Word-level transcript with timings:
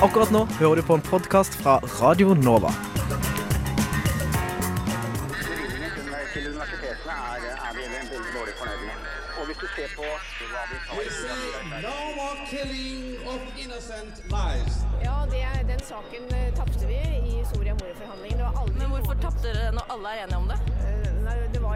Akkurat 0.00 0.30
nå 0.30 0.44
hører 0.60 0.78
du 0.78 0.82
på 0.86 0.94
en 0.94 1.02
podkast 1.02 1.56
fra 1.58 1.80
Radio 1.98 2.34
Nova. 2.38 2.70
Ja, 15.02 15.26
det, 15.30 15.42
den 15.66 15.80
saken 15.80 16.22
eh, 16.30 16.54
tapte 16.54 16.86
vi 16.86 16.94
i 16.94 17.44
Soria 17.54 17.74
Moria-forhandlingene. 17.74 18.38
Det 18.38 18.44
var 18.44 18.62
aldri 18.62 18.78
Men 18.78 18.88
hvorfor 18.94 19.14
tapte 19.26 19.48
dere 19.50 19.72
når 19.74 19.94
alle 19.96 20.14
er 20.14 20.24
enige 20.28 20.36
om 20.36 20.48
det? 20.54 20.79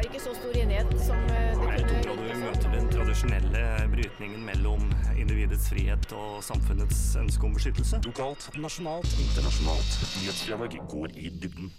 Var 0.04 0.10
ikke 0.12 0.20
så 0.20 0.34
stor 0.36 0.56
enighet 0.60 0.90
som 1.00 1.20
eh, 1.32 1.54
det 1.56 1.60
Nei, 1.64 1.76
kunne 1.88 2.10
område 2.12 2.34
vi 2.34 2.34
møter 2.42 2.72
den 2.74 2.90
tradisjonelle 2.92 3.62
brytningen 3.88 4.42
mellom 4.44 4.82
individets 5.16 5.70
frihet 5.72 6.12
og 6.12 6.42
samfunnets 6.44 6.98
ønske 7.22 7.48
om 7.48 7.54
beskyttelse? 7.56 8.02
Lokalt, 8.04 8.44
nasjonalt, 8.60 9.08
internasjonalt. 9.24 9.96
Nyhetsdialog 10.18 10.76
går 10.92 11.16
i 11.16 11.32
dybden. 11.32 11.72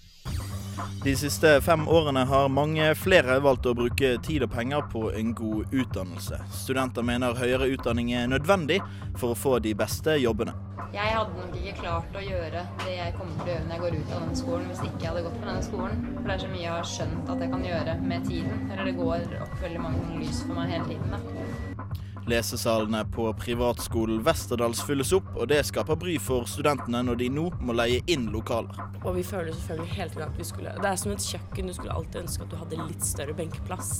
De 1.05 1.15
siste 1.15 1.61
fem 1.61 1.87
årene 1.87 2.23
har 2.25 2.47
mange 2.49 2.85
flere 2.97 3.35
valgt 3.45 3.67
å 3.69 3.75
bruke 3.77 4.15
tid 4.25 4.41
og 4.41 4.49
penger 4.55 4.87
på 4.89 5.11
en 5.13 5.35
god 5.37 5.73
utdannelse. 5.73 6.39
Studenter 6.63 7.05
mener 7.05 7.37
høyere 7.37 7.67
utdanning 7.75 8.09
er 8.17 8.25
nødvendig 8.31 8.79
for 9.19 9.35
å 9.35 9.37
få 9.37 9.59
de 9.61 9.75
beste 9.77 10.17
jobbene. 10.17 10.55
Jeg 10.95 11.11
hadde 11.11 11.37
nok 11.37 11.55
ikke 11.59 11.75
klart 11.81 12.17
å 12.17 12.23
gjøre 12.23 12.65
det 12.81 12.95
jeg 12.95 13.13
kommer 13.19 13.37
til 13.37 13.45
å 13.45 13.53
gjøre 13.53 13.67
når 13.67 13.75
jeg 13.75 13.83
går 13.83 13.95
ut 13.99 14.11
av 14.15 14.23
denne 14.23 14.39
skolen, 14.41 14.67
hvis 14.71 14.83
ikke 14.87 15.03
jeg 15.03 15.09
hadde 15.11 15.23
gått 15.27 15.37
på 15.37 15.49
denne 15.51 15.67
skolen. 15.69 16.03
For 16.15 16.25
det 16.25 16.35
er 16.35 16.43
så 16.45 16.51
mye 16.55 16.63
jeg 16.63 16.73
har 16.73 16.91
skjønt 16.95 17.31
at 17.35 17.45
jeg 17.45 17.53
kan 17.53 17.65
gjøre 17.69 17.95
med 18.13 18.29
tiden. 18.31 18.65
Eller 18.71 18.89
det 18.89 18.97
går 19.03 19.39
opp 19.45 19.55
veldig 19.61 19.85
mange 19.85 20.21
lys 20.23 20.41
for 20.45 20.57
meg 20.57 20.73
hele 20.73 20.89
tiden. 20.89 21.13
da. 21.13 21.85
Lesesalene 22.27 23.03
på 23.13 23.27
privatskolen 23.37 24.23
Westerdals 24.25 24.81
fylles 24.87 25.11
opp, 25.13 25.27
og 25.37 25.47
det 25.51 25.59
skaper 25.67 25.97
bry 25.99 26.15
for 26.17 26.47
studentene 26.49 27.03
når 27.05 27.19
de 27.19 27.27
nå 27.29 27.43
må 27.61 27.75
leie 27.77 28.01
inn 28.09 28.31
lokaler. 28.33 28.79
Og 29.03 29.13
vi 29.19 29.23
føler 29.23 29.53
selvfølgelig 29.53 29.91
hele 29.93 30.09
tiden 30.09 30.25
at 30.25 30.39
vi 30.39 30.47
skulle 30.49 30.73
Det 30.81 30.89
er 30.89 30.95
som 30.97 31.11
et 31.13 31.27
kjøkken. 31.27 31.67
Du 31.69 31.73
skulle 31.77 31.93
alltid 31.93 32.21
ønske 32.23 32.47
at 32.47 32.49
du 32.49 32.57
hadde 32.57 32.87
litt 32.87 33.05
større 33.05 33.37
benkeplass. 33.37 33.91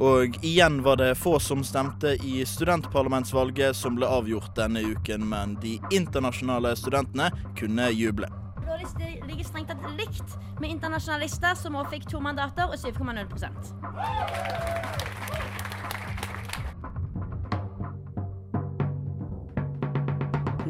Og 0.00 0.36
igjen 0.42 0.82
var 0.82 0.96
det 0.96 1.14
få 1.20 1.38
som 1.38 1.62
stemte 1.64 2.16
i 2.26 2.40
studentparlamentsvalget 2.48 3.76
som 3.76 3.94
ble 3.98 4.08
avgjort 4.10 4.56
denne 4.56 4.82
uken, 4.82 5.28
men 5.28 5.54
de 5.62 5.78
internasjonale 5.94 6.74
studentene 6.76 7.30
kunne 7.58 7.90
juble. 7.94 8.26
Blå 8.64 8.80
liste 8.80 9.06
ligger 9.28 9.44
strengt 9.46 9.70
tatt 9.70 9.86
likt 9.98 10.36
med 10.58 10.70
internasjonalister, 10.74 11.54
som 11.54 11.78
også 11.78 11.94
fikk 11.94 12.10
to 12.10 12.18
mandater 12.24 12.66
og 12.66 12.76
7,0 12.80 13.28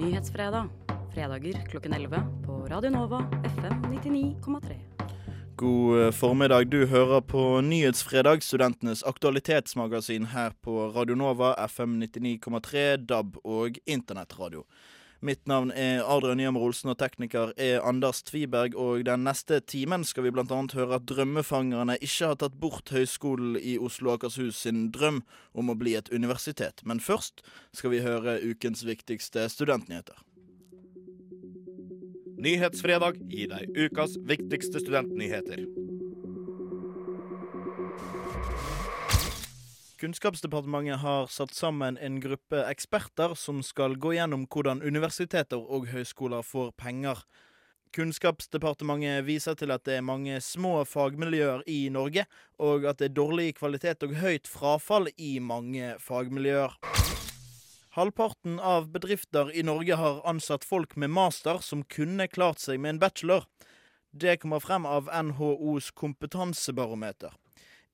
Nyhetsfredag. 0.01 0.69
Fredager 1.15 1.67
klokken 1.67 1.93
11 1.93 2.23
på 2.47 2.53
Radio 2.53 2.91
Nova 2.91 3.19
FM 3.45 3.75
99,3. 3.93 4.75
God 5.57 6.01
eh, 6.01 6.11
formiddag. 6.11 6.65
Du 6.65 6.87
hører 6.87 7.21
på 7.21 7.61
Nyhetsfredag, 7.61 8.43
studentenes 8.43 9.03
aktualitetsmagasin 9.03 10.25
her 10.33 10.51
på 10.63 10.89
Radio 10.89 11.15
Nova, 11.15 11.53
FM 11.69 12.03
99,3, 12.03 12.97
DAB 12.97 13.37
og 13.45 13.77
internettradio. 13.87 14.65
Mitt 15.21 15.43
navn 15.45 15.69
er 15.77 16.01
Adrian 16.09 16.39
Nyhammer 16.41 16.63
Olsen, 16.65 16.89
og 16.95 16.97
tekniker 16.97 17.51
er 17.61 17.83
Anders 17.85 18.23
Tviberg. 18.25 18.73
Og 18.73 19.05
den 19.05 19.27
neste 19.29 19.59
timen 19.61 20.01
skal 20.09 20.25
vi 20.25 20.33
bl.a. 20.33 20.47
høre 20.49 20.97
at 20.97 21.05
drømmefangerne 21.11 21.99
ikke 22.01 22.31
har 22.31 22.39
tatt 22.41 22.57
bort 22.63 22.89
Høgskolen 22.95 23.59
i 23.61 23.77
Oslo 23.77 24.15
og 24.15 24.17
Akershus 24.17 24.63
sin 24.65 24.87
drøm 24.95 25.21
om 25.53 25.69
å 25.69 25.77
bli 25.77 25.93
et 25.99 26.09
universitet. 26.09 26.81
Men 26.89 27.05
først 27.05 27.45
skal 27.77 27.93
vi 27.93 28.01
høre 28.07 28.39
ukens 28.41 28.87
viktigste 28.89 29.45
studentnyheter. 29.53 30.25
Nyhetsfredag 32.41 33.21
gir 33.29 33.53
deg 33.53 33.77
ukas 33.77 34.17
viktigste 34.25 34.81
studentnyheter. 34.81 35.67
Kunnskapsdepartementet 40.01 40.97
har 41.03 41.27
satt 41.27 41.53
sammen 41.53 41.99
en 42.01 42.21
gruppe 42.21 42.63
eksperter 42.65 43.35
som 43.37 43.59
skal 43.61 43.99
gå 44.01 44.15
gjennom 44.17 44.47
hvordan 44.49 44.79
universiteter 44.81 45.61
og 45.61 45.91
høyskoler 45.93 46.41
får 46.41 46.71
penger. 46.81 47.21
Kunnskapsdepartementet 47.93 49.27
viser 49.27 49.59
til 49.61 49.75
at 49.75 49.85
det 49.85 49.99
er 49.99 50.07
mange 50.07 50.39
små 50.41 50.87
fagmiljøer 50.89 51.67
i 51.69 51.91
Norge, 51.93 52.25
og 52.57 52.87
at 52.89 53.03
det 53.03 53.11
er 53.11 53.19
dårlig 53.19 53.51
kvalitet 53.59 54.07
og 54.07 54.15
høyt 54.23 54.49
frafall 54.49 55.11
i 55.21 55.35
mange 55.37 55.93
fagmiljøer. 56.01 56.79
Halvparten 57.99 58.57
av 58.57 58.89
bedrifter 58.95 59.53
i 59.53 59.67
Norge 59.69 60.01
har 60.01 60.25
ansatt 60.33 60.65
folk 60.65 60.97
med 60.97 61.13
master 61.13 61.61
som 61.61 61.85
kunne 61.85 62.31
klart 62.33 62.65
seg 62.65 62.81
med 62.81 62.95
en 62.95 63.05
bachelor. 63.05 63.45
Det 64.17 64.39
kommer 64.41 64.65
frem 64.65 64.89
av 64.89 65.13
NHOs 65.13 65.93
kompetansebarometer. 65.93 67.37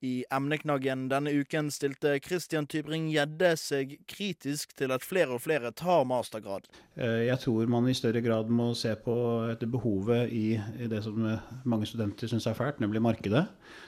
I 0.04 0.24
emneknaggen 0.30 1.06
denne 1.08 1.32
uken 1.32 1.70
stilte 1.72 2.18
Christian 2.20 2.66
Tybring-Gjedde 2.68 3.54
seg 3.56 3.94
kritisk 4.10 4.74
til 4.76 4.92
at 4.92 5.04
flere 5.04 5.38
og 5.38 5.40
flere 5.40 5.70
tar 5.72 6.04
mastergrad. 6.04 6.68
Eh, 6.96 7.24
Jeg 7.30 7.38
tror 7.40 7.66
man 7.72 7.88
i 7.88 7.94
større 7.96 8.20
grad 8.20 8.52
må 8.52 8.74
se 8.76 8.92
på 9.00 9.16
etter 9.48 9.70
behovet 9.72 10.28
i, 10.36 10.58
i 10.76 10.90
det 10.92 11.00
som 11.06 11.24
eh, 11.24 11.48
mange 11.64 11.88
studenter 11.88 12.28
syns 12.28 12.46
er 12.46 12.58
fælt, 12.58 12.82
nemlig 12.84 13.00
markedet. 13.00 13.46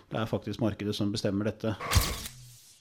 Det 0.09 0.17
er 0.17 0.31
faktisk 0.31 0.65
markedet 0.65 0.97
som 0.97 1.13
bestemmer 1.13 1.53
dette. 1.53 1.77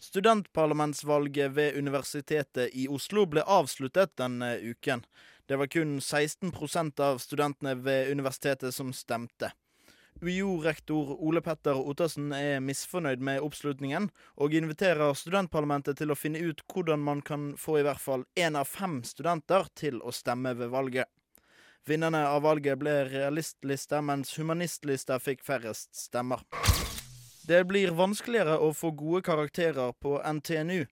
Studentparlamentsvalget 0.07 1.51
ved 1.51 1.75
Universitetet 1.77 2.71
i 2.79 2.87
Oslo 2.87 3.25
ble 3.27 3.43
avsluttet 3.43 4.15
denne 4.15 4.55
uken. 4.63 5.03
Det 5.47 5.59
var 5.59 5.67
kun 5.67 5.97
16% 5.99 7.03
av 7.03 7.19
studentene 7.19 7.75
ved 7.75 8.11
universitetet 8.11 8.75
som 8.75 8.95
stemte. 8.95 9.51
UiO-rektor 10.21 11.15
Ole 11.21 11.41
Petter 11.45 11.77
Ottersen 11.77 12.31
er 12.33 12.61
misfornøyd 12.63 13.21
med 13.21 13.43
oppslutningen, 13.45 14.09
og 14.41 14.55
inviterer 14.57 15.13
studentparlamentet 15.17 15.99
til 15.99 16.11
å 16.11 16.17
finne 16.17 16.41
ut 16.41 16.63
hvordan 16.73 17.03
man 17.03 17.21
kan 17.25 17.51
få 17.59 17.79
i 17.79 17.85
hvert 17.85 18.01
fall 18.01 18.25
én 18.39 18.57
av 18.57 18.69
fem 18.69 18.99
studenter 19.05 19.69
til 19.77 20.01
å 20.01 20.13
stemme 20.15 20.55
ved 20.57 20.73
valget. 20.73 21.11
Vinnerne 21.87 22.25
av 22.27 22.41
valget 22.43 22.79
ble 22.81 22.95
realistlista, 23.07 24.01
mens 24.01 24.33
humanistlista 24.39 25.19
fikk 25.23 25.45
færrest 25.45 25.93
stemmer. 25.95 26.41
Det 27.47 27.61
blir 27.69 27.93
vanskeligere 27.95 28.57
å 28.59 28.73
få 28.75 28.91
gode 28.91 29.21
karakterer 29.23 29.93
på 30.01 30.17
NTNU. 30.19 30.83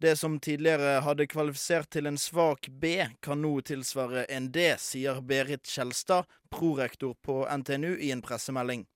Det 0.00 0.16
som 0.16 0.40
tidligere 0.40 1.00
hadde 1.02 1.26
kvalifisert 1.26 1.88
til 1.90 2.06
en 2.06 2.18
svak 2.18 2.68
B, 2.70 3.00
kan 3.20 3.40
nå 3.42 3.56
tilsvare 3.66 4.28
en 4.30 4.52
D, 4.54 4.68
sier 4.78 5.18
Berit 5.26 5.66
Kjelstad, 5.66 6.28
prorektor 6.54 7.16
på 7.26 7.40
NTNU, 7.50 7.96
i 7.98 8.12
en 8.14 8.22
pressemelding. 8.22 8.86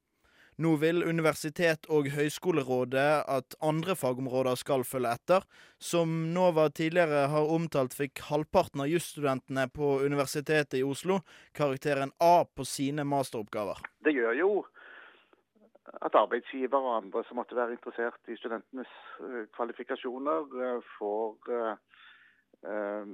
Nå 0.63 0.77
vil 0.79 1.03
Universitet- 1.03 1.89
og 1.91 2.07
høyskolerådet 2.13 3.25
at 3.27 3.57
andre 3.59 3.97
fagområder 3.99 4.55
skal 4.61 4.85
følge 4.87 5.17
etter. 5.17 5.47
Som 5.83 6.35
Nova 6.37 6.69
tidligere 6.71 7.25
har 7.33 7.51
omtalt, 7.51 7.97
fikk 7.99 8.23
halvparten 8.29 8.85
av 8.85 8.93
jusstudentene 8.93 9.67
på 9.75 9.97
Universitetet 10.05 10.79
i 10.79 10.85
Oslo 10.87 11.19
karakteren 11.57 12.15
A 12.23 12.45
på 12.47 12.69
sine 12.69 13.03
masteroppgaver. 13.03 13.83
Det 14.07 14.15
gjør 14.15 14.39
jo 14.39 14.53
at 16.01 16.15
arbeidsgiver 16.15 16.79
og 16.79 16.97
andre 16.97 17.25
som 17.29 17.37
måtte 17.37 17.57
være 17.57 17.77
interessert 17.77 18.31
i 18.33 18.37
studentenes 18.37 18.93
eh, 19.21 19.45
kvalifikasjoner, 19.57 20.55
eh, 20.65 20.79
får 20.99 21.53
eh, 21.57 23.05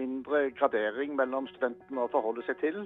mindre 0.00 0.50
gradering 0.58 1.16
mellom 1.16 1.48
studentene 1.48 2.04
å 2.04 2.12
forholde 2.12 2.44
seg 2.46 2.60
til. 2.60 2.84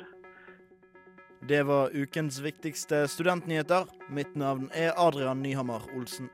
Det 1.46 1.62
var 1.66 1.92
ukens 1.94 2.40
viktigste 2.42 3.04
studentnyheter. 3.10 3.86
Mitt 4.08 4.36
navn 4.36 4.70
er 4.74 4.96
Adrian 4.96 5.42
Nyhammer 5.42 5.84
Olsen. 5.98 6.30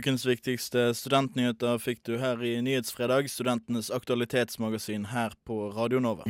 Ukens 0.00 0.22
viktigste 0.26 0.94
studentnyheter 0.96 1.76
fikk 1.78 1.98
du 2.08 2.14
her 2.16 2.40
i 2.40 2.54
Nyhetsfredag, 2.64 3.26
studentenes 3.28 3.90
aktualitetsmagasin 3.92 5.04
her 5.10 5.34
på 5.44 5.58
Radio 5.76 6.00
Nova. 6.00 6.24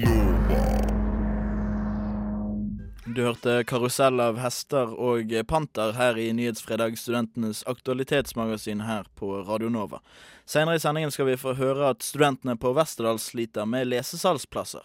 Du 3.07 3.23
hørte 3.23 3.61
karusell 3.71 4.19
av 4.19 4.41
hester 4.43 4.91
og 4.91 5.31
panter 5.47 5.95
her 5.95 6.19
i 6.19 6.33
Nyhetsfredag, 6.35 6.99
studentenes 6.99 7.63
aktualitetsmagasin 7.71 8.83
her 8.89 9.07
på 9.15 9.37
Radio 9.47 9.71
Nova. 9.71 10.03
Senere 10.43 10.81
i 10.81 10.83
sendingen 10.83 11.15
skal 11.15 11.31
vi 11.31 11.39
få 11.39 11.55
høre 11.55 11.93
at 11.95 12.03
studentene 12.03 12.59
på 12.59 12.75
Westerdal 12.75 13.23
sliter 13.23 13.71
med 13.71 13.87
lesesalsplasser. 13.93 14.83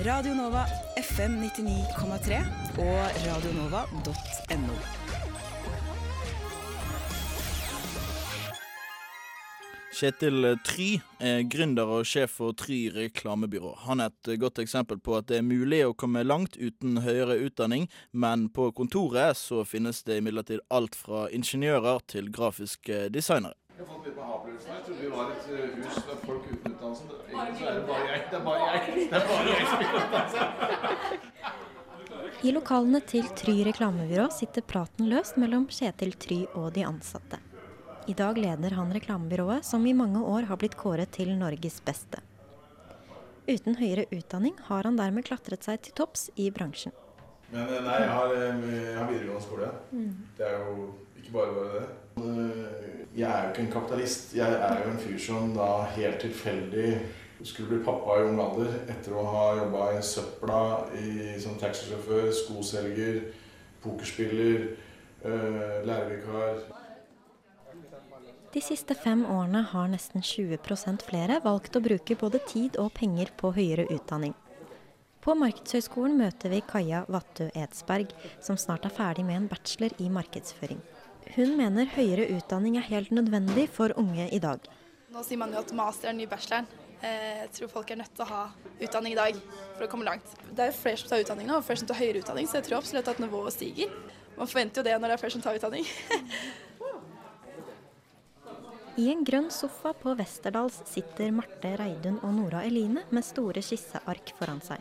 Radio 0.00 0.34
Nova 0.34 0.64
FM 0.98 1.36
99,3 1.38 2.38
og 2.82 3.18
radionova.no. 3.22 4.78
Kjetil 9.94 10.48
Try 10.66 10.88
er 11.22 11.44
gründer 11.46 11.86
og 11.86 12.08
sjef 12.10 12.34
for 12.40 12.58
Try 12.58 12.88
reklamebyrå. 12.90 13.70
Han 13.86 14.02
er 14.02 14.10
et 14.10 14.34
godt 14.42 14.58
eksempel 14.64 14.98
på 14.98 15.14
at 15.20 15.30
det 15.30 15.38
er 15.38 15.46
mulig 15.46 15.84
å 15.86 15.94
komme 15.94 16.26
langt 16.26 16.58
uten 16.58 16.98
høyere 17.06 17.38
utdanning, 17.46 17.86
men 18.10 18.48
på 18.50 18.72
kontoret 18.74 19.38
så 19.38 19.62
finnes 19.62 20.02
det 20.02 20.18
imidlertid 20.18 20.66
alt 20.74 20.98
fra 20.98 21.28
ingeniører 21.30 22.02
til 22.10 22.34
grafiske 22.34 23.06
designere. 23.14 23.54
Jeg 23.78 23.86
fått 23.86 24.04
litt 24.06 24.18
her. 24.18 24.74
Jeg 24.74 24.82
trodde 24.86 25.00
vi 25.00 25.08
var 25.10 25.30
et 25.34 25.46
eh, 25.50 25.70
hus 25.78 25.96
med 26.06 26.20
folk 26.26 26.44
uten 26.46 26.63
Egentlig 26.84 27.58
så 27.58 27.68
er 27.70 27.78
det 27.78 27.86
bare 27.88 28.04
jeg. 28.10 28.20
Det 28.30 28.36
er 28.38 28.44
bare 28.44 28.66
jeg. 28.68 28.80
Det 28.94 29.16
er 29.18 29.26
bare 29.30 29.46
jeg 29.50 29.64
som 29.70 29.78
har 29.80 29.94
utdannelse. 30.00 30.42
I 32.44 32.52
lokalene 32.52 33.00
til 33.08 33.24
Try 33.40 33.54
reklamebyrå 33.64 34.26
sitter 34.34 34.64
praten 34.68 35.08
løst 35.08 35.38
mellom 35.40 35.64
Kjetil 35.72 36.12
Try 36.20 36.40
og 36.52 36.74
de 36.76 36.84
ansatte. 36.84 37.38
I 38.04 38.12
dag 38.12 38.36
leder 38.36 38.76
han 38.76 38.92
reklamebyrået, 38.92 39.64
som 39.64 39.86
i 39.88 39.94
mange 39.96 40.20
år 40.20 40.50
har 40.50 40.60
blitt 40.60 40.76
kåret 40.76 41.08
til 41.16 41.32
Norges 41.40 41.80
beste. 41.86 42.20
Uten 43.48 43.78
høyere 43.80 44.04
utdanning 44.12 44.58
har 44.68 44.84
han 44.84 45.00
dermed 45.00 45.24
klatret 45.24 45.64
seg 45.64 45.80
til 45.84 45.96
topps 45.96 46.28
i 46.36 46.50
bransjen. 46.52 46.92
Men 47.54 47.64
eh, 47.68 47.80
nei, 47.84 47.96
jeg 48.02 48.12
har, 48.12 48.36
eh, 48.36 48.68
jeg 48.74 48.98
har 48.98 49.08
videregående 49.08 49.44
skole. 49.44 49.70
Mm. 49.92 50.14
Det 50.36 50.46
er 50.48 50.54
jo 50.60 50.86
ikke 51.24 51.36
bare 51.38 51.54
bare 51.56 51.74
det. 51.74 51.88
Eh, 52.22 52.84
Jeg 53.14 53.30
er 53.30 53.42
jo 53.44 53.50
ikke 53.52 53.62
en 53.62 53.72
kapitalist. 53.72 54.32
Jeg 54.34 54.52
er 54.52 54.80
jo 54.84 54.90
en 54.90 54.98
fyr 54.98 55.18
som 55.22 55.52
da 55.54 55.84
helt 55.94 56.18
tilfeldig 56.18 56.88
skulle 57.44 57.68
bli 57.68 57.84
pappa 57.84 58.16
i 58.18 58.24
ung 58.26 58.40
alder 58.42 58.72
etter 58.90 59.14
å 59.14 59.22
ha 59.28 59.44
jobba 59.58 59.90
i 59.94 60.00
søpla 60.02 60.62
i, 60.98 61.10
som 61.38 61.54
taxisjåfør, 61.60 62.30
skoselger, 62.34 63.20
pokerspiller, 63.84 64.64
eh, 65.22 65.76
lærervikar. 65.86 66.64
De 68.54 68.62
siste 68.62 68.94
fem 68.94 69.24
årene 69.26 69.62
har 69.62 69.88
nesten 69.90 70.22
20% 70.22 71.02
flere 71.06 71.40
valgt 71.44 71.76
å 71.76 71.82
bruke 71.82 72.16
både 72.18 72.40
tid 72.48 72.78
og 72.78 72.92
penger 72.94 73.30
på 73.36 73.52
høyere 73.54 73.86
utdanning. 73.90 74.34
På 75.24 75.34
Markedshøgskolen 75.38 76.18
møter 76.18 76.50
vi 76.52 76.60
Kaja 76.60 77.04
Vattu 77.08 77.46
Edsberg, 77.54 78.10
som 78.40 78.56
snart 78.56 78.84
er 78.84 78.92
ferdig 78.92 79.24
med 79.24 79.36
en 79.36 79.48
bachelor 79.48 79.94
i 79.98 80.10
markedsføring. 80.12 80.82
Hun 81.34 81.56
mener 81.58 81.88
høyere 81.96 82.28
utdanning 82.36 82.76
er 82.78 82.84
helt 82.86 83.12
nødvendig 83.14 83.68
for 83.72 83.94
unge 83.98 84.28
i 84.30 84.38
dag. 84.42 84.60
Nå 85.14 85.22
sier 85.24 85.40
man 85.40 85.54
jo 85.54 85.62
at 85.62 85.72
master 85.74 86.10
er 86.10 86.12
den 86.12 86.20
nye 86.22 86.30
bacheloren. 86.30 86.66
Eh, 87.00 87.44
Jeg 87.44 87.50
tror 87.58 87.72
folk 87.72 87.90
er 87.90 88.00
nødt 88.00 88.14
til 88.14 88.24
å 88.24 88.28
ha 88.28 88.42
utdanning 88.80 89.12
i 89.14 89.18
dag 89.18 89.38
for 89.76 89.86
å 89.86 89.90
komme 89.90 90.06
langt. 90.06 90.26
Det 90.50 90.68
er 90.68 90.76
flere 90.76 91.00
som 91.00 91.08
tar 91.10 91.24
utdanning 91.24 91.48
nå, 91.48 91.58
og 91.58 91.64
flere 91.66 91.82
som 91.82 91.88
tar 91.90 92.00
høyere 92.00 92.22
utdanning, 92.22 92.48
så 92.48 92.60
jeg 92.60 92.68
tror 92.68 92.78
absolutt 92.78 93.08
at 93.08 93.20
nivået 93.22 93.56
stiger. 93.56 93.90
Man 94.36 94.50
forventer 94.50 94.80
jo 94.80 94.86
det 94.88 94.94
når 94.98 95.08
det 95.08 95.16
er 95.16 95.22
flere 95.24 95.36
som 95.36 95.44
tar 95.44 95.58
utdanning. 95.58 95.84
I 98.94 99.08
en 99.10 99.24
grønn 99.26 99.48
sofa 99.50 99.90
på 99.98 100.12
Westerdals 100.14 100.76
sitter 100.86 101.32
Marte 101.34 101.72
Reidun 101.80 102.20
og 102.22 102.30
Nora 102.36 102.60
Eline 102.62 103.02
med 103.10 103.26
store 103.26 103.58
skisseark 103.58 104.30
foran 104.38 104.62
seg. 104.62 104.78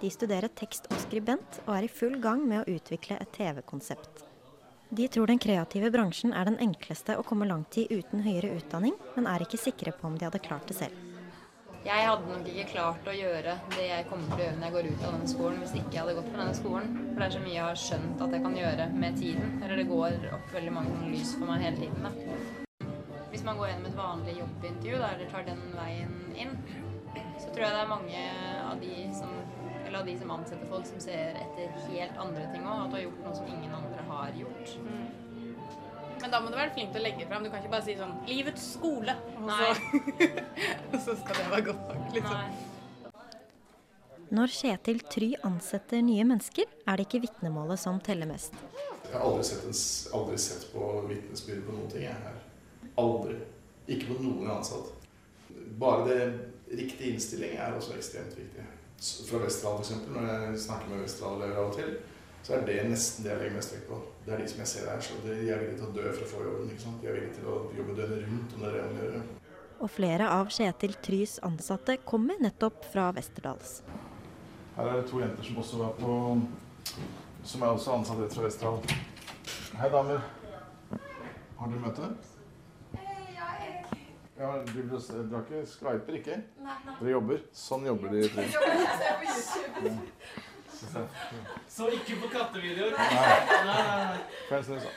De 0.00 0.10
studerer 0.12 0.52
tekst 0.52 0.88
og 0.92 1.00
skribent, 1.00 1.62
og 1.66 1.72
er 1.76 1.86
i 1.86 1.92
full 1.92 2.18
gang 2.20 2.44
med 2.48 2.62
å 2.62 2.76
utvikle 2.76 3.16
et 3.20 3.32
TV-konsept. 3.36 4.29
De 4.92 5.08
tror 5.08 5.26
den 5.30 5.38
kreative 5.38 5.86
bransjen 5.94 6.32
er 6.34 6.48
den 6.48 6.56
enkleste 6.58 7.14
å 7.14 7.22
komme 7.22 7.46
langt 7.46 7.76
i 7.78 7.84
uten 7.92 8.24
høyere 8.24 8.56
utdanning, 8.58 8.96
men 9.14 9.28
er 9.30 9.44
ikke 9.44 9.60
sikre 9.62 9.92
på 9.94 10.08
om 10.08 10.16
de 10.18 10.26
hadde 10.26 10.40
klart 10.42 10.66
det 10.66 10.74
selv. 10.80 11.06
Jeg 11.84 12.08
hadde 12.08 12.26
nok 12.26 12.48
ikke 12.50 12.72
klart 12.72 13.06
å 13.08 13.14
gjøre 13.14 13.54
det 13.76 13.84
jeg 13.86 14.08
kommer 14.10 14.32
til 14.32 14.42
å 14.42 14.48
gjøre 14.48 14.56
når 14.58 14.66
jeg 14.66 14.74
går 14.74 14.88
ut 14.88 15.04
av 15.04 15.14
denne 15.14 15.30
skolen, 15.30 15.60
hvis 15.62 15.76
ikke 15.78 15.94
jeg 15.94 16.02
hadde 16.02 16.16
gått 16.18 16.32
på 16.32 16.40
denne 16.40 16.56
skolen. 16.58 16.90
For 17.04 17.22
det 17.22 17.28
er 17.28 17.36
så 17.36 17.44
mye 17.44 17.54
jeg 17.54 17.68
har 17.68 17.80
skjønt 17.84 18.24
at 18.26 18.34
jeg 18.34 18.44
kan 18.48 18.58
gjøre 18.58 18.88
med 19.04 19.22
tiden. 19.22 19.54
Eller 19.60 19.80
det 19.80 19.86
går 19.92 20.26
opp 20.40 20.52
veldig 20.58 20.74
mange 20.80 20.98
lys 21.06 21.32
for 21.38 21.52
meg 21.52 21.64
hele 21.68 21.80
tiden. 21.84 22.10
Da. 22.10 22.90
Hvis 23.30 23.46
man 23.46 23.62
går 23.62 23.70
gjennom 23.70 23.88
et 23.92 23.98
vanlig 24.02 24.36
jobbintervju 24.40 24.98
da, 24.98 25.14
eller 25.14 25.30
tar 25.30 25.46
den 25.46 25.62
veien 25.78 26.18
inn, 26.34 26.58
så 27.38 27.46
tror 27.54 27.64
jeg 27.64 27.76
det 27.78 27.84
er 27.86 27.94
mange 27.94 28.26
av 28.66 28.82
de 28.82 28.94
som, 29.16 29.38
av 29.98 30.06
de 30.06 30.14
som 30.18 30.30
ansetter 30.34 30.66
folk, 30.70 30.86
som 30.86 31.02
ser 31.02 31.36
etter 31.40 31.74
helt 31.90 32.22
andre 32.22 32.46
ting 32.52 32.64
òg. 32.66 32.86
At 32.86 32.90
du 32.92 32.96
har 32.98 33.04
gjort 33.06 33.20
noe 33.26 33.36
som 33.38 33.50
ingen 33.50 33.74
andre 33.74 34.06
har 34.08 34.38
gjort. 34.38 34.74
Men 36.20 36.34
da 36.34 36.40
må 36.42 36.50
du 36.52 36.56
være 36.58 36.74
flink 36.76 36.90
til 36.92 37.00
å 37.00 37.04
legge 37.06 37.28
fram. 37.28 37.44
Du 37.44 37.50
kan 37.52 37.62
ikke 37.62 37.72
bare 37.72 37.86
si 37.86 37.96
sånn 37.96 38.12
'Livets 38.26 38.66
skole', 38.74 39.14
og 39.38 39.46
Nei. 39.48 39.70
så, 39.70 40.02
og 40.92 40.98
så 41.06 41.16
skal 41.22 41.38
det 41.38 41.46
være 41.54 41.66
godt 41.70 41.88
nok. 41.88 42.12
Liksom. 42.16 42.68
Når 44.30 44.52
Kjetil 44.54 45.00
Try 45.10 45.30
ansetter 45.48 46.04
nye 46.06 46.22
mennesker, 46.28 46.68
er 46.86 47.00
det 47.00 47.08
ikke 47.08 47.24
vitnemålet 47.24 47.80
som 47.82 47.96
teller 48.04 48.28
mest. 48.30 48.54
Jeg 49.08 49.16
har 49.16 49.24
aldri 49.26 49.46
sett, 49.48 49.64
en, 49.66 49.78
aldri 50.20 50.36
sett 50.38 50.68
på 50.70 50.90
vitnesbyrd 51.08 51.64
på 51.66 51.74
noen 51.74 51.90
ting 51.90 52.04
jeg 52.04 52.14
her. 52.28 52.36
Aldri. 53.02 53.40
Ikke 53.90 54.12
på 54.12 54.20
noen 54.22 54.52
ansatt. 54.54 54.92
Bare 55.80 56.04
det 56.06 56.20
riktige 56.78 57.10
innstillingen 57.10 57.58
er 57.58 57.74
også 57.74 57.96
ekstremt 57.96 58.36
viktig. 58.38 58.69
Fra 59.00 59.38
Westerdal 59.40 59.80
f.eks., 59.80 60.08
når 60.12 60.26
jeg 60.28 60.64
snakker 60.66 60.90
med 60.90 61.04
Westerdal-elever 61.06 61.60
av 61.62 61.70
og 61.70 61.76
til, 61.78 61.94
så 62.44 62.56
er 62.56 62.64
det 62.68 62.78
nesten 62.88 63.24
det 63.24 63.30
jeg 63.32 63.40
legger 63.40 63.56
mest 63.56 63.74
vekt 63.74 63.86
på. 63.88 64.00
Det 64.24 64.32
er 64.34 64.42
de 64.42 64.48
som 64.48 64.60
jeg 64.60 64.70
ser 64.72 64.88
her, 64.90 65.00
så 65.04 65.16
de 65.24 65.36
er 65.36 65.62
villige 65.62 65.78
til 65.78 65.86
å 65.86 65.94
dø 65.96 66.04
for 66.08 66.24
å 66.24 66.30
få 66.30 66.40
jobben. 66.44 66.72
ikke 66.72 66.84
sant? 66.84 67.00
De 67.00 67.08
er 67.08 67.16
villige 67.16 67.36
til 67.38 67.48
å 67.48 67.56
jobbe 67.76 67.96
døgnet 67.96 68.26
rundt 68.28 68.56
om 68.56 68.64
det 68.64 68.70
er 68.70 68.76
det 68.76 68.84
de 68.90 69.06
gjør. 69.06 69.30
Og 69.80 69.92
flere 69.94 70.26
av 70.28 70.50
Kjetil 70.52 70.96
Trys 71.00 71.38
ansatte 71.48 71.96
kommer 72.04 72.40
nettopp 72.44 72.84
fra 72.92 73.06
Westerdals. 73.16 73.78
Her 74.76 74.90
er 74.90 75.00
det 75.00 75.06
to 75.08 75.22
jenter 75.22 75.48
som 75.48 75.62
også 75.64 75.80
var 75.80 75.96
på 76.00 76.16
Som 77.44 77.62
er 77.64 77.72
også 77.72 77.94
ansatt 77.96 78.20
rett 78.20 78.36
fra 78.36 78.44
Westerdal. 78.44 78.98
Hei, 79.80 79.88
damer. 79.88 80.20
Har 81.56 81.72
dere 81.72 81.80
møte? 81.80 82.10
Ja, 84.40 84.54
du, 84.64 84.72
dere 84.72 85.40
ikke 85.42 85.58
skyper, 85.68 86.14
ikke? 86.16 86.36
Nei, 86.64 86.76
nei. 86.86 86.94
Dere 86.96 87.10
jobber? 87.12 87.40
Sånn 87.52 87.82
jobber 87.84 88.14
de. 88.14 88.22
tror 88.32 88.40
jeg. 88.40 88.52
Ja. 90.80 91.02
Så 91.68 91.88
ikke 91.92 92.16
på 92.22 92.30
kattevideoer. 92.32 92.94
Nei. 92.96 93.08
nei, 93.68 93.74
nei, 94.48 94.60
nei. 94.70 94.92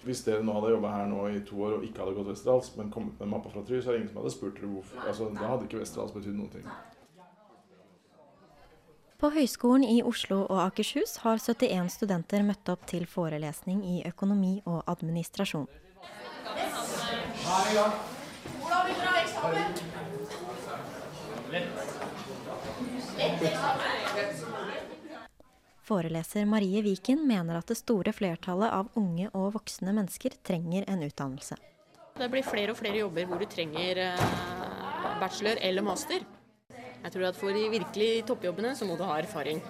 Hvis 0.00 0.22
dere 0.24 0.40
nå 0.46 0.54
hadde 0.56 0.70
jobba 0.72 0.92
her 0.94 1.10
nå 1.10 1.26
i 1.28 1.42
to 1.44 1.58
år 1.60 1.74
og 1.76 1.82
ikke 1.84 2.00
hadde 2.00 2.14
gått 2.16 2.30
Westerdals, 2.30 2.70
men 2.78 2.88
kommet 2.94 3.18
med 3.18 3.26
en 3.26 3.34
mappe 3.34 3.52
fra 3.52 3.60
Try, 3.68 3.82
så 3.82 3.90
er 3.90 3.98
det 3.98 4.00
ingen 4.00 4.14
som 4.14 4.22
hadde 4.22 4.32
spurt 4.32 4.56
dere 4.56 4.70
hvorfor. 4.70 5.02
Altså, 5.10 5.28
da 5.36 5.50
hadde 5.50 5.68
ikke 5.68 5.82
Westerdals 5.82 6.14
betydd 6.14 6.38
noen 6.38 6.54
ting. 6.54 6.70
På 9.20 9.28
Høgskolen 9.34 9.84
i 9.84 9.98
Oslo 10.08 10.38
og 10.46 10.62
Akershus 10.62 11.18
har 11.26 11.36
71 11.36 11.92
studenter 11.98 12.46
møtt 12.48 12.72
opp 12.72 12.88
til 12.88 13.04
forelesning 13.04 13.84
i 13.84 14.00
økonomi 14.08 14.54
og 14.64 14.80
administrasjon. 14.88 15.68
Ha 16.48 17.60
eksamen? 17.68 18.16
Foreleser 25.90 26.46
Marie 26.46 26.82
Viken 26.86 27.24
mener 27.26 27.58
at 27.58 27.66
det 27.66 27.76
store 27.80 28.12
flertallet 28.14 28.70
av 28.70 28.92
unge 29.00 29.26
og 29.34 29.54
voksne 29.56 29.90
mennesker 29.96 30.36
trenger 30.46 30.86
en 30.86 31.02
utdannelse. 31.02 31.58
Det 32.20 32.28
blir 32.30 32.46
flere 32.46 32.74
og 32.74 32.78
flere 32.78 33.00
jobber 33.00 33.26
hvor 33.26 33.40
du 33.42 33.46
trenger 33.50 33.98
eh, 34.04 34.24
bachelor 35.18 35.58
eller 35.66 35.82
master. 35.82 36.22
Jeg 36.70 37.14
tror 37.14 37.30
at 37.30 37.38
for 37.40 37.56
de 37.56 37.64
virkelig 37.72 38.10
toppjobbene 38.28 38.74
så 38.76 38.86
må 38.86 38.98
du 39.00 39.06
ha 39.08 39.18
erfaring. 39.18 39.62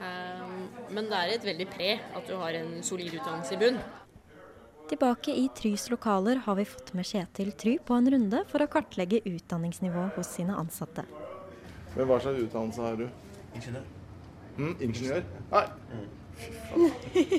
Eh, 0.00 0.54
Men 0.94 1.10
det 1.10 1.20
er 1.20 1.34
et 1.34 1.46
veldig 1.46 1.68
pre 1.70 1.90
at 2.00 2.26
du 2.26 2.34
har 2.40 2.58
en 2.58 2.80
solid 2.82 3.14
utdannelse 3.20 3.54
i 3.54 3.60
bunn. 3.62 3.78
Tilbake 4.88 5.32
i 5.32 5.48
Trys 5.56 5.90
lokaler 5.90 6.36
har 6.44 6.54
vi 6.58 6.64
fått 6.68 6.90
med 6.92 7.06
Kjetil 7.08 7.52
Try 7.56 7.78
på 7.86 7.94
en 7.96 8.10
runde 8.12 8.42
for 8.50 8.60
å 8.60 8.66
kartlegge 8.68 9.22
utdanningsnivået 9.24 10.18
hos 10.18 10.28
sine 10.36 10.56
ansatte. 10.60 11.06
Men 11.94 12.10
hva 12.10 12.18
slags 12.20 12.42
utdannelse 12.42 12.84
har 12.84 12.98
du? 13.00 13.06
Ingeniør. 13.56 13.86
Mm, 14.58 14.74
ingeniør? 14.84 15.24
Nei. 15.54 15.64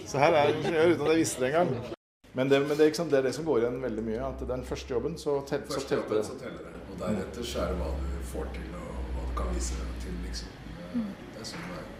Så 0.09 0.17
her 0.23 0.31
er 0.31 0.49
jeg 0.49 0.57
ingeniør 0.57 0.95
uten 0.95 1.05
at 1.05 1.13
jeg 1.13 1.21
visste 1.21 1.43
det 1.43 1.51
engang. 1.51 1.93
Men, 2.33 2.49
det, 2.49 2.63
men 2.65 2.73
det, 2.79 2.89
er 2.89 3.09
det 3.13 3.19
er 3.19 3.27
det 3.29 3.35
som 3.37 3.45
går 3.45 3.61
igjen 3.61 3.81
veldig 3.83 4.05
mye. 4.09 4.21
At 4.31 4.41
den 4.49 4.65
første 4.65 4.95
jobben, 4.97 5.17
så, 5.21 5.37
tel, 5.45 5.67
så 5.69 5.85
telte 5.85 6.17
det. 6.17 6.25
så 6.25 6.39
teller 6.41 6.65
det. 6.65 6.81
Og 6.89 6.97
deretter 7.03 7.45
så 7.45 7.61
er 7.67 7.75
det 7.75 7.83
hva 7.83 7.91
du 7.99 8.23
får 8.31 8.49
til, 8.57 8.71
og 8.81 9.11
hva 9.13 9.27
du 9.29 9.35
kan 9.37 9.53
vise 9.53 9.85
til, 10.01 10.17
liksom. 10.25 10.57
Det, 10.95 11.05
det 11.35 11.45
er 11.45 11.51
sånn 11.53 11.69
det 11.69 11.77
er. 11.83 11.94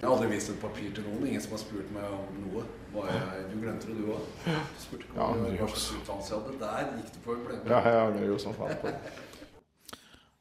Jeg 0.00 0.08
har 0.08 0.14
aldri 0.14 0.28
vist 0.34 0.50
et 0.52 0.58
papir 0.60 0.90
til 0.96 1.06
noen. 1.08 1.26
Ingen 1.26 1.42
som 1.44 1.54
har 1.56 1.62
spurt 1.62 1.92
meg 1.94 2.10
om 2.12 2.40
noe. 2.46 2.64
Jeg, 2.96 3.44
du 3.52 3.56
glemte 3.60 3.88
det, 3.90 3.96
du 4.00 4.10
òg. 4.12 4.26
Du 4.46 4.82
spurte 4.82 5.06
ikke 5.06 5.20
om 5.24 5.44
ja, 5.46 5.56
hva 5.60 5.68
slags 5.72 5.86
utdannelse 5.96 6.34
jeg 6.34 6.42
hadde. 6.42 6.58
Der 6.62 6.90
gikk 6.98 7.14
du 7.14 7.18
på 7.24 7.36
en 7.36 7.46
blemme. 7.46 7.70
Ja, 7.72 7.80
jeg 7.86 8.02
angrer 8.10 8.28
jo 8.30 8.38
som 8.44 8.56
faen 8.56 8.76
på 8.82 8.92
det. 8.92 9.14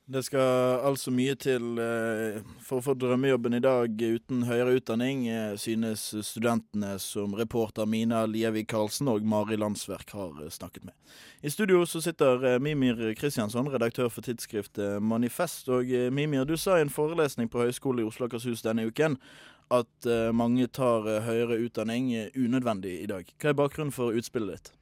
Det 0.06 0.22
skal 0.22 0.84
altså 0.86 1.10
mye 1.10 1.34
til 1.42 1.80
eh, 1.82 2.36
for 2.62 2.78
å 2.78 2.84
få 2.86 2.94
drømmejobben 3.02 3.58
i 3.58 3.62
dag 3.64 3.90
uten 3.90 4.44
høyere 4.46 4.76
utdanning, 4.78 5.24
eh, 5.34 5.56
synes 5.58 6.04
studentene 6.28 6.92
som 7.02 7.34
reporter 7.34 7.90
Mina 7.90 8.20
Lievik 8.30 8.68
Karlsen 8.70 9.10
og 9.10 9.26
Mari 9.26 9.58
Landsverk 9.58 10.14
har 10.14 10.44
eh, 10.44 10.54
snakket 10.54 10.86
med. 10.86 10.94
I 11.42 11.50
studio 11.50 11.82
så 11.90 12.04
sitter 12.06 12.60
Mimir 12.62 13.02
Kristiansson, 13.18 13.72
redaktør 13.74 14.14
for 14.14 14.22
tidsskriftet 14.22 15.02
Manifest. 15.02 15.74
Og 15.74 15.90
Mimir, 16.14 16.46
du 16.46 16.54
sa 16.54 16.78
i 16.78 16.86
en 16.86 16.94
forelesning 16.94 17.50
på 17.50 17.66
Høgskolen 17.66 18.06
i 18.06 18.08
Oslo 18.08 18.28
og 18.28 18.36
Akershus 18.36 18.62
denne 18.66 18.86
uken 18.86 19.18
at 19.74 20.10
mange 20.38 20.68
tar 20.70 21.06
høyere 21.26 21.58
utdanning 21.66 22.12
unødvendig 22.38 23.00
i 23.02 23.10
dag. 23.10 23.30
Hva 23.42 23.54
er 23.54 23.62
bakgrunnen 23.62 23.94
for 23.94 24.14
utspillet 24.14 24.54
ditt? 24.54 24.76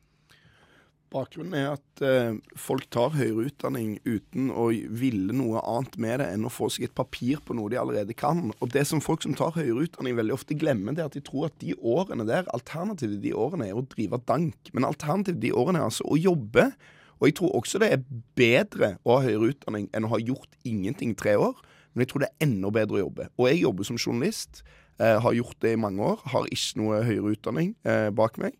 Bakgrunnen 1.14 1.54
er 1.54 1.68
at 1.76 2.02
eh, 2.02 2.38
folk 2.58 2.88
tar 2.94 3.14
høyere 3.14 3.46
utdanning 3.52 4.00
uten 4.02 4.48
å 4.50 4.72
ville 4.74 5.36
noe 5.36 5.62
annet 5.62 5.98
med 6.02 6.18
det 6.24 6.30
enn 6.34 6.48
å 6.48 6.52
få 6.54 6.72
seg 6.74 6.88
et 6.88 6.96
papir 6.98 7.44
på 7.46 7.54
noe 7.58 7.70
de 7.70 7.78
allerede 7.78 8.16
kan. 8.18 8.48
Og 8.58 8.72
det 8.74 8.88
som 8.90 9.04
folk 9.04 9.22
som 9.26 9.36
tar 9.38 9.54
høyere 9.54 9.86
utdanning 9.86 10.18
veldig 10.18 10.34
ofte 10.34 10.58
glemmer, 10.58 10.98
det 10.98 11.04
er 11.04 11.12
at 11.12 11.18
de 11.18 11.22
tror 11.26 11.52
at 11.52 11.60
de 11.62 11.76
årene 11.78 12.26
der, 12.30 12.50
alternativet 12.58 13.22
de 13.22 13.36
årene 13.38 13.70
er 13.70 13.78
å 13.78 13.86
drive 13.94 14.24
dank. 14.26 14.74
Men 14.74 14.90
alternativet 14.90 15.42
de 15.44 15.54
årene 15.54 15.84
er 15.84 15.92
altså 15.92 16.08
å 16.10 16.18
jobbe. 16.18 16.72
Og 17.20 17.30
jeg 17.30 17.38
tror 17.38 17.58
også 17.62 17.84
det 17.84 17.92
er 17.94 18.06
bedre 18.40 18.96
å 19.06 19.20
ha 19.20 19.28
høyere 19.28 19.54
utdanning 19.54 19.92
enn 19.94 20.10
å 20.10 20.16
ha 20.16 20.22
gjort 20.24 20.58
ingenting 20.66 21.14
i 21.14 21.20
tre 21.20 21.38
år. 21.38 21.62
Men 21.94 22.08
jeg 22.08 22.12
tror 22.12 22.26
det 22.26 22.34
er 22.34 22.48
enda 22.48 22.74
bedre 22.74 22.98
å 22.98 23.06
jobbe. 23.06 23.30
Og 23.38 23.52
jeg 23.52 23.62
jobber 23.62 23.88
som 23.88 24.02
journalist. 24.02 24.64
Eh, 25.02 25.18
har 25.22 25.34
gjort 25.34 25.58
det 25.62 25.72
i 25.74 25.80
mange 25.80 26.02
år. 26.06 26.20
Har 26.34 26.50
ikke 26.50 26.82
noe 26.82 27.02
høyere 27.06 27.34
utdanning 27.34 27.74
eh, 27.86 28.10
bak 28.14 28.42
meg. 28.42 28.58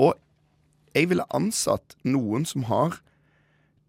Og 0.00 0.16
jeg 0.92 1.08
ville 1.10 1.26
ansatt 1.34 1.96
noen 2.04 2.44
som 2.48 2.66
har 2.68 2.98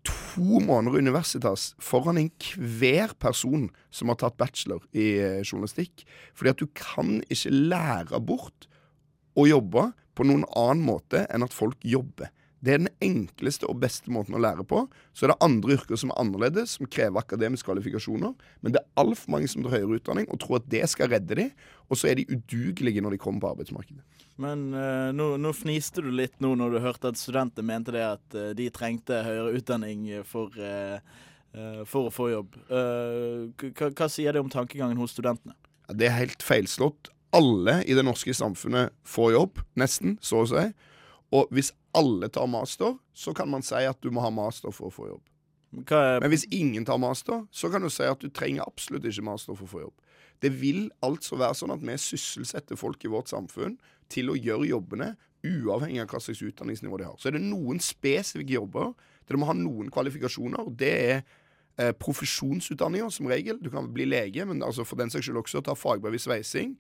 to 0.03 0.59
måneder 0.59 0.99
universitas 0.99 1.71
foran 1.79 2.19
enhver 2.19 3.13
person 3.19 3.69
som 3.93 4.11
har 4.11 4.19
tatt 4.19 4.37
bachelor 4.39 4.83
i 4.91 5.13
eh, 5.19 5.41
journalistikk. 5.45 6.03
Fordi 6.35 6.51
at 6.51 6.59
du 6.59 6.67
kan 6.75 7.21
ikke 7.31 7.53
lære 7.53 8.19
bort 8.23 8.67
å 9.39 9.47
jobbe 9.47 9.91
på 10.13 10.27
noen 10.27 10.43
annen 10.51 10.83
måte 10.85 11.23
enn 11.31 11.45
at 11.45 11.55
folk 11.55 11.79
jobber. 11.87 12.29
Det 12.63 12.71
er 12.71 12.79
den 12.79 12.91
enkleste 13.03 13.67
og 13.67 13.81
beste 13.81 14.11
måten 14.13 14.37
å 14.37 14.41
lære 14.41 14.63
på. 14.67 14.85
Så 15.11 15.25
er 15.25 15.33
det 15.33 15.43
andre 15.43 15.75
yrker 15.75 15.99
som 15.99 16.13
er 16.13 16.19
annerledes, 16.21 16.77
som 16.77 16.87
krever 16.87 17.19
akademiske 17.19 17.67
kvalifikasjoner. 17.67 18.31
Men 18.63 18.75
det 18.75 18.79
er 18.79 19.01
altfor 19.03 19.33
mange 19.35 19.49
som 19.51 19.65
tar 19.65 19.75
høyere 19.75 19.99
utdanning 19.99 20.29
og 20.31 20.39
tror 20.39 20.61
at 20.61 20.69
det 20.71 20.85
skal 20.91 21.11
redde 21.11 21.35
dem, 21.41 21.49
og 21.91 21.99
så 21.99 22.09
er 22.09 22.21
de 22.21 22.27
udugelige 22.31 23.03
når 23.03 23.17
de 23.17 23.19
kommer 23.25 23.43
på 23.43 23.51
arbeidsmarkedet. 23.51 23.99
Men 24.41 24.63
uh, 24.71 25.11
nå, 25.13 25.33
nå, 25.43 25.51
fniste 25.53 26.05
du 26.05 26.07
litt 26.15 26.39
nå 26.41 26.53
når 26.57 26.77
du 26.77 26.79
hørte 26.85 27.11
at 27.11 27.19
studenter 27.19 27.67
mente 27.67 27.93
det 27.93 28.05
at 28.07 28.39
uh, 28.39 28.53
de 28.57 28.69
trengte 28.73 29.19
høyere 29.27 29.59
utdanning 29.59 30.07
for, 30.25 30.55
uh, 30.55 31.83
for 31.83 32.07
å 32.07 32.15
få 32.15 32.29
jobb. 32.31 32.55
Hva, 32.71 34.07
sier 34.09 34.33
det 34.33 34.41
om 34.41 34.49
tankegangen 34.49 34.97
hos 35.03 35.13
studentene? 35.17 35.53
Ja, 35.89 35.99
det 35.99 36.09
er 36.09 36.17
helt 36.21 36.47
feilslått. 36.47 37.11
Alle 37.35 37.81
i 37.89 37.97
det 37.97 38.07
norske 38.07 38.33
samfunnet 38.33 38.95
får 39.09 39.35
jobb, 39.35 39.61
nesten, 39.77 40.15
så 40.23 40.45
å 40.45 40.49
si. 40.49 40.65
Og 41.33 41.49
hvis 41.53 41.71
alle 41.97 42.29
tar 42.29 42.49
master, 42.49 42.97
så 43.13 43.33
kan 43.33 43.49
man 43.49 43.65
si 43.65 43.81
at 43.87 43.99
du 44.03 44.11
må 44.13 44.21
ha 44.21 44.29
master 44.33 44.73
for 44.73 44.89
å 44.89 44.93
få 44.93 45.09
jobb. 45.09 45.23
Men 46.21 46.29
hvis 46.29 46.45
ingen 46.53 46.85
tar 46.85 46.99
master, 47.01 47.47
så 47.49 47.69
kan 47.73 47.81
du 47.81 47.89
si 47.89 48.05
at 48.05 48.21
du 48.21 48.29
trenger 48.29 48.67
absolutt 48.67 49.07
ikke 49.09 49.25
master 49.25 49.57
for 49.57 49.65
å 49.65 49.71
få 49.71 49.83
jobb. 49.87 49.95
Det 50.43 50.51
vil 50.59 50.89
altså 51.05 51.39
være 51.39 51.57
sånn 51.57 51.73
at 51.73 51.81
vi 51.81 51.95
sysselsetter 51.97 52.77
folk 52.77 53.01
i 53.05 53.11
vårt 53.11 53.31
samfunn 53.31 53.77
til 54.11 54.29
å 54.29 54.37
gjøre 54.37 54.69
jobbene 54.69 55.13
uavhengig 55.43 56.03
av 56.03 56.11
hva 56.11 56.21
slags 56.23 56.43
utdanningsnivå 56.45 56.99
de 56.99 57.07
har. 57.07 57.15
Så 57.19 57.29
er 57.29 57.37
det 57.37 57.45
noen 57.45 57.81
spesifikke 57.83 58.57
jobber 58.57 58.91
der 59.25 59.35
du 59.35 59.41
må 59.41 59.49
ha 59.49 59.55
noen 59.57 59.89
kvalifikasjoner. 59.93 60.67
og 60.67 60.77
Det 60.79 60.91
er 60.93 61.15
eh, 61.79 61.93
profesjonsutdanninger 61.99 63.09
som 63.11 63.31
regel. 63.31 63.59
Du 63.63 63.71
kan 63.73 63.89
bli 63.93 64.07
lege, 64.07 64.45
men 64.45 64.63
altså 64.63 64.85
for 64.87 64.99
den 64.99 65.11
saks 65.11 65.27
skyld 65.27 65.41
også 65.41 65.63
ta 65.65 65.75
fagbrev 65.79 66.19
i 66.19 66.21
sveising. 66.21 66.75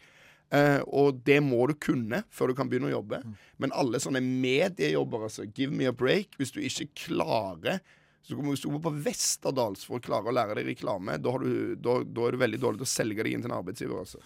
Uh, 0.53 0.83
og 0.93 1.23
det 1.25 1.39
må 1.41 1.63
du 1.65 1.73
kunne 1.81 2.19
før 2.29 2.51
du 2.51 2.57
kan 2.57 2.69
begynne 2.69 2.91
å 2.91 2.97
jobbe. 2.99 3.23
Mm. 3.25 3.35
Men 3.63 3.75
alle 3.79 4.01
sånne 4.03 4.21
mediejobber, 4.21 5.25
altså, 5.29 5.47
give 5.49 5.73
me 5.73 5.87
a 5.89 5.95
break. 5.95 6.37
Hvis 6.37 6.53
du 6.53 6.61
ikke 6.61 6.91
klarer 7.07 7.81
så 8.23 8.37
Hvis 8.39 8.61
du 8.63 8.69
går 8.71 8.79
på 8.85 8.93
Westerdals 9.03 9.81
for 9.83 9.99
å 9.99 10.03
klare 10.03 10.31
å 10.31 10.33
lære 10.35 10.55
deg 10.55 10.69
reklame, 10.69 11.17
da, 11.19 11.31
du, 11.41 11.73
da, 11.75 11.97
da 12.07 12.27
er 12.27 12.35
du 12.35 12.39
veldig 12.39 12.59
dårlig 12.61 12.79
til 12.79 12.87
å 12.87 12.91
selge 12.93 13.25
deg 13.25 13.33
inn 13.35 13.43
til 13.43 13.51
en 13.51 13.57
arbeidsgiver. 13.57 13.99
altså. 13.99 14.21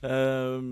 Uh, 0.00 0.64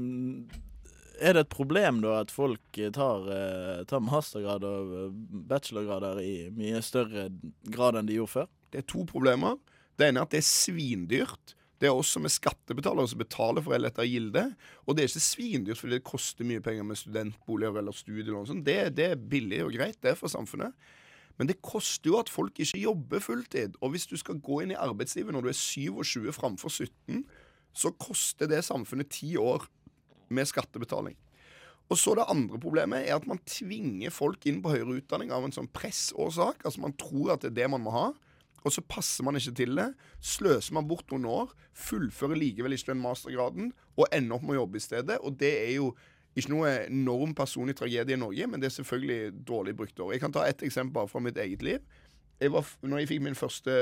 er 1.20 1.36
det 1.36 1.42
et 1.44 1.52
problem 1.52 2.00
da 2.00 2.14
at 2.22 2.32
folk 2.32 2.80
tar, 2.96 3.28
uh, 3.28 3.82
tar 3.88 4.00
mastergrad 4.00 4.64
og 4.64 5.12
bachelorgrader 5.50 6.22
i 6.24 6.34
mye 6.56 6.80
større 6.84 7.28
grad 7.68 8.00
enn 8.00 8.08
de 8.08 8.16
gjorde 8.16 8.36
før? 8.38 8.48
Det 8.72 8.80
er 8.80 8.88
to 8.88 9.04
problemer. 9.10 9.60
Det 10.00 10.08
ene 10.08 10.22
er 10.22 10.30
at 10.30 10.32
det 10.32 10.40
er 10.40 10.48
svindyrt. 10.48 11.54
Det 11.82 11.88
er 11.90 11.98
oss 11.98 12.12
som 12.14 12.22
er 12.22 12.30
skattebetalere 12.30 13.10
som 13.10 13.18
betaler 13.18 13.64
for 13.64 13.74
dette 13.74 14.04
gildet. 14.06 14.52
Og 14.86 14.94
det 14.94 15.02
er 15.02 15.10
ikke 15.10 15.24
svindyrt 15.24 15.80
fordi 15.80 15.96
det 15.96 16.06
koster 16.06 16.46
mye 16.46 16.62
penger 16.62 16.86
med 16.86 17.00
studentboliger 17.00 17.80
eller 17.80 17.96
studier. 17.96 18.36
og. 18.38 18.52
Det, 18.62 18.76
det, 18.94 19.08
er 19.10 19.24
billig 19.32 19.64
og 19.64 19.74
greit, 19.74 19.98
det 19.98 20.12
er 20.12 20.20
for 20.20 20.30
samfunnet. 20.30 20.76
Men 21.40 21.50
det 21.50 21.58
koster 21.64 22.12
jo 22.12 22.20
at 22.20 22.30
folk 22.30 22.60
ikke 22.62 22.78
jobber 22.78 23.24
fulltid. 23.24 23.74
Og 23.82 23.96
hvis 23.96 24.06
du 24.06 24.14
skal 24.20 24.38
gå 24.38 24.60
inn 24.62 24.76
i 24.76 24.78
arbeidslivet 24.78 25.34
når 25.34 25.42
du 25.42 25.50
er 25.50 25.58
27 25.58 26.30
framfor 26.36 26.70
17, 26.70 27.24
så 27.74 27.90
koster 27.98 28.46
det 28.46 28.62
samfunnet 28.62 29.10
ti 29.10 29.34
år 29.40 29.66
med 30.30 30.46
skattebetaling. 30.46 31.16
Og 31.90 31.98
så 31.98 32.14
Det 32.14 32.30
andre 32.30 32.60
problemet 32.60 33.08
er 33.08 33.16
at 33.16 33.26
man 33.26 33.42
tvinger 33.42 34.14
folk 34.14 34.46
inn 34.46 34.62
på 34.62 34.70
høyere 34.70 35.00
utdanning 35.02 35.32
av 35.34 35.44
en 35.44 35.52
sånn 35.52 35.68
pressårsak. 35.68 36.62
Altså 36.64 36.80
Man 36.80 36.94
tror 36.94 37.34
at 37.34 37.42
det 37.42 37.50
er 37.50 37.64
det 37.64 37.70
man 37.74 37.82
må 37.82 37.90
ha 37.90 38.12
og 38.62 38.74
så 38.74 38.84
passer 38.86 39.26
man 39.26 39.38
ikke 39.38 39.54
til 39.58 39.76
det. 39.78 39.88
Sløser 40.22 40.76
man 40.76 40.88
bort 40.90 41.10
noen 41.12 41.26
år, 41.28 41.52
fullfører 41.74 42.38
likevel 42.38 42.76
ikke 42.76 42.92
den 42.92 43.02
mastergraden 43.02 43.72
og 43.96 44.06
ender 44.14 44.38
opp 44.38 44.46
med 44.46 44.56
å 44.56 44.62
jobbe 44.62 44.78
i 44.78 44.84
stedet. 44.86 45.18
Og 45.22 45.36
det 45.40 45.52
er 45.64 45.74
jo 45.76 45.92
ikke 46.38 46.52
noe 46.54 46.70
enorm 46.86 47.34
personlig 47.36 47.76
tragedie 47.76 48.16
i 48.16 48.20
Norge, 48.20 48.46
men 48.48 48.62
det 48.62 48.70
er 48.70 48.78
selvfølgelig 48.78 49.44
dårlig 49.48 49.76
brukte 49.76 50.06
år. 50.06 50.14
Jeg 50.14 50.22
kan 50.22 50.32
ta 50.32 50.46
ett 50.48 50.62
eksempel 50.64 51.10
fra 51.10 51.20
mitt 51.20 51.36
eget 51.40 51.64
liv. 51.66 51.82
Jeg 52.42 52.50
var, 52.50 52.66
når 52.82 53.02
jeg 53.02 53.08
fikk 53.12 53.20
min 53.22 53.38
første 53.38 53.74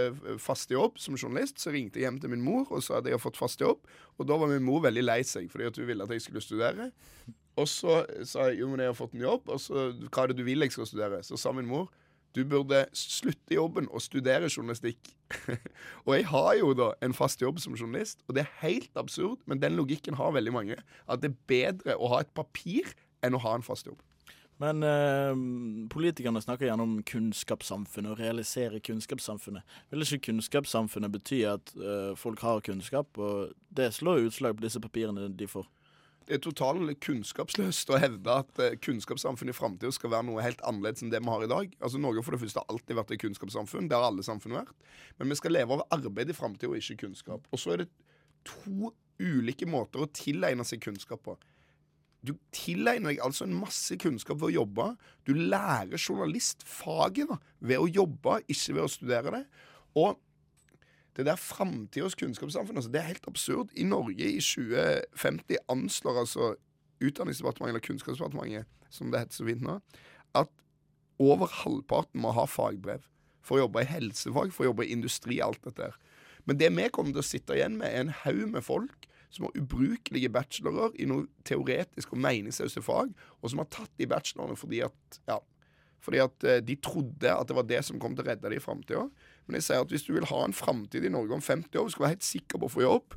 faste 0.42 0.75
jobb 0.75 0.99
som 1.00 1.16
journalist, 1.16 1.62
så 1.62 1.72
ringte 1.72 2.00
jeg 2.00 2.08
hjem 2.08 2.18
til 2.20 2.32
min 2.32 2.42
mor 2.44 2.68
og 2.68 2.82
sa 2.84 2.99
at 2.99 3.06
jeg 3.08 3.16
har 3.16 3.22
fått 3.22 3.38
fast 3.40 3.62
jobb. 3.62 3.87
Og 4.18 4.28
da 4.28 4.37
var 4.37 4.50
min 4.50 4.66
mor 4.66 4.82
veldig 4.84 5.04
lei 5.06 5.22
seg 5.25 5.49
fordi 5.52 5.70
hun 5.70 5.88
ville 5.88 6.04
at 6.04 6.12
jeg 6.12 6.26
skulle 6.26 6.42
studere. 6.44 6.90
Og 7.56 7.68
så 7.70 8.02
sa 8.28 8.50
jeg 8.50 8.60
jo, 8.60 8.68
men 8.68 8.82
jeg 8.82 8.92
har 8.92 8.99
fått 8.99 9.14
en 9.16 9.25
jobb, 9.25 9.49
og 9.49 9.62
så 9.62 9.88
hva 9.96 10.25
er 10.25 10.32
det 10.32 10.40
du 10.40 10.44
vil 10.44 10.66
jeg 10.66 10.75
skal 10.75 10.90
studere? 10.90 11.22
Så 11.25 11.38
sa 11.40 11.54
min 11.56 11.68
mor 11.70 11.88
du 12.37 12.44
burde 12.46 12.84
slutte 12.96 13.54
jobben 13.54 13.88
og 13.90 14.02
studere 14.04 14.50
journalistikk. 14.50 15.12
og 16.06 16.14
jeg 16.16 16.26
har 16.30 16.52
jo 16.60 16.75
da 16.78 16.92
en 17.02 17.16
fast 17.16 17.42
jobb 17.42 17.58
som 17.62 17.75
journalist, 17.78 18.22
og 18.28 18.37
det 18.37 18.44
er 18.44 18.60
helt 18.62 19.00
absurd, 19.00 19.42
men 19.46 19.62
den 19.62 19.78
logikken 19.78 20.18
har 20.20 20.37
veldig 20.37 20.54
mange. 20.54 20.78
At 21.10 21.25
det 21.25 21.32
er 21.32 21.40
bedre 21.50 21.99
å 21.99 22.12
ha 22.14 22.22
et 22.22 22.32
papir 22.34 22.94
enn 23.25 23.37
å 23.37 23.42
ha 23.42 23.56
en 23.58 23.66
fast 23.66 23.90
jobb. 23.90 24.00
Men 24.60 24.84
eh, 24.84 25.32
politikerne 25.88 26.42
snakker 26.44 26.68
gjerne 26.68 26.84
om 26.84 26.99
kunnskapssamfunnet 27.08 28.12
og 28.12 28.20
realisere 28.20 28.82
kunnskapssamfunnet. 28.84 29.64
Vil 29.88 30.04
ikke 30.04 30.26
kunnskapssamfunnet 30.28 31.14
bety 31.14 31.40
at 31.49 31.72
eh, 31.80 32.10
folk 32.20 32.44
har 32.44 32.60
kunnskap, 32.66 33.16
og 33.16 33.54
det 33.72 33.88
slår 33.96 34.26
utslag 34.26 34.58
på 34.58 34.66
disse 34.66 34.82
papirene 34.84 35.30
de 35.32 35.49
får? 35.49 35.64
Totalt 36.38 36.92
kunnskapsløst 37.02 37.90
å 37.90 37.99
hevde 38.00 38.37
at 38.42 38.62
uh, 38.62 38.76
kunnskapssamfunnet 38.84 39.54
i 39.54 39.58
framtida 39.58 39.90
skal 39.94 40.12
være 40.14 40.28
noe 40.28 40.44
helt 40.44 40.62
annerledes 40.66 41.02
enn 41.02 41.10
det 41.10 41.22
vi 41.25 41.32
har 41.32 41.44
i 41.44 41.50
dag. 41.50 41.75
Altså 41.82 41.99
Norge 41.99 42.22
for 42.26 42.37
det 42.37 42.42
første 42.44 42.62
har 42.62 42.70
alltid 42.70 42.99
vært 43.00 43.14
et 43.16 43.22
kunnskapssamfunn. 43.25 43.90
Det 43.90 43.99
har 43.99 44.06
alle 44.06 44.25
samfunn 44.26 44.58
vært. 44.60 44.88
Men 45.18 45.32
vi 45.32 45.40
skal 45.40 45.56
leve 45.56 45.76
av 45.76 45.87
arbeid 45.99 46.30
i 46.30 46.37
framtida 46.37 46.70
og 46.70 46.78
ikke 46.78 47.02
kunnskap. 47.06 47.50
Og 47.50 47.62
så 47.62 47.75
er 47.75 47.82
det 47.82 47.90
to 48.46 48.92
ulike 49.20 49.68
måter 49.68 50.04
å 50.04 50.10
tilegne 50.14 50.64
seg 50.64 50.82
kunnskap 50.84 51.25
på. 51.26 51.37
Du 52.20 52.34
tilegner 52.52 53.14
deg 53.14 53.22
altså 53.25 53.46
en 53.46 53.56
masse 53.56 53.96
kunnskap 54.00 54.40
ved 54.40 54.50
å 54.50 54.56
jobbe. 54.60 54.90
Du 55.25 55.32
lærer 55.34 55.96
journalistfaget 55.96 57.30
da, 57.32 57.38
ved 57.64 57.80
å 57.80 57.88
jobbe, 57.88 58.40
ikke 58.46 58.76
ved 58.76 58.84
å 58.84 58.92
studere 58.92 59.34
det. 59.38 59.44
Og 59.99 60.20
det 61.17 61.26
der 61.26 61.38
framtidas 61.40 62.14
kunnskapssamfunn, 62.14 62.79
altså, 62.79 62.90
det 62.93 63.00
er 63.00 63.11
helt 63.11 63.29
absurd. 63.29 63.73
I 63.75 63.85
Norge 63.85 64.26
i 64.26 64.40
2050 64.40 65.59
anslår 65.73 66.23
altså 66.23 66.55
Utdanningsdepartementet, 67.00 67.73
eller 67.73 67.87
Kunnskapsdepartementet, 67.87 68.67
som 68.93 69.11
det 69.11 69.23
heter 69.23 69.38
så 69.38 69.47
fint 69.49 69.64
nå, 69.64 69.79
at 70.37 70.50
over 71.21 71.49
halvparten 71.62 72.21
må 72.21 72.33
ha 72.37 72.45
fagbrev 72.49 73.07
for 73.45 73.57
å 73.57 73.64
jobbe 73.64 73.83
i 73.83 73.88
helsefag, 73.88 74.52
for 74.52 74.67
å 74.67 74.71
jobbe 74.71 74.87
i 74.87 74.93
industri, 74.95 75.40
alt 75.40 75.62
dette 75.64 75.88
der. 75.88 75.97
Men 76.45 76.59
det 76.61 76.71
vi 76.76 76.88
kommer 76.93 77.14
til 77.14 77.23
å 77.23 77.26
sitte 77.26 77.57
igjen 77.57 77.79
med, 77.81 77.88
er 77.88 78.05
en 78.05 78.14
haug 78.23 78.47
med 78.52 78.64
folk 78.64 79.09
som 79.31 79.47
har 79.47 79.57
ubrukelige 79.59 80.31
bachelorer 80.35 80.97
i 80.99 81.07
noe 81.09 81.29
teoretisk 81.47 82.14
og 82.14 82.23
meningsløse 82.25 82.83
fag, 82.83 83.12
og 83.40 83.52
som 83.52 83.62
har 83.62 83.71
tatt 83.73 83.93
de 84.00 84.09
bachelorene 84.11 84.59
fordi 84.59 84.83
at, 84.87 85.21
ja, 85.31 85.38
fordi 86.02 86.23
at 86.25 86.47
eh, 86.49 86.62
de 86.64 86.76
trodde 86.83 87.33
at 87.33 87.49
det 87.49 87.57
var 87.57 87.69
det 87.69 87.83
som 87.87 88.00
kom 88.02 88.17
til 88.17 88.26
å 88.26 88.31
redde 88.33 88.49
dem 88.49 88.59
i 88.59 88.62
framtida. 88.62 89.07
Men 89.50 89.59
jeg 89.59 89.66
sier 89.66 89.83
at 89.83 89.90
hvis 89.90 90.07
du 90.07 90.12
vil 90.14 90.28
ha 90.30 90.45
en 90.47 90.54
framtid 90.54 91.02
i 91.02 91.11
Norge 91.11 91.35
om 91.35 91.42
50 91.42 91.75
år, 91.75 91.88
du 91.88 91.95
skal 91.97 92.04
være 92.04 92.14
helt 92.14 92.26
sikker 92.26 92.61
på 92.62 92.69
å 92.69 92.71
få 92.71 92.85
jobb, 92.85 93.16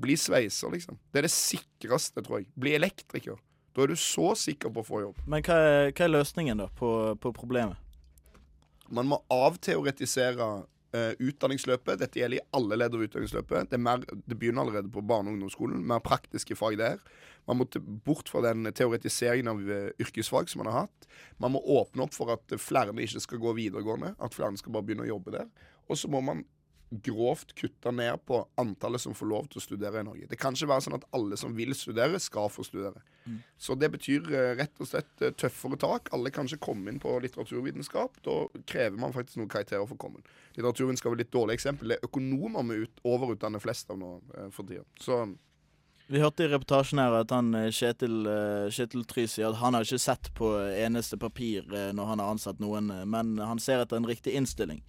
bli 0.00 0.16
sveiser, 0.16 0.72
liksom. 0.72 0.96
Det 1.12 1.20
er 1.20 1.26
det 1.28 1.34
sikreste, 1.34 2.24
tror 2.24 2.40
jeg. 2.40 2.48
Bli 2.56 2.72
elektriker. 2.78 3.36
Da 3.76 3.84
er 3.84 3.92
du 3.92 4.00
så 4.00 4.32
sikker 4.36 4.72
på 4.72 4.80
å 4.80 4.86
få 4.86 5.02
jobb. 5.02 5.20
Men 5.28 5.44
hva 5.44 5.58
er, 5.60 5.92
hva 5.92 6.06
er 6.06 6.14
løsningen 6.14 6.64
da 6.64 6.70
på, 6.76 6.90
på, 7.20 7.32
problemet? 7.36 7.76
Man 8.92 9.08
må 9.08 9.20
avteoretisere 9.32 10.48
uh, 10.64 11.12
utdanningsløpet. 11.20 12.00
Dette 12.00 12.20
gjelder 12.20 12.40
i 12.40 12.46
alle 12.56 12.80
ledd 12.80 12.96
av 12.96 13.04
utdanningsløpet. 13.04 13.68
Det, 13.68 13.80
mer, 13.80 14.00
det, 14.08 14.36
begynner 14.36 14.64
allerede 14.64 14.92
på 14.92 15.04
barne- 15.04 15.28
og 15.28 15.36
ungdomsskolen. 15.36 15.84
Mer 15.92 16.00
praktiske 16.04 16.56
fag 16.56 16.80
der. 16.80 17.04
Man 17.50 17.58
må 17.58 17.66
bort 18.06 18.30
fra 18.30 18.42
den 18.44 18.68
teoretiseringen 18.70 19.50
av 19.50 19.60
uh, 19.66 19.90
yrkesfag 20.02 20.50
som 20.50 20.62
man 20.62 20.70
har 20.72 20.84
hatt. 20.84 21.08
Man 21.42 21.54
må 21.56 21.62
åpne 21.78 22.06
opp 22.06 22.16
for 22.16 22.32
at 22.34 22.56
flere 22.62 22.94
ikke 22.94 23.22
skal 23.24 23.42
gå 23.42 23.54
videregående. 23.58 24.14
At 24.22 24.36
flere 24.36 24.56
skal 24.60 24.74
bare 24.76 24.86
begynne 24.86 25.06
å 25.06 25.12
jobbe 25.14 25.34
der. 25.34 25.48
Og 25.90 25.98
så 25.98 26.10
må 26.12 26.22
man 26.24 26.44
grovt 26.92 27.54
kutte 27.56 27.92
ned 27.92 28.20
på 28.26 28.42
antallet 28.60 29.00
som 29.00 29.14
får 29.16 29.28
lov 29.28 29.46
til 29.50 29.60
å 29.60 29.64
studere 29.64 30.02
i 30.02 30.06
Norge. 30.06 30.26
Det 30.28 30.38
kan 30.40 30.56
ikke 30.56 30.68
være 30.68 30.84
sånn 30.86 30.96
at 30.98 31.06
alle 31.16 31.38
som 31.40 31.54
vil 31.56 31.72
studere, 31.76 32.20
skal 32.20 32.50
få 32.52 32.64
studere. 32.66 33.00
Mm. 33.24 33.38
Så 33.56 33.76
det 33.78 33.88
betyr 33.94 34.28
eh, 34.28 34.50
rett 34.58 34.82
og 34.82 34.90
slett 34.90 35.24
eh, 35.24 35.32
tøffere 35.38 35.78
tak. 35.80 36.10
Alle 36.16 36.32
kan 36.34 36.48
ikke 36.48 36.66
komme 36.68 36.92
inn 36.92 37.00
på 37.02 37.14
litteraturvitenskap. 37.24 38.20
Da 38.26 38.36
krever 38.68 38.98
man 39.00 39.14
faktisk 39.16 39.40
noen 39.40 39.52
karakterer 39.52 39.86
for 39.86 39.96
å 39.96 40.02
komme 40.04 40.20
inn. 40.20 40.28
Litteraturvitenskap 40.58 41.14
er 41.14 41.20
et 41.20 41.24
litt 41.24 41.34
dårlig 41.38 41.56
eksempel. 41.56 41.94
Det 41.94 42.00
er 42.00 42.10
økonomer 42.10 42.68
vi 42.68 42.82
ut, 42.84 43.02
overutdanner 43.08 43.62
flest 43.62 43.92
av 43.94 44.00
nå 44.02 44.18
eh, 44.36 44.52
for 44.52 44.68
tida. 44.68 44.84
Så 45.00 45.22
Vi 46.12 46.20
hørte 46.20 46.44
i 46.44 46.48
reportasjen 46.52 47.00
her 47.00 47.14
at 47.22 47.30
han 47.32 47.54
eh, 47.56 47.70
Kjetil, 47.72 48.26
eh, 48.28 48.66
Kjetil 48.74 49.06
Try 49.08 49.22
sier 49.30 49.48
at 49.48 49.62
han 49.62 49.72
har 49.72 49.86
ikke 49.86 50.02
sett 50.02 50.28
på 50.36 50.50
eneste 50.60 51.16
papir 51.16 51.64
eh, 51.72 51.88
når 51.96 52.10
han 52.10 52.20
har 52.20 52.34
ansatt 52.34 52.60
noen, 52.60 52.90
eh, 52.92 53.06
men 53.08 53.38
han 53.40 53.62
ser 53.62 53.80
etter 53.80 53.96
en 53.96 54.08
riktig 54.10 54.34
innstilling. 54.36 54.82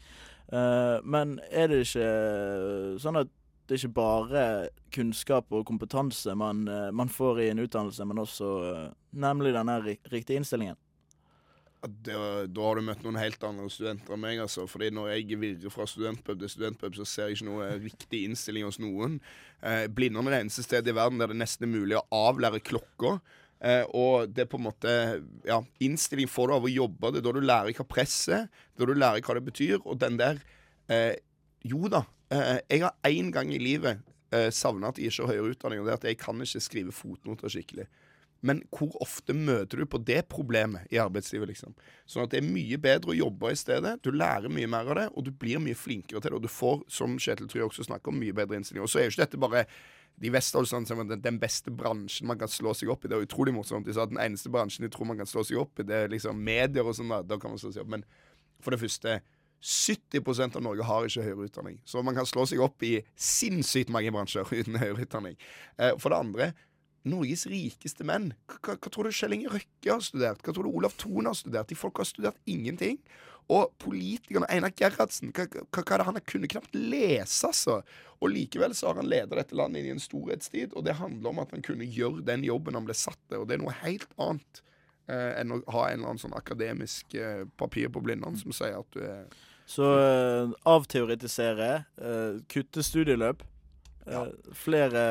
Eh, 0.52 0.98
men 1.08 1.38
er 1.48 1.72
det 1.72 1.80
ikke 1.86 2.10
eh, 2.10 2.90
sånn 3.00 3.22
at 3.22 3.32
det 3.72 3.80
ikke 3.80 3.94
bare 3.96 4.44
kunnskap 4.92 5.48
og 5.56 5.64
kompetanse 5.70 6.36
man, 6.36 6.66
eh, 6.68 6.92
man 6.92 7.08
får 7.08 7.40
i 7.40 7.50
en 7.54 7.64
utdannelse, 7.64 8.10
men 8.10 8.20
også 8.20 8.52
eh, 8.74 8.90
nemlig 9.24 9.56
denne 9.56 9.80
riktige 9.86 10.42
innstillingen? 10.42 10.76
Det, 11.88 12.16
da 12.56 12.66
har 12.66 12.80
du 12.80 12.86
møtt 12.88 13.04
noen 13.04 13.20
helt 13.20 13.44
andre 13.44 13.68
studenter 13.72 14.16
enn 14.16 14.22
meg. 14.24 14.40
altså. 14.44 14.66
Fordi 14.70 14.90
når 14.94 15.14
jeg 15.14 15.40
virrer 15.42 15.74
fra 15.74 15.88
studentpub 15.90 16.40
til 16.40 16.52
studentpub, 16.52 16.96
så 16.96 17.08
ser 17.08 17.30
jeg 17.30 17.40
ikke 17.40 17.50
noe 17.50 17.70
riktig 17.84 18.24
innstilling 18.28 18.68
hos 18.68 18.80
noen. 18.84 19.20
Eh, 19.62 19.86
Blindern 19.92 20.30
er 20.30 20.38
det 20.38 20.42
eneste 20.46 20.66
stedet 20.66 20.94
i 20.94 20.96
verden 20.96 21.20
der 21.22 21.34
det 21.34 21.40
nesten 21.42 21.68
er 21.68 21.74
mulig 21.74 21.98
å 22.00 22.06
avlære 22.16 22.64
klokka. 22.64 23.18
Eh, 23.64 23.84
og 23.96 24.32
det 24.36 24.46
er 24.46 24.50
på 24.52 24.60
en 24.60 24.66
måte 24.66 24.94
Ja, 25.48 25.62
innstilling 25.84 26.28
får 26.32 26.50
du 26.50 26.56
av 26.56 26.68
å 26.68 26.72
jobbe. 26.72 27.12
Det 27.12 27.22
er 27.22 27.28
da 27.28 27.36
du 27.36 27.44
lærer 27.44 27.78
hva 27.78 27.88
press 27.88 28.18
er, 28.32 28.48
er 28.48 28.80
da 28.80 28.90
du 28.90 28.96
lærer 28.96 29.24
hva 29.24 29.38
det 29.38 29.46
betyr. 29.52 29.78
Og 29.84 30.00
den 30.00 30.20
der 30.22 30.42
eh, 30.92 31.16
Jo 31.68 31.88
da, 31.92 32.06
eh, 32.32 32.60
jeg 32.70 32.84
har 32.84 32.96
én 33.08 33.32
gang 33.32 33.52
i 33.56 33.62
livet 33.62 34.04
eh, 34.34 34.50
savna 34.52 34.92
at 34.92 35.00
jeg 35.00 35.12
ikke 35.14 35.28
har 35.28 35.36
høyere 35.36 35.54
utdanning, 35.56 35.84
og 35.84 35.88
det 35.88 35.94
er 35.94 36.02
at 36.02 36.10
jeg 36.10 36.20
kan 36.20 36.42
ikke 36.44 36.64
skrive 36.64 36.96
fotnoter 36.96 37.52
skikkelig. 37.52 37.88
Men 38.44 38.60
hvor 38.76 38.92
ofte 39.04 39.36
møter 39.36 39.80
du 39.80 39.88
på 39.88 40.02
det 40.04 40.26
problemet 40.32 40.90
i 40.92 41.00
arbeidslivet? 41.00 41.54
liksom? 41.54 41.76
Sånn 42.10 42.26
at 42.26 42.34
det 42.34 42.42
er 42.42 42.50
mye 42.50 42.80
bedre 42.82 43.14
å 43.14 43.18
jobbe 43.18 43.54
i 43.54 43.60
stedet. 43.60 43.96
Du 44.04 44.12
lærer 44.12 44.52
mye 44.52 44.70
mer 44.70 44.92
av 44.92 45.00
det, 45.00 45.08
og 45.16 45.28
du 45.28 45.32
blir 45.32 45.64
mye 45.64 45.78
flinkere 45.80 46.20
til 46.20 46.34
det. 46.34 46.40
Og 46.42 46.44
du 46.44 46.52
får, 46.52 46.84
som 46.92 47.16
Kjetil 47.16 47.48
Try 47.52 47.64
også 47.64 47.88
snakker 47.88 48.12
om, 48.12 48.20
mye 48.20 48.36
bedre 48.36 48.60
innstilling. 48.60 48.84
Og 48.84 48.92
så 48.92 49.00
er 49.00 49.08
jo 49.08 49.16
ikke 49.16 49.24
dette 49.24 49.40
bare 49.42 49.64
de 50.22 50.30
Vestfoldene 50.34 50.86
som 50.86 51.00
er 51.02 51.16
den, 51.16 51.40
beste 51.42 51.72
bransjen 51.74 52.28
man 52.30 52.38
kan 52.42 52.52
slå 52.52 52.76
seg 52.78 52.92
opp 52.94 53.06
i. 53.06 53.10
Det 53.10 53.18
er 53.18 53.26
utrolig 53.26 53.56
morsomt. 53.56 53.88
De 53.88 53.96
sa 53.96 54.06
at 54.06 54.12
den 54.12 54.22
eneste 54.22 54.52
bransjen 54.54 54.86
de 54.86 54.92
tror 54.94 55.10
man 55.10 55.22
kan 55.22 55.30
slå 55.30 55.46
seg 55.48 55.62
opp 55.64 55.80
i, 55.80 55.88
det 55.88 56.04
er 56.04 56.12
liksom 56.12 56.44
medier 56.44 56.86
og 56.86 56.98
sånn. 56.98 57.16
Da 57.26 57.40
kan 57.40 57.56
man 57.56 57.62
slå 57.62 57.72
seg 57.74 57.86
opp. 57.86 57.94
Men 57.96 58.06
for 58.64 58.76
det 58.76 58.84
første 58.84 59.22
70% 59.64 60.58
av 60.60 60.64
Norge 60.66 60.84
har 60.84 61.08
ikke 61.08 61.24
høyere 61.24 61.48
utdanning. 61.48 61.80
Så 61.88 62.04
man 62.04 62.18
kan 62.18 62.28
slå 62.28 62.44
seg 62.50 62.62
opp 62.64 62.84
i 62.84 62.98
sinnssykt 63.16 63.94
mange 63.94 64.12
bransjer 64.12 64.50
uten 64.52 64.76
høyere 64.82 65.06
utdanning. 65.08 65.38
Eh, 65.80 65.96
for 65.96 66.12
det 66.12 66.20
andre 66.20 66.52
Norges 67.10 67.46
rikeste 67.52 68.06
menn. 68.08 68.32
Hva, 68.48 68.78
hva, 68.78 68.90
tror 68.90 69.10
du 69.10 69.16
Kjell 69.16 69.36
Inge 69.36 69.52
Røkke 69.52 69.92
har 69.92 70.04
studert? 70.04 70.42
Hva 70.44 70.56
tror 70.56 70.68
du 70.68 70.72
Olav 70.72 70.96
Thon 71.00 71.30
har 71.30 71.38
studert? 71.38 71.70
De 71.72 71.78
folk 71.78 72.00
har 72.00 72.08
studert 72.08 72.40
ingenting. 72.50 73.00
Og 73.52 73.74
politikerne, 73.84 74.48
Einar 74.52 74.72
Gerhardsen, 74.80 75.34
hva, 75.36 75.46
hva, 75.52 75.66
hva 75.68 75.84
er 75.84 76.00
det 76.00 76.08
han 76.08 76.18
har 76.20 76.26
kunnet 76.32 76.52
knapt 76.54 76.78
lese, 76.78 77.50
altså? 77.50 77.82
Og 78.24 78.32
likevel 78.32 78.76
så 78.78 78.90
har 78.90 79.02
han 79.02 79.10
ledet 79.12 79.36
dette 79.36 79.58
landet 79.60 79.82
inn 79.82 79.90
i 79.92 79.96
en 79.98 80.04
storhetstid, 80.04 80.76
og 80.78 80.86
det 80.88 80.96
handler 81.02 81.34
om 81.34 81.42
at 81.44 81.52
han 81.52 81.66
kunne 81.66 81.88
gjøre 81.88 82.24
den 82.24 82.46
jobben 82.48 82.78
han 82.80 82.88
ble 82.88 82.96
satt 82.96 83.20
til, 83.28 83.42
og 83.42 83.50
det 83.50 83.58
er 83.58 83.64
noe 83.66 83.76
helt 83.82 84.08
annet 84.16 84.62
eh, 85.12 85.32
enn 85.42 85.58
å 85.58 85.60
ha 85.76 85.90
en 85.90 85.98
eller 85.98 86.14
annen 86.14 86.24
sånn 86.24 86.38
akademisk 86.38 87.18
eh, 87.20 87.44
papir 87.60 87.92
på 87.92 88.04
blindene 88.06 88.40
som 88.40 88.56
sier 88.56 88.80
at 88.80 88.96
du 88.96 89.02
er 89.04 89.26
Så 89.68 89.90
eh, 90.00 90.56
avteoretisere, 90.72 91.72
eh, 92.00 92.40
kutte 92.52 92.84
studieløp. 92.84 93.44
Eh, 94.08 94.34
flere 94.58 95.04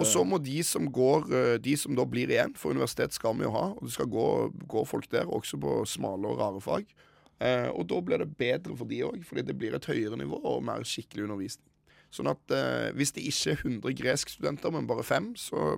Og 0.00 0.06
så 0.08 0.24
må 0.26 0.40
de 0.42 0.58
som 0.66 0.88
går 0.92 1.28
eh, 1.30 1.54
De 1.62 1.76
som 1.78 1.94
da 1.96 2.06
blir 2.08 2.32
igjen, 2.32 2.56
for 2.58 2.74
universitet 2.74 3.14
skal 3.16 3.36
vi 3.38 3.46
jo 3.46 3.54
ha, 3.54 3.66
og 3.76 3.86
det 3.86 3.94
skal 3.94 4.10
gå, 4.10 4.26
gå 4.70 4.84
folk 4.88 5.10
der, 5.12 5.30
også 5.30 5.60
på 5.60 5.80
smale 5.88 6.30
og 6.30 6.40
rare 6.40 6.60
fag. 6.64 6.94
Eh, 7.40 7.68
og 7.72 7.86
da 7.88 8.00
blir 8.04 8.20
det 8.20 8.36
bedre 8.36 8.76
for 8.76 8.88
de 8.90 9.00
òg, 9.06 9.24
fordi 9.24 9.46
det 9.48 9.56
blir 9.56 9.76
et 9.76 9.88
høyere 9.88 10.18
nivå 10.20 10.42
og 10.44 10.64
mer 10.66 10.84
skikkelig 10.84 11.28
undervisning. 11.28 11.66
Sånn 12.10 12.28
at 12.30 12.52
eh, 12.52 12.90
hvis 12.98 13.14
det 13.16 13.24
ikke 13.30 13.54
er 13.54 13.66
100 13.70 13.98
greskstudenter, 14.02 14.72
men 14.74 14.88
bare 14.90 15.06
fem, 15.06 15.30
så 15.38 15.76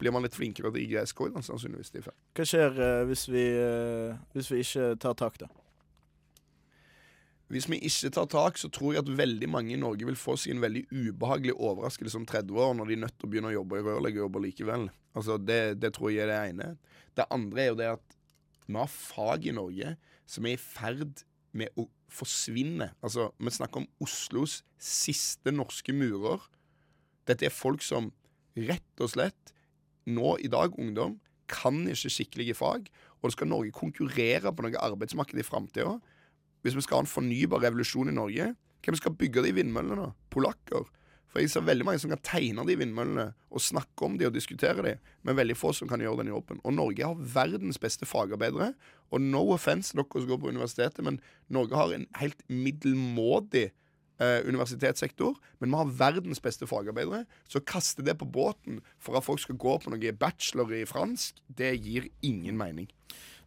blir 0.00 0.14
man 0.14 0.24
litt 0.24 0.36
flinkere 0.36 0.72
til 0.74 0.88
gresk 0.90 1.20
òg, 1.22 1.36
sannsynligvis. 1.44 1.92
De 1.94 2.02
fem. 2.08 2.16
Hva 2.36 2.46
skjer 2.48 2.78
eh, 2.82 3.02
hvis, 3.10 3.26
vi, 3.30 3.44
eh, 3.60 4.16
hvis 4.34 4.50
vi 4.50 4.62
ikke 4.64 4.94
tar 5.02 5.18
tak, 5.20 5.38
da? 5.44 5.50
Hvis 7.52 7.68
vi 7.68 7.76
ikke 7.84 8.08
tar 8.16 8.28
tak, 8.32 8.56
så 8.56 8.70
tror 8.72 8.94
jeg 8.94 9.02
at 9.02 9.10
veldig 9.12 9.48
mange 9.52 9.74
i 9.74 9.80
Norge 9.80 10.06
vil 10.08 10.16
få 10.16 10.38
seg 10.40 10.54
en 10.54 10.62
veldig 10.62 10.86
ubehagelig 10.88 11.52
overraskelse 11.52 12.16
om 12.16 12.24
30 12.28 12.56
år, 12.56 12.72
når 12.78 12.88
de 12.88 12.96
er 12.96 13.02
nødt 13.02 13.18
til 13.18 13.28
å 13.28 13.32
begynne 13.34 13.50
å 13.50 13.58
jobbe 13.58 13.80
i 13.80 13.84
rørleggerjobber 13.84 14.44
likevel. 14.46 14.86
Altså, 15.12 15.36
det, 15.36 15.58
det 15.82 15.92
tror 15.92 16.14
jeg 16.14 16.24
er 16.24 16.32
det 16.32 16.38
ene. 16.54 16.70
Det 17.12 17.28
andre 17.34 17.60
er 17.60 17.68
jo 17.68 17.78
det 17.82 17.90
at 17.98 18.16
vi 18.64 18.78
har 18.78 18.88
fag 18.88 19.44
i 19.44 19.52
Norge 19.52 19.92
som 20.32 20.48
er 20.48 20.56
i 20.56 20.62
ferd 20.62 21.20
med 21.52 21.76
å 21.76 21.84
forsvinne. 22.12 22.88
Altså, 23.04 23.28
vi 23.36 23.52
snakker 23.52 23.82
om 23.82 23.90
Oslos 24.00 24.62
siste 24.80 25.52
norske 25.52 25.92
murer. 25.92 26.40
Dette 27.28 27.50
er 27.50 27.54
folk 27.54 27.84
som 27.84 28.10
rett 28.56 29.04
og 29.04 29.12
slett 29.12 29.52
nå 30.08 30.38
i 30.42 30.48
dag, 30.50 30.72
ungdom, 30.80 31.18
kan 31.52 31.84
ikke 31.84 32.10
skikkelige 32.16 32.56
fag. 32.56 32.88
Og 33.20 33.36
skal 33.36 33.52
Norge 33.52 33.76
konkurrere 33.76 34.50
på 34.50 34.64
noe 34.64 34.80
arbeidsmarked 34.88 35.38
i 35.38 35.46
framtida. 35.46 35.98
Hvis 36.62 36.76
vi 36.78 36.84
skal 36.84 37.00
ha 37.00 37.04
en 37.06 37.10
fornybar 37.10 37.62
revolusjon 37.64 38.10
i 38.10 38.16
Norge, 38.16 38.52
hvem 38.82 38.98
skal 38.98 39.14
bygge 39.18 39.44
de 39.46 39.54
vindmøllene? 39.58 40.10
Polakker. 40.30 40.86
For 41.32 41.40
jeg 41.40 41.48
ser 41.48 41.64
veldig 41.64 41.86
mange 41.88 42.00
som 42.02 42.12
kan 42.12 42.20
tegne 42.20 42.64
de 42.68 42.74
vindmøllene 42.76 43.30
og 43.52 43.62
snakke 43.64 44.04
om 44.04 44.18
de 44.20 44.26
og 44.28 44.34
diskutere 44.34 44.84
de, 44.84 44.96
men 45.24 45.38
veldig 45.38 45.56
få 45.56 45.70
som 45.76 45.88
kan 45.88 46.02
gjøre 46.02 46.20
den 46.20 46.32
jobben. 46.32 46.60
Og 46.60 46.74
Norge 46.76 47.08
har 47.08 47.22
verdens 47.36 47.80
beste 47.80 48.08
fagarbeidere. 48.08 48.74
Og 49.12 49.24
no 49.24 49.46
offense 49.54 49.96
dere 49.96 50.04
som 50.12 50.28
går 50.28 50.42
på 50.42 50.52
universitetet, 50.52 51.00
men 51.06 51.22
Norge 51.48 51.78
har 51.78 51.94
en 51.94 52.04
helt 52.20 52.44
middelmådig 52.52 53.70
eh, 54.20 54.40
universitetssektor, 54.44 55.38
men 55.60 55.72
vi 55.72 55.80
har 55.80 55.96
verdens 56.04 56.42
beste 56.44 56.68
fagarbeidere. 56.68 57.24
Så 57.48 57.62
å 57.62 57.68
kaste 57.68 58.04
det 58.04 58.18
på 58.20 58.28
båten 58.28 58.82
for 59.00 59.16
at 59.16 59.24
folk 59.24 59.40
skal 59.40 59.60
gå 59.60 59.78
på 59.80 59.92
noe 59.92 60.16
bachelor 60.20 60.72
i 60.76 60.84
fransk, 60.88 61.40
det 61.48 61.74
gir 61.80 62.10
ingen 62.20 62.60
mening. 62.60 62.92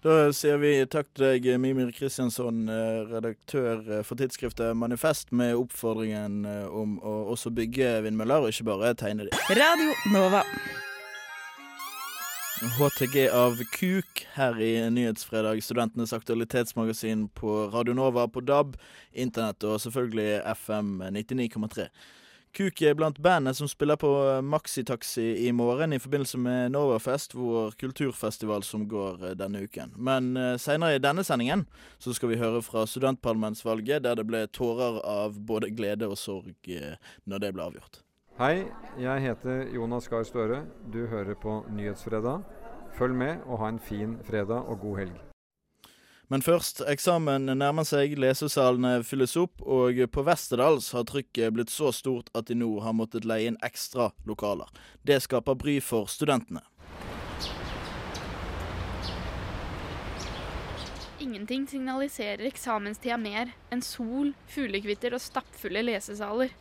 Da 0.05 0.27
sier 0.37 0.59
vi 0.61 0.69
takk 0.85 1.07
til 1.17 1.23
deg, 1.25 1.45
Mimir 1.57 1.87
Kristiansson, 1.89 2.67
eh, 2.69 3.07
redaktør 3.09 3.79
eh, 3.89 4.01
for 4.05 4.13
tidsskriftet 4.19 4.77
Manifest, 4.77 5.31
med 5.33 5.55
oppfordringen 5.57 6.43
eh, 6.45 6.67
om 6.69 6.99
å 7.01 7.13
også 7.33 7.49
bygge 7.49 8.03
vindmøller, 8.05 8.45
og 8.45 8.53
ikke 8.53 8.67
bare 8.67 8.91
tegne 8.99 9.25
de. 9.25 9.39
Radio 9.57 9.95
Nova. 10.13 10.43
HTG 12.75 13.23
av 13.33 13.57
Kuk 13.73 14.21
her 14.35 14.61
i 14.61 14.75
Nyhetsfredag, 14.93 15.63
studentenes 15.65 16.13
aktualitetsmagasin 16.13 17.25
på 17.33 17.63
Radio 17.73 17.97
Nova 17.97 18.27
på 18.29 18.45
DAB, 18.45 18.77
internett 19.09 19.65
og 19.65 19.81
selvfølgelig 19.87 20.43
FM 20.53 20.99
99,3. 21.17 21.89
Kuk 22.55 22.79
er 22.87 22.95
blant 22.95 23.17
bandene 23.19 23.51
som 23.57 23.67
spiller 23.67 23.99
på 23.99 24.09
Maxitaxi 24.47 25.25
i 25.43 25.51
morgen 25.51 25.91
i 25.91 25.99
forbindelse 25.99 26.39
med 26.39 26.71
Novafest, 26.71 27.35
vår 27.35 27.75
kulturfestival 27.81 28.63
som 28.63 28.87
går 28.87 29.25
eh, 29.27 29.35
denne 29.35 29.65
uken. 29.67 29.91
Men 29.97 30.33
seinere 30.55 30.85
senere 30.85 30.95
i 30.95 30.99
denne 30.99 31.23
sendingen 31.23 31.65
så 31.99 32.13
skal 32.13 32.29
vi 32.29 32.39
høre 32.39 32.61
fra 32.61 32.85
studentparlamentsvalget, 32.85 34.03
der 34.03 34.15
det 34.15 34.27
ble 34.27 34.45
tårer 34.47 35.01
av 35.03 35.39
både 35.39 35.71
glede 35.75 36.07
og 36.07 36.17
sorg 36.17 36.53
eh, 36.67 36.97
når 37.25 37.43
det 37.43 37.53
ble 37.55 37.67
avgjort. 37.69 38.01
Hei, 38.39 38.65
jeg 38.99 39.21
heter 39.23 39.69
Jonas 39.73 40.09
Gahr 40.11 40.25
Støre. 40.27 40.65
Du 40.91 41.05
hører 41.07 41.35
på 41.35 41.63
Nyhetsfredag. 41.71 42.43
Følg 42.95 43.15
med 43.15 43.45
og 43.45 43.59
ha 43.63 43.71
en 43.71 43.79
fin 43.79 44.17
fredag 44.27 44.67
og 44.67 44.79
god 44.79 44.99
helg. 45.03 45.24
Men 46.27 46.41
først, 46.41 46.79
eksamen 46.89 47.51
nærmer 47.53 47.85
seg, 47.85 48.15
lesesalene 48.17 49.03
fylles 49.05 49.35
opp, 49.37 49.61
og 49.61 49.99
på 50.09 50.23
Westerdals 50.25 50.87
har 50.97 51.05
trykket 51.05 51.53
blitt 51.53 51.73
så 51.73 51.91
stort 51.93 52.31
at 52.33 52.47
de 52.49 52.57
nå 52.57 52.71
har 52.81 52.95
måttet 52.97 53.27
leie 53.29 53.51
inn 53.51 53.59
ekstra 53.65 54.09
lokaler. 54.25 54.71
Det 55.05 55.19
skaper 55.21 55.57
bry 55.59 55.77
for 55.85 56.09
studentene. 56.09 56.63
Ingenting 61.21 61.67
signaliserer 61.69 62.47
eksamenstida 62.49 63.17
mer 63.21 63.53
enn 63.73 63.83
sol, 63.85 64.33
fuglekvitter 64.49 65.13
og 65.13 65.21
stappfulle 65.21 65.85
lesesaler. 65.85 66.53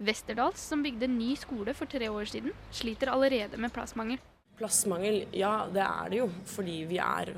Westerdals, 0.00 0.60
som 0.60 0.82
bygde 0.84 1.08
ny 1.08 1.34
skole 1.40 1.72
for 1.76 1.88
tre 1.88 2.08
år 2.12 2.28
siden, 2.28 2.56
sliter 2.72 3.12
allerede 3.12 3.60
med 3.60 3.72
plassmangel. 3.76 4.20
Plassmangel, 4.56 5.26
ja 5.36 5.66
det 5.72 5.84
er 5.84 6.12
det 6.12 6.20
jo. 6.22 6.28
Fordi 6.48 6.76
vi 6.88 7.00
er 7.02 7.34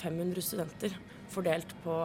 500 0.00 0.44
studenter. 0.44 0.96
Fordelt 1.32 1.72
på, 1.84 1.96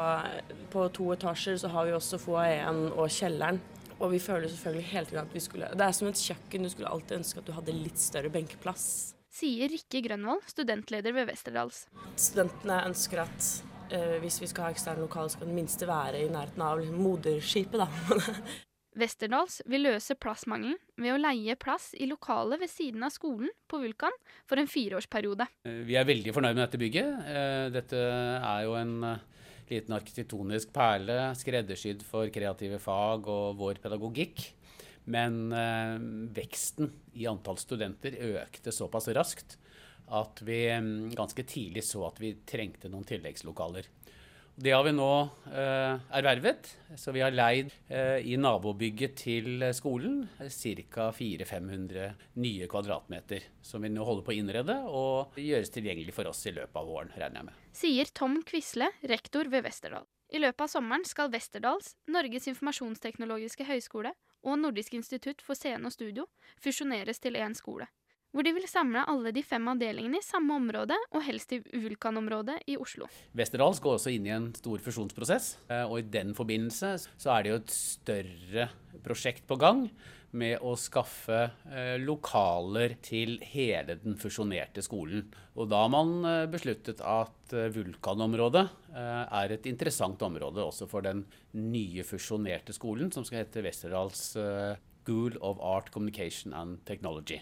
på 0.72 0.86
to 0.96 1.12
etasjer 1.16 1.58
så 1.60 1.72
har 1.72 1.88
vi 1.88 1.96
også 1.96 2.20
foajeen 2.22 2.88
og 2.94 3.08
kjelleren. 3.12 3.60
Og 3.98 4.12
vi 4.14 4.20
føler 4.22 4.52
selvfølgelig 4.52 4.90
hele 4.92 5.10
tiden 5.10 5.24
at 5.24 5.34
vi 5.34 5.42
skulle 5.42 5.70
Det 5.74 5.86
er 5.86 5.96
som 5.96 6.08
et 6.08 6.20
kjøkken, 6.22 6.64
du 6.64 6.70
skulle 6.70 6.92
alltid 6.92 7.18
ønske 7.18 7.42
at 7.42 7.48
du 7.48 7.56
hadde 7.56 7.74
litt 7.76 8.02
større 8.02 8.30
benkeplass. 8.30 9.16
Sier 9.38 9.70
Rikke 9.70 10.02
Grønvoll, 10.06 10.42
studentleder 10.50 11.14
ved 11.14 11.32
Westerdals. 11.32 11.84
Studentene 12.18 12.80
ønsker 12.90 13.24
at 13.26 13.50
eh, 13.94 14.16
hvis 14.24 14.40
vi 14.42 14.50
skal 14.50 14.68
ha 14.68 14.72
eksterne 14.74 15.04
lokaler, 15.04 15.34
skal 15.34 15.50
det 15.50 15.58
minste 15.58 15.90
være 15.90 16.24
i 16.24 16.32
nærheten 16.34 16.64
av 16.66 16.82
moderskipet, 16.94 17.84
da. 17.84 17.90
Westerdals 18.98 19.60
vil 19.70 19.86
løse 19.86 20.16
plassmangelen 20.18 20.78
ved 20.98 21.14
å 21.14 21.20
leie 21.22 21.56
plass 21.60 21.92
i 21.94 22.08
lokalet 22.10 22.62
ved 22.64 22.72
siden 22.72 23.06
av 23.06 23.14
skolen 23.14 23.52
på 23.70 23.80
Vulkan 23.84 24.16
for 24.50 24.58
en 24.58 24.70
fireårsperiode. 24.70 25.48
Eh, 25.70 25.84
Vi 25.86 25.96
er 25.96 26.08
veldig 26.08 26.34
fornøyd 26.34 26.58
med 26.58 26.64
dette 26.66 26.82
bygget. 26.82 27.28
Eh, 27.30 27.70
Dette 27.74 28.02
er 28.02 28.64
jo 28.66 28.74
en 28.80 28.96
eh, 29.04 29.24
liten 29.70 29.94
arkitektonisk 29.94 30.74
perle, 30.74 31.36
skreddersydd 31.38 32.02
for 32.08 32.32
kreative 32.34 32.80
fag 32.82 33.28
og 33.30 33.58
vår 33.60 33.82
pedagogikk. 33.84 34.54
Men 35.08 35.54
veksten 36.36 36.90
i 37.16 37.30
antall 37.32 37.56
studenter 37.56 38.18
økte 38.28 38.74
såpass 38.76 39.06
raskt 39.16 39.54
at 40.12 40.42
vi 40.44 40.66
mm, 40.68 41.14
ganske 41.16 41.46
tidlig 41.48 41.86
så 41.88 42.06
at 42.10 42.20
vi 42.20 42.34
trengte 42.48 42.92
noen 42.92 43.08
tilleggslokaler. 43.08 43.88
Det 44.60 44.72
har 44.74 44.82
vi 44.88 44.90
nå 44.90 45.08
eh, 45.54 46.00
ervervet, 46.18 46.72
så 46.98 47.12
vi 47.14 47.22
har 47.22 47.30
leid 47.30 47.70
eh, 47.94 48.26
i 48.26 48.40
nabobygget 48.42 49.14
til 49.20 49.62
skolen 49.78 50.24
ca. 50.42 51.12
400-500 51.14 52.08
nye 52.42 52.70
kvadratmeter, 52.72 53.46
som 53.62 53.86
vi 53.86 53.92
nå 53.94 54.02
holder 54.08 54.26
på 54.26 54.34
å 54.34 54.38
innrede 54.40 54.80
og 54.90 55.38
gjøres 55.38 55.70
tilgjengelig 55.76 56.16
for 56.18 56.32
oss 56.32 56.42
i 56.50 56.56
løpet 56.56 56.80
av 56.82 56.90
våren, 56.90 57.14
regner 57.14 57.44
jeg 57.44 57.50
med. 57.52 57.60
Sier 57.78 58.10
Tom 58.18 58.40
Quisle, 58.50 58.90
rektor 59.14 59.46
ved 59.54 59.68
Westerdal. 59.68 60.10
I 60.34 60.42
løpet 60.42 60.66
av 60.66 60.74
sommeren 60.74 61.06
skal 61.06 61.30
Westerdals, 61.38 61.94
Norges 62.10 62.50
informasjonsteknologiske 62.50 63.70
høgskole 63.70 64.16
og 64.42 64.58
Nordisk 64.64 64.98
institutt 64.98 65.46
for 65.46 65.54
scene 65.54 65.86
og 65.86 65.94
studio 65.94 66.26
fusjoneres 66.66 67.22
til 67.22 67.38
én 67.38 67.54
skole. 67.54 67.86
Hvor 68.36 68.44
de 68.44 68.52
vil 68.54 68.68
samle 68.68 69.06
alle 69.08 69.32
de 69.34 69.42
fem 69.46 69.64
avdelingene 69.72 70.20
i 70.20 70.26
samme 70.26 70.58
område, 70.60 70.98
og 71.16 71.24
helst 71.26 71.54
i 71.56 71.62
Vulkanområdet 71.64 72.60
i 72.68 72.76
Oslo. 72.80 73.08
Westerdals 73.38 73.80
går 73.84 73.96
også 73.98 74.12
inn 74.14 74.28
i 74.28 74.36
en 74.36 74.50
stor 74.58 74.84
fusjonsprosess, 74.84 75.54
eh, 75.72 75.86
og 75.88 76.02
i 76.02 76.10
den 76.12 76.36
forbindelse 76.38 76.92
så 77.08 77.34
er 77.34 77.46
det 77.46 77.54
jo 77.54 77.62
et 77.62 77.74
større 77.74 78.68
prosjekt 79.06 79.48
på 79.48 79.58
gang 79.62 79.88
med 80.38 80.60
å 80.60 80.76
skaffe 80.78 81.40
eh, 81.72 81.96
lokaler 82.04 82.98
til 83.02 83.38
hele 83.48 83.96
den 84.04 84.20
fusjonerte 84.20 84.84
skolen. 84.84 85.24
Og 85.56 85.72
da 85.72 85.86
har 85.86 85.94
man 85.96 86.16
eh, 86.28 86.44
besluttet 86.52 87.00
at 87.00 87.34
Vulkanområdet 87.48 88.68
er 88.92 89.52
et 89.56 89.68
interessant 89.70 90.20
område 90.26 90.60
også 90.60 90.84
for 90.92 91.06
den 91.06 91.24
nye 91.56 92.04
fusjonerte 92.04 92.76
skolen, 92.76 93.08
som 93.16 93.24
skal 93.24 93.46
hete 93.46 93.64
Westerdals 93.64 94.34
School 94.36 95.38
of 95.40 95.62
Art, 95.64 95.94
Communication 95.96 96.52
and 96.52 96.84
Technology. 96.84 97.40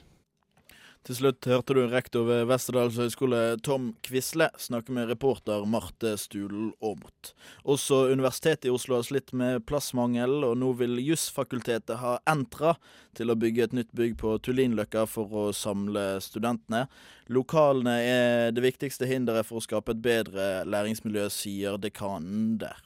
Til 1.05 1.13
slutt 1.19 1.45
hørte 1.45 1.75
du 1.77 1.83
rektor 1.85 2.23
ved 2.25 2.47
Vesterdals 2.49 2.95
høgskole 2.97 3.39
Tom 3.61 3.91
Quisle 4.01 4.47
snakke 4.57 4.89
med 4.95 5.05
reporter 5.11 5.61
Marte 5.69 6.15
Stulen 6.17 6.71
Aamodt. 6.81 7.35
Også 7.61 8.07
Universitetet 8.09 8.65
i 8.65 8.73
Oslo 8.73 8.97
har 8.97 9.05
slitt 9.05 9.29
med 9.37 9.61
plassmangel, 9.69 10.39
og 10.47 10.55
nå 10.57 10.71
vil 10.79 10.97
Jussfakultetet 11.05 12.01
ha 12.01 12.15
Entra 12.25 12.73
til 13.13 13.29
å 13.29 13.37
bygge 13.37 13.67
et 13.67 13.77
nytt 13.77 13.93
bygg 13.93 14.17
på 14.23 14.33
Tullinløkka 14.41 15.05
for 15.05 15.29
å 15.29 15.45
samle 15.53 16.17
studentene. 16.25 16.87
Lokalene 17.29 17.97
er 18.01 18.57
det 18.57 18.65
viktigste 18.65 19.05
hinderet 19.05 19.45
for 19.45 19.61
å 19.61 19.65
skape 19.67 19.93
et 19.93 20.01
bedre 20.01 20.65
læringsmiljø, 20.65 21.29
sier 21.29 21.77
dekanen 21.77 22.55
der. 22.65 22.81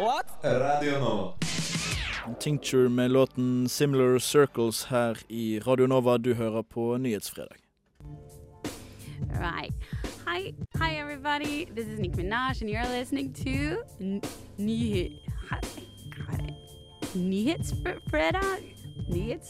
What? 0.00 0.32
Radio 0.40 0.96
Nova. 1.04 1.43
Tincture 2.40 2.88
med 2.88 3.10
låten 3.10 3.68
'Similar 3.68 4.18
Circles' 4.18 4.86
her 4.88 5.18
i 5.28 5.60
Radio 5.60 5.86
Nova. 5.86 6.16
Du 6.16 6.34
hører 6.34 6.62
på 6.62 6.96
Nyhetsfredag. 6.96 7.56
Right. 9.20 9.74
Hi, 10.26 10.54
hi 10.74 10.96
everybody. 10.96 11.66
This 11.66 11.86
is 11.86 11.98
Nick 11.98 12.16
Minaj, 12.16 12.62
and 12.62 12.70
you're 12.70 12.98
listening 12.98 13.34
to 13.34 13.82
Nyhet. 14.58 15.12
Nyhetsfredag. 17.14 18.74
Nyhets. 19.08 19.48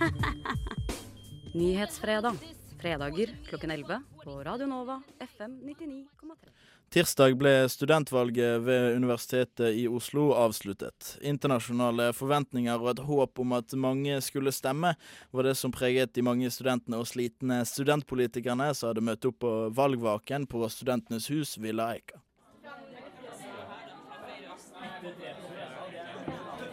Nyhetsfredag. 1.54 2.34
Fredager 2.80 3.26
klokken 3.48 3.70
11 3.70 4.02
på 4.24 4.44
Radio 4.44 4.66
Nova 4.66 5.02
FM 5.18 5.60
99,3. 5.60 6.50
Tirsdag 6.90 7.34
ble 7.40 7.68
studentvalget 7.68 8.60
ved 8.62 8.96
Universitetet 8.96 9.74
i 9.74 9.86
Oslo 9.88 10.28
avsluttet. 10.36 11.16
Internasjonale 11.26 12.10
forventninger 12.14 12.76
og 12.76 12.90
et 12.92 13.02
håp 13.08 13.40
om 13.42 13.54
at 13.56 13.74
mange 13.74 14.20
skulle 14.22 14.52
stemme, 14.54 14.92
var 15.32 15.48
det 15.48 15.56
som 15.58 15.74
preget 15.74 16.14
de 16.14 16.22
mange 16.22 16.50
studentene 16.54 17.00
og 17.00 17.08
slitne 17.10 17.62
studentpolitikerne 17.66 18.70
som 18.76 18.92
hadde 18.92 19.06
møtt 19.08 19.26
opp 19.26 19.40
på 19.42 19.52
valgvaken 19.74 20.46
på 20.46 20.62
Studentenes 20.70 21.26
hus 21.32 21.56
Villa 21.58 21.90
Eika. 21.96 22.20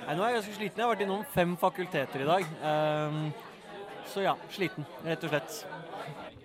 Nei, 0.10 0.16
nå 0.18 0.24
er 0.26 0.30
jeg 0.30 0.40
ganske 0.40 0.58
sliten. 0.58 0.82
Jeg 0.82 0.86
har 0.86 0.94
vært 0.94 1.06
innom 1.06 1.26
fem 1.34 1.58
fakulteter 1.62 2.26
i 2.26 2.30
dag. 2.30 2.48
Um, 2.62 3.30
så 4.10 4.26
ja, 4.26 4.38
sliten, 4.54 4.86
rett 5.06 5.26
og 5.26 5.34
slett. 5.34 5.89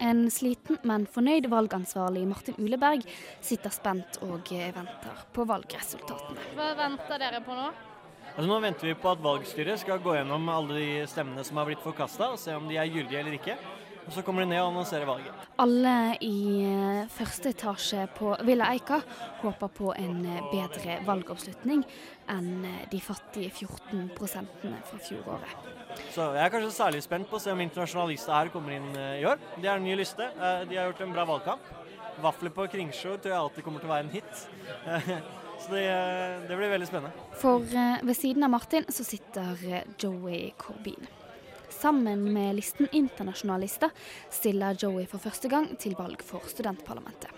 En 0.05 0.27
sliten, 0.33 0.77
men 0.85 1.07
fornøyd 1.09 1.49
valgansvarlig 1.53 2.27
Martin 2.29 2.59
Uleberg 2.61 3.07
sitter 3.41 3.73
spent 3.73 4.19
og 4.27 4.51
eh, 4.53 4.69
venter 4.75 5.23
på 5.33 5.47
valgresultatene. 5.49 6.51
Hva 6.59 6.73
venter 6.77 7.23
dere 7.23 7.41
på 7.45 7.57
nå? 7.57 7.71
Altså, 8.35 8.49
nå 8.51 8.59
venter 8.61 8.91
vi 8.91 8.97
på 8.99 9.13
at 9.13 9.23
valgstyret 9.25 9.81
skal 9.81 10.03
gå 10.05 10.17
gjennom 10.19 10.49
alle 10.53 10.77
de 10.81 10.91
stemmene 11.09 11.45
som 11.47 11.61
har 11.61 11.71
blitt 11.71 11.85
forkasta, 11.85 12.33
og 12.35 12.41
se 12.43 12.57
om 12.57 12.69
de 12.69 12.77
er 12.81 12.91
gyldige 12.91 13.23
eller 13.23 13.39
ikke. 13.39 13.57
Og 14.05 14.13
Så 14.13 14.21
kommer 14.21 14.45
de 14.45 14.51
ned 14.51 14.61
og 14.61 14.69
annonserer 14.69 15.09
valget. 15.09 15.45
Alle 15.63 15.95
i 16.21 16.61
eh, 16.69 17.07
første 17.09 17.55
etasje 17.55 18.05
på 18.19 18.35
Villa 18.45 18.69
Eika 18.75 18.99
håper 19.41 19.71
på 19.73 19.95
en 19.97 20.19
eh, 20.29 20.43
bedre 20.51 20.99
valgoppslutning 21.07 21.87
enn 22.33 22.65
eh, 22.65 22.83
de 22.91 23.01
fattige 23.03 23.51
14 23.53 24.11
prosentene 24.17 24.81
fra 24.89 24.99
fjoråret. 25.03 25.71
Så 26.15 26.27
jeg 26.35 26.43
er 26.45 26.53
kanskje 26.53 26.75
særlig 26.75 27.03
spent 27.05 27.29
på 27.31 27.39
å 27.39 27.43
se 27.43 27.53
om 27.55 27.63
internasjonalister 27.65 28.35
her 28.35 28.53
kommer 28.55 28.77
inn 28.77 28.91
eh, 28.99 29.21
i 29.23 29.27
år. 29.29 29.41
De 29.57 29.69
er 29.69 29.77
en 29.77 29.87
ny 29.87 29.97
liste. 30.01 30.27
Eh, 30.35 30.65
De 30.71 30.79
har 30.79 30.91
gjort 30.91 31.05
en 31.07 31.15
bra 31.17 31.27
valgkamp. 31.29 31.73
Vafler 32.23 32.53
på 32.55 32.69
Kringsjå 32.71 33.17
tror 33.19 33.33
jeg 33.33 33.41
alltid 33.41 33.67
kommer 33.67 33.83
til 33.83 33.91
å 33.91 33.95
være 33.95 34.07
en 34.07 34.15
hit. 34.15 34.47
Så 35.65 35.73
det, 35.73 35.85
det 36.49 36.57
blir 36.59 36.73
veldig 36.75 36.87
spennende. 36.91 37.27
For 37.41 37.63
ved 37.65 38.17
siden 38.19 38.45
av 38.45 38.53
Martin 38.53 38.85
så 38.93 39.07
sitter 39.07 39.63
Joey 39.97 40.51
Corbin. 40.61 41.07
Sammen 41.73 42.27
med 42.35 42.55
listen 42.59 42.89
internasjonalister 42.93 43.91
stiller 44.33 44.77
Joey 44.79 45.07
for 45.11 45.23
første 45.23 45.49
gang 45.53 45.71
til 45.81 45.97
valg 45.99 46.23
for 46.27 46.45
studentparlamentet. 46.51 47.33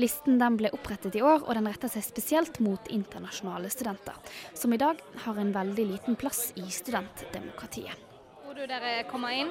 Listen 0.00 0.38
den 0.40 0.56
ble 0.56 0.70
opprettet 0.72 1.16
i 1.18 1.22
år, 1.22 1.42
og 1.44 1.54
den 1.58 1.66
retter 1.68 1.90
seg 1.92 2.04
spesielt 2.06 2.60
mot 2.64 2.88
internasjonale 2.94 3.68
studenter, 3.72 4.16
som 4.56 4.72
i 4.72 4.78
dag 4.80 5.00
har 5.26 5.40
en 5.42 5.50
veldig 5.54 5.86
liten 5.92 6.16
plass 6.20 6.52
i 6.56 6.64
studentdemokratiet. 6.72 8.06
Tror 8.44 8.56
du 8.56 8.64
dere 8.70 9.02
kommer 9.10 9.34
inn? 9.36 9.50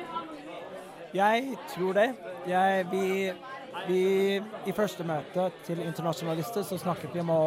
Jeg 1.15 1.55
tror 1.73 1.93
det. 1.97 2.07
Jeg, 2.49 2.85
vi, 2.91 3.03
vi, 3.87 4.01
I 4.69 4.73
første 4.77 5.05
møte 5.07 5.49
til 5.67 5.81
internasjonalister 5.85 6.65
så 6.67 6.77
snakket 6.81 7.13
vi 7.15 7.23
om 7.23 7.31
å, 7.33 7.41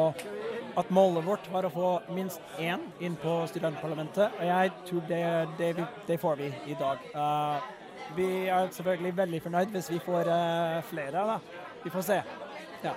at 0.81 0.91
målet 0.95 1.27
vårt 1.27 1.47
var 1.53 1.69
å 1.69 1.73
få 1.75 1.91
minst 2.17 2.43
én 2.59 2.83
inn 3.05 3.15
på 3.23 3.37
studentparlamentet. 3.53 4.39
Og 4.41 4.47
jeg 4.51 4.73
tror 4.89 5.05
det, 5.11 5.23
det, 5.61 5.73
vi- 5.79 5.91
det 6.11 6.19
får 6.23 6.41
vi 6.43 6.51
i 6.75 6.79
dag. 6.81 7.07
Uh, 7.15 7.59
vi 8.17 8.31
er 8.51 8.73
selvfølgelig 8.75 9.17
veldig 9.23 9.43
fornøyd 9.47 9.77
hvis 9.77 9.93
vi 9.95 10.01
får 10.05 10.29
uh, 10.33 10.81
flere. 10.91 11.27
Da. 11.35 11.39
Vi 11.85 11.91
får 11.95 12.09
se. 12.09 12.19
Ja. 12.83 12.95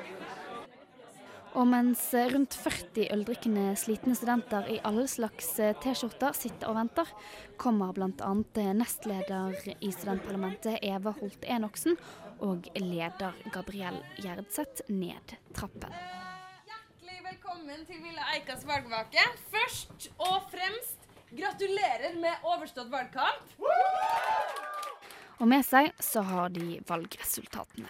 Og 1.56 1.68
mens 1.72 2.02
eh, 2.18 2.28
rundt 2.34 2.56
40 2.60 3.08
øldrikkende 3.16 3.70
slitne 3.80 4.16
studenter 4.18 4.68
i 4.74 4.82
alle 4.84 5.06
slags 5.08 5.54
eh, 5.64 5.76
T-skjorter 5.80 6.36
sitter 6.36 6.68
og 6.72 6.76
venter, 6.82 7.12
kommer 7.62 7.94
bl.a. 7.96 8.34
nestleder 8.76 9.56
i 9.80 9.92
studentparlamentet 9.96 10.84
Eva 10.84 11.16
Holt 11.22 11.48
Enoksen 11.48 11.96
og 12.44 12.68
leder 12.76 13.38
Gabriell 13.54 14.02
Gjerdseth 14.20 14.90
ned 14.92 15.38
trappen. 15.56 15.96
Hjertelig 16.68 17.22
velkommen 17.30 17.88
til 17.88 18.04
Ville 18.04 18.28
Eikas 18.36 18.68
valgvake. 18.68 19.24
Først 19.54 20.10
og 20.18 20.50
fremst 20.52 21.08
gratulerer 21.36 22.20
med 22.20 22.44
overstått 22.44 22.92
valgkamp. 22.92 23.56
Og 25.40 25.48
med 25.52 25.64
seg 25.68 25.92
så 26.04 26.24
har 26.24 26.52
de 26.56 26.80
valgresultatene. 26.88 27.90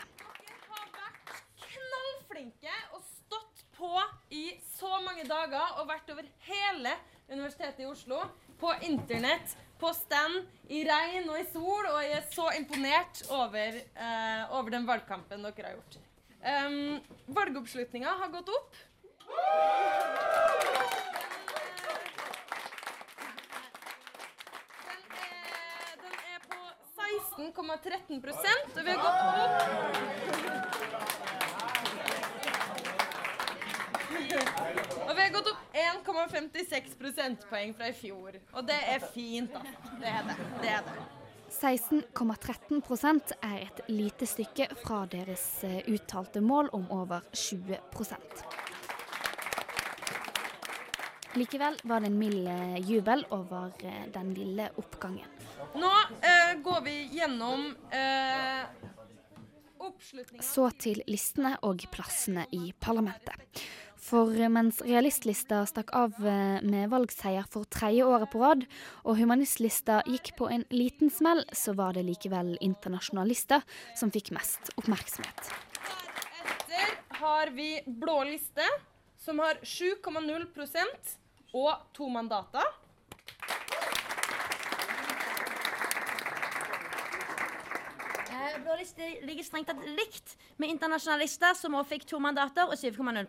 Knallflinke 1.65 2.77
og 2.95 3.03
stått 3.05 3.65
på 3.86 4.02
i 4.30 4.45
så 4.80 4.89
mange 5.06 5.26
dager 5.30 5.78
og 5.80 5.89
vært 5.89 6.10
over 6.13 6.26
hele 6.48 6.95
Universitetet 7.30 7.84
i 7.84 7.89
Oslo. 7.89 8.21
På 8.60 8.71
internett, 8.88 9.56
på 9.80 9.91
stand, 9.93 10.45
i 10.71 10.84
regn 10.88 11.30
og 11.30 11.39
i 11.39 11.45
sol. 11.52 11.86
Og 11.91 12.02
jeg 12.04 12.17
er 12.17 12.28
så 12.34 12.50
imponert 12.58 13.24
over, 13.30 13.80
eh, 13.95 14.43
over 14.58 14.69
den 14.71 14.88
valgkampen 14.88 15.43
dere 15.45 15.69
har 15.69 15.78
gjort. 15.78 15.98
Um, 16.45 17.02
Valgoppslutninga 17.34 18.10
har 18.21 18.30
gått 18.30 18.50
opp. 18.50 18.76
Den 26.04 26.13
er 26.32 26.39
på 26.45 26.62
16,13% 26.93 28.78
og 28.78 28.86
vi 28.86 28.91
har 28.91 29.02
gått 29.02 29.19
opp 29.26 31.14
Og 34.39 35.12
vi 35.15 35.21
har 35.21 35.34
gått 35.34 35.52
opp 35.52 35.78
1,56 35.82 36.95
prosentpoeng 37.00 37.76
fra 37.78 37.91
i 37.91 37.95
fjor. 37.95 38.39
Og 38.56 38.65
det 38.67 38.80
er 38.95 39.06
fint, 39.13 39.54
da. 39.54 39.62
Det 40.02 40.12
er 40.12 40.28
det. 40.30 40.39
Det 40.63 40.74
er 40.78 40.89
det. 40.89 41.06
16,13 41.56 43.36
er 43.41 43.60
et 43.62 43.82
lite 43.88 44.28
stykke 44.28 44.67
fra 44.82 45.06
deres 45.08 45.63
eh, 45.63 45.86
uttalte 45.88 46.41
mål 46.41 46.69
om 46.76 46.88
over 46.91 47.21
20% 47.32 48.41
Likevel 51.36 51.78
var 51.84 52.02
det 52.02 52.10
en 52.10 52.17
mild 52.19 52.48
eh, 52.48 52.76
jubel 52.89 53.26
over 53.36 53.71
eh, 53.84 54.04
den 54.13 54.34
lille 54.34 54.69
oppgangen. 54.80 55.32
Nå 55.76 55.91
eh, 56.24 56.54
går 56.63 56.82
vi 56.86 56.95
gjennom 57.12 57.65
eh, 57.91 58.63
oppslutninga 59.84 60.43
Så 60.43 60.69
til 60.80 61.02
listene 61.08 61.58
og 61.67 61.84
plassene 61.91 62.48
i 62.56 62.69
parlamentet. 62.80 63.63
For 64.06 64.30
mens 64.54 64.84
realistlista 64.86 65.63
stakk 65.65 65.89
av 65.98 66.18
eh, 66.22 66.62
med 66.62 66.91
valgseier 66.91 67.48
for 67.50 67.65
tredje 67.74 68.06
året 68.06 68.30
på 68.30 68.41
rad, 68.44 68.65
og 69.02 69.18
humanistlista 69.18 70.04
gikk 70.06 70.36
på 70.38 70.50
en 70.54 70.65
liten 70.70 71.10
smell, 71.10 71.41
så 71.50 71.74
var 71.74 71.98
det 71.98 72.06
likevel 72.06 72.54
internasjonalister 72.62 73.65
som 73.98 74.13
fikk 74.13 74.30
mest 74.36 74.70
oppmerksomhet. 74.78 75.50
Deretter 76.70 76.94
har 77.18 77.54
vi 77.58 77.72
blå 77.88 78.20
liste, 78.30 78.68
som 79.18 79.41
har 79.41 79.58
7,0 79.65 80.46
og 81.56 81.72
to 81.98 82.10
mandater. 82.12 82.68
Blå 88.63 88.76
liste 88.80 89.08
ligger 89.28 89.44
strengt 89.44 89.68
tatt 89.68 89.82
likt 89.98 90.38
med 90.58 90.70
internasjonalister, 90.70 91.54
som 91.58 91.76
også 91.76 91.96
fikk 91.96 92.06
to 92.10 92.20
mandater 92.24 92.70
og 92.70 92.78
7,0 92.80 93.26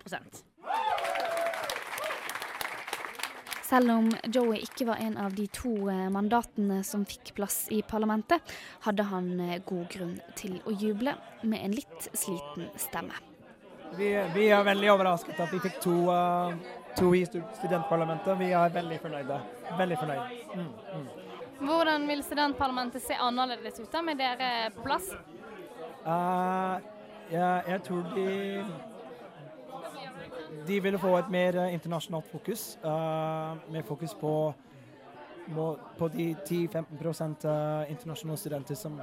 Selv 3.67 3.91
om 3.91 4.11
Joey 4.31 4.61
ikke 4.63 4.87
var 4.87 5.01
en 5.03 5.17
av 5.19 5.35
de 5.35 5.49
to 5.51 5.73
eh, 5.91 6.07
mandatene 6.15 6.85
som 6.87 7.03
fikk 7.09 7.35
plass 7.35 7.65
i 7.75 7.81
parlamentet, 7.83 8.39
hadde 8.87 9.09
han 9.11 9.33
eh, 9.41 9.59
god 9.67 9.89
grunn 9.91 10.15
til 10.39 10.61
å 10.63 10.75
juble 10.79 11.17
med 11.43 11.65
en 11.65 11.75
litt 11.75 12.11
sliten 12.15 12.71
stemme. 12.79 13.19
Vi, 13.97 14.13
vi 14.35 14.49
er 14.55 14.63
veldig 14.67 14.91
overrasket 14.95 15.41
at 15.43 15.53
vi 15.55 15.63
fikk 15.67 15.81
to, 15.83 15.97
uh, 16.11 16.55
to 16.99 17.11
i 17.17 17.25
studentparlamentet. 17.27 18.35
Vi 18.39 18.51
er 18.55 18.75
veldig 18.75 18.99
fornøyde. 19.03 19.39
Veldig 19.79 19.99
fornøyde. 20.03 20.27
Mm, 20.55 20.73
mm. 20.99 21.26
Hvordan 21.61 22.09
vil 22.09 22.23
studentparlamentet 22.25 23.03
se 23.03 23.15
annerledes 23.15 23.81
ut 23.81 23.93
da, 23.93 24.03
med 24.03 24.19
dere 24.21 24.71
på 24.75 24.83
plass? 24.85 25.11
Uh, 26.07 26.77
jeg, 27.33 27.63
jeg 27.69 27.83
tror 27.83 28.03
de 28.15 28.65
De 30.67 30.81
ville 30.83 30.99
få 30.99 31.17
et 31.19 31.31
mer 31.31 31.57
eh, 31.59 31.75
internasjonalt 31.75 32.29
fokus. 32.31 32.79
Uh, 32.85 33.57
mer 33.73 33.83
fokus 33.87 34.15
på, 34.15 34.55
på 35.99 36.09
de 36.09 36.37
10-15 36.47 37.47
uh, 37.47 37.91
internasjonale 37.91 38.39
studenter 38.39 38.75
som 38.75 39.01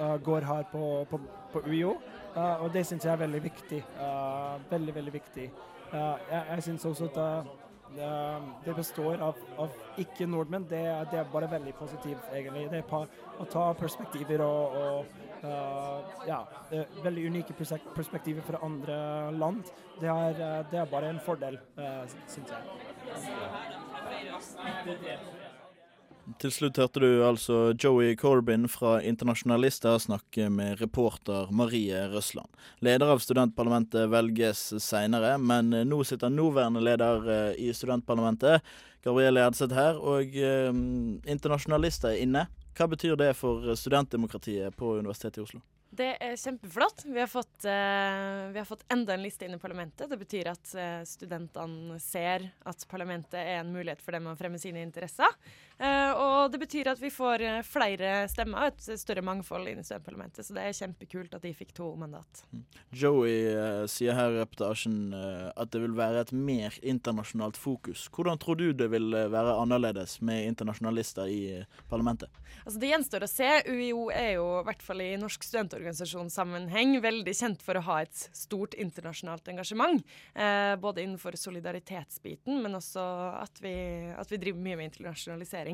uh, 0.00 0.16
går 0.22 0.40
her 0.44 0.62
på, 0.72 1.06
på, 1.10 1.20
på 1.52 1.62
UiO. 1.66 1.96
Uh, 2.36 2.64
og 2.64 2.72
det 2.72 2.86
syns 2.86 3.04
jeg 3.04 3.12
er 3.12 3.16
veldig 3.16 3.42
viktig. 3.42 3.84
eh, 4.00 4.70
veldig, 4.70 4.94
veldig 4.94 5.12
viktig. 5.12 5.50
Eh, 5.92 6.16
jeg 6.30 6.42
jeg 6.50 6.62
syns 6.62 6.84
også 6.84 7.04
at 7.04 7.16
eh, 7.16 7.50
det- 7.96 8.64
det 8.64 8.74
består 8.76 9.20
av, 9.22 9.34
av 9.58 9.70
ikke-nordmenn. 9.98 10.66
Det, 10.68 10.78
er- 10.86 11.04
det 11.10 11.18
er 11.20 11.24
bare 11.32 11.48
veldig 11.50 11.74
positivt, 11.74 12.28
egentlig. 12.32 12.70
Det 12.70 12.78
er 12.78 12.82
par, 12.82 13.06
å 13.40 13.44
ta 13.50 13.72
perspektiver 13.74 14.40
og, 14.40 14.76
og 14.76 15.04
uh, 15.44 16.00
ja, 16.26 16.40
eh, 16.72 16.84
veldig 17.04 17.26
unike 17.30 17.54
perspektiver 17.94 18.42
fra 18.42 18.58
andre 18.62 19.32
land. 19.38 19.64
Det 20.00 20.08
er, 20.08 20.30
eh, 20.30 20.62
det 20.70 20.80
er 20.80 20.84
bare 20.90 21.10
en 21.10 21.20
fordel, 21.20 21.58
uh, 21.78 22.04
syns 22.26 22.50
jeg. 22.50 22.62
Til 26.42 26.50
slutt 26.50 26.78
hørte 26.80 26.98
du 26.98 27.22
altså 27.22 27.70
Joey 27.78 28.16
Corbyn 28.18 28.66
fra 28.66 28.96
Internasjonalister 29.06 29.94
snakke 30.02 30.48
med 30.50 30.80
reporter 30.80 31.52
Marie 31.54 32.00
Røsland. 32.10 32.50
Leder 32.82 33.12
av 33.14 33.22
studentparlamentet 33.22 34.10
velges 34.10 34.64
seinere, 34.82 35.36
men 35.38 35.70
nå 35.86 36.00
sitter 36.02 36.34
nåværende 36.34 36.82
leder 36.82 37.30
eh, 37.30 37.62
i 37.68 37.70
studentparlamentet, 37.70 38.66
Gabrielle 39.06 39.46
Edseth 39.46 39.78
her, 39.78 40.02
og 40.02 40.34
eh, 40.34 40.74
internasjonalister 41.30 42.16
er 42.16 42.26
inne. 42.26 42.44
Hva 42.74 42.90
betyr 42.90 43.14
det 43.22 43.30
for 43.38 43.70
studentdemokratiet 43.78 44.74
på 44.76 44.96
Universitetet 44.98 45.44
i 45.44 45.46
Oslo? 45.46 45.62
Det 45.96 46.10
er 46.20 46.34
kjempeflott. 46.36 47.06
Vi 47.06 47.20
har, 47.22 47.28
fått, 47.30 47.64
uh, 47.64 48.50
vi 48.52 48.58
har 48.58 48.66
fått 48.68 48.82
enda 48.92 49.14
en 49.14 49.22
liste 49.22 49.46
inn 49.46 49.54
i 49.56 49.60
parlamentet. 49.62 50.10
Det 50.10 50.18
betyr 50.20 50.50
at 50.50 50.74
uh, 50.76 51.00
studentene 51.08 51.96
ser 52.02 52.50
at 52.66 52.84
parlamentet 52.90 53.38
er 53.38 53.62
en 53.62 53.72
mulighet 53.72 54.02
for 54.04 54.16
dem 54.16 54.26
å 54.28 54.34
fremme 54.36 54.60
sine 54.60 54.82
interesser. 54.84 55.30
Eh, 55.78 56.12
og 56.16 56.52
det 56.52 56.60
betyr 56.62 56.88
at 56.88 57.00
vi 57.02 57.10
får 57.12 57.42
eh, 57.44 57.58
flere 57.66 58.12
stemmer 58.32 58.64
og 58.64 58.72
et 58.72 59.00
større 59.00 59.24
mangfold 59.26 59.68
inn 59.68 59.82
i 59.82 59.84
studentparlamentet. 59.84 60.46
Så 60.46 60.56
det 60.56 60.64
er 60.64 60.78
kjempekult 60.78 61.36
at 61.36 61.44
de 61.44 61.52
fikk 61.56 61.74
to 61.76 61.90
mandat. 62.00 62.44
Joey 62.96 63.52
eh, 63.52 63.82
sier 63.90 64.16
her 64.16 64.32
i 64.32 64.40
reportasjen 64.40 64.96
at 65.16 65.70
det 65.72 65.82
vil 65.82 65.96
være 65.96 66.24
et 66.24 66.32
mer 66.32 66.74
internasjonalt 66.80 67.58
fokus. 67.60 68.06
Hvordan 68.12 68.40
tror 68.40 68.58
du 68.60 68.70
det 68.76 68.88
vil 68.92 69.12
være 69.12 69.56
annerledes 69.60 70.18
med 70.24 70.46
internasjonalister 70.48 71.28
i 71.28 71.42
parlamentet? 71.90 72.32
Altså 72.64 72.80
Det 72.82 72.88
gjenstår 72.90 73.22
å 73.22 73.30
se. 73.30 73.50
UiO 73.68 74.08
er 74.10 74.30
jo 74.36 74.46
i 74.60 74.64
hvert 74.66 74.82
fall 74.82 75.02
i 75.04 75.12
norsk 75.20 75.44
studentorganisasjonssammenheng 75.46 76.96
veldig 77.04 77.34
kjent 77.38 77.62
for 77.62 77.78
å 77.78 77.84
ha 77.86 78.00
et 78.02 78.22
stort 78.34 78.74
internasjonalt 78.74 79.46
engasjement. 79.52 80.02
Eh, 80.34 80.74
både 80.82 81.04
innenfor 81.04 81.36
solidaritetsbiten, 81.38 82.58
men 82.64 82.74
også 82.78 83.04
at 83.38 83.62
vi, 83.62 83.74
at 84.16 84.32
vi 84.32 84.40
driver 84.42 84.64
mye 84.64 84.80
med 84.80 84.90
internasjonalisering. 84.90 85.65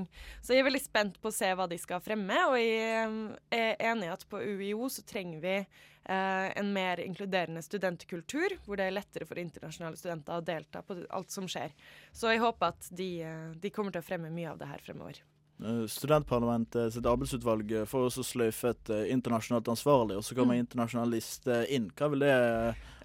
Så 0.42 0.54
jeg 0.54 0.62
er 0.62 0.68
veldig 0.68 0.82
spent 0.82 1.18
på 1.22 1.30
å 1.30 1.34
se 1.36 1.48
hva 1.58 1.66
de 1.70 1.78
skal 1.80 2.02
fremme, 2.04 2.38
og 2.50 2.56
jeg 2.58 3.32
eh, 3.52 3.74
er 3.76 3.82
enig 3.92 4.08
i 4.08 4.12
at 4.14 4.26
på 4.30 4.40
UiO 4.40 4.88
så 4.92 5.04
trenger 5.08 5.42
vi 5.44 5.56
eh, 5.58 6.48
en 6.58 6.72
mer 6.74 7.02
inkluderende 7.04 7.62
studentkultur, 7.66 8.56
hvor 8.66 8.80
det 8.80 8.88
er 8.88 8.96
lettere 8.96 9.28
for 9.28 9.40
internasjonale 9.42 9.98
studenter 10.00 10.38
å 10.40 10.46
delta 10.46 10.82
på 10.86 10.98
alt 11.10 11.30
som 11.34 11.46
skjer. 11.50 11.74
Så 12.12 12.32
jeg 12.32 12.42
håper 12.42 12.72
at 12.72 12.88
de, 12.90 13.10
eh, 13.26 13.52
de 13.62 13.70
kommer 13.74 13.94
til 13.94 14.02
å 14.04 14.08
fremme 14.08 14.32
mye 14.32 14.50
av 14.54 14.58
det 14.62 14.70
her 14.72 14.82
fremover. 14.84 15.20
Eh, 15.62 15.84
Studentparlamentet 15.92 16.94
sitt 16.96 17.06
arbeidsutvalg 17.06 17.70
får 17.86 18.06
også 18.08 18.24
sløyfet 18.26 18.90
internasjonalt 19.12 19.68
ansvarlig, 19.70 20.16
og 20.18 20.24
så 20.26 20.34
kommer 20.34 20.56
Mm. 20.56 20.64
internasjonalist 20.66 21.46
eh, 21.52 21.66
inn. 21.76 21.90
Hva 21.94 22.08
vil 22.10 22.24
det 22.24 22.32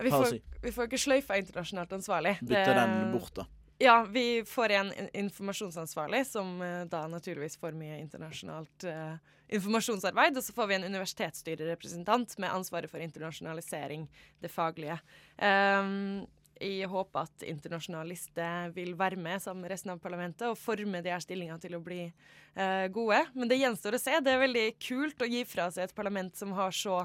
Vi 0.02 0.10
ha 0.10 0.22
å 0.24 0.30
si? 0.32 0.42
vi 0.64 0.72
får 0.74 0.88
ikke 0.90 1.02
sløyfa 1.04 1.38
internasjonalt 1.44 1.94
ansvarlig. 2.00 2.38
Bytte 2.42 2.74
den 2.80 3.12
bort, 3.14 3.34
da. 3.36 3.46
Ja, 3.80 4.08
vi 4.10 4.46
får 4.46 4.70
en 4.70 4.94
informasjonsansvarlig, 5.14 6.28
som 6.28 6.62
eh, 6.62 6.86
da 6.90 7.04
naturligvis 7.08 7.60
får 7.62 7.76
mye 7.78 8.00
internasjonalt 8.02 8.86
uh, 8.90 9.20
informasjonsarbeid. 9.54 10.38
Og 10.38 10.44
så 10.44 10.54
får 10.56 10.70
vi 10.72 10.76
en 10.80 10.88
universitetsstyrerepresentant 10.88 12.34
med 12.42 12.56
ansvaret 12.56 12.90
for 12.90 13.04
internasjonalisering, 13.06 14.08
det 14.42 14.50
faglige. 14.50 14.98
Um, 15.38 16.26
jeg 16.58 16.90
håper 16.90 17.28
at 17.28 17.46
internasjonalister 17.46 18.72
vil 18.74 18.96
være 18.98 19.20
med 19.22 19.44
sammen 19.44 19.62
med 19.62 19.76
resten 19.76 19.94
av 19.94 20.02
parlamentet 20.02 20.48
og 20.50 20.58
forme 20.58 21.04
de 21.06 21.12
her 21.14 21.22
stillingene 21.22 21.62
til 21.62 21.78
å 21.78 21.82
bli 21.86 22.00
uh, 22.08 22.88
gode. 22.90 23.20
Men 23.38 23.52
det 23.52 23.60
gjenstår 23.62 24.00
å 24.00 24.02
se. 24.02 24.16
Det 24.26 24.34
er 24.34 24.42
veldig 24.42 24.66
kult 24.88 25.22
å 25.22 25.28
gi 25.30 25.44
fra 25.46 25.68
seg 25.70 25.86
et 25.86 25.94
parlament 26.00 26.34
som 26.40 26.56
har 26.58 26.74
så, 26.74 27.04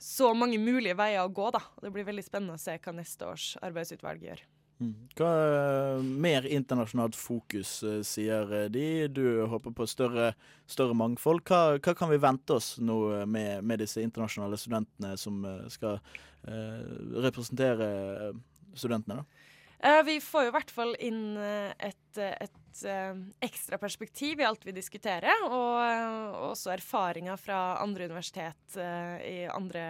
så 0.00 0.32
mange 0.32 0.56
mulige 0.56 0.96
veier 0.96 1.26
å 1.26 1.28
gå. 1.28 1.50
Da. 1.52 1.60
Det 1.84 1.92
blir 1.92 2.08
veldig 2.08 2.24
spennende 2.24 2.56
å 2.56 2.64
se 2.64 2.78
hva 2.80 2.96
neste 2.96 3.28
års 3.28 3.50
arbeidsutvalg 3.60 4.24
gjør. 4.30 4.46
Hva 4.80 5.28
er 5.28 6.04
mer 6.24 6.46
internasjonalt 6.48 7.16
fokus, 7.18 7.82
eh, 7.84 8.00
sier 8.06 8.48
eh, 8.56 8.68
de. 8.72 9.08
Du 9.12 9.44
håper 9.52 9.74
på 9.76 9.86
større, 9.90 10.30
større 10.70 10.96
mangfold. 10.96 11.42
Hva, 11.44 11.76
hva 11.76 11.94
kan 11.98 12.08
vi 12.08 12.20
vente 12.22 12.56
oss 12.56 12.78
nå 12.80 12.96
eh, 13.18 13.26
med, 13.28 13.60
med 13.64 13.84
disse 13.84 14.00
internasjonale 14.00 14.56
studentene 14.60 15.12
som 15.20 15.44
eh, 15.44 15.66
skal 15.72 16.00
eh, 16.48 16.80
representere 17.26 17.90
eh, 18.30 18.40
studentene, 18.72 19.20
da? 19.20 19.46
Eh, 19.80 20.02
vi 20.04 20.16
får 20.20 20.46
jo 20.46 20.50
i 20.50 20.56
hvert 20.56 20.72
fall 20.72 20.96
inn 21.00 21.22
eh, 21.40 21.76
et, 21.90 22.08
eh, 22.20 22.34
et 22.48 22.82
eh, 22.88 23.20
ekstra 23.44 23.78
perspektiv 23.80 24.40
i 24.40 24.48
alt 24.48 24.64
vi 24.64 24.76
diskuterer, 24.76 25.44
og, 25.44 25.76
eh, 25.84 26.08
og 26.32 26.50
også 26.50 26.74
erfaringer 26.74 27.40
fra 27.40 27.62
andre 27.80 28.08
universitet 28.10 28.76
eh, 28.80 29.16
i, 29.28 29.38
andre, 29.48 29.86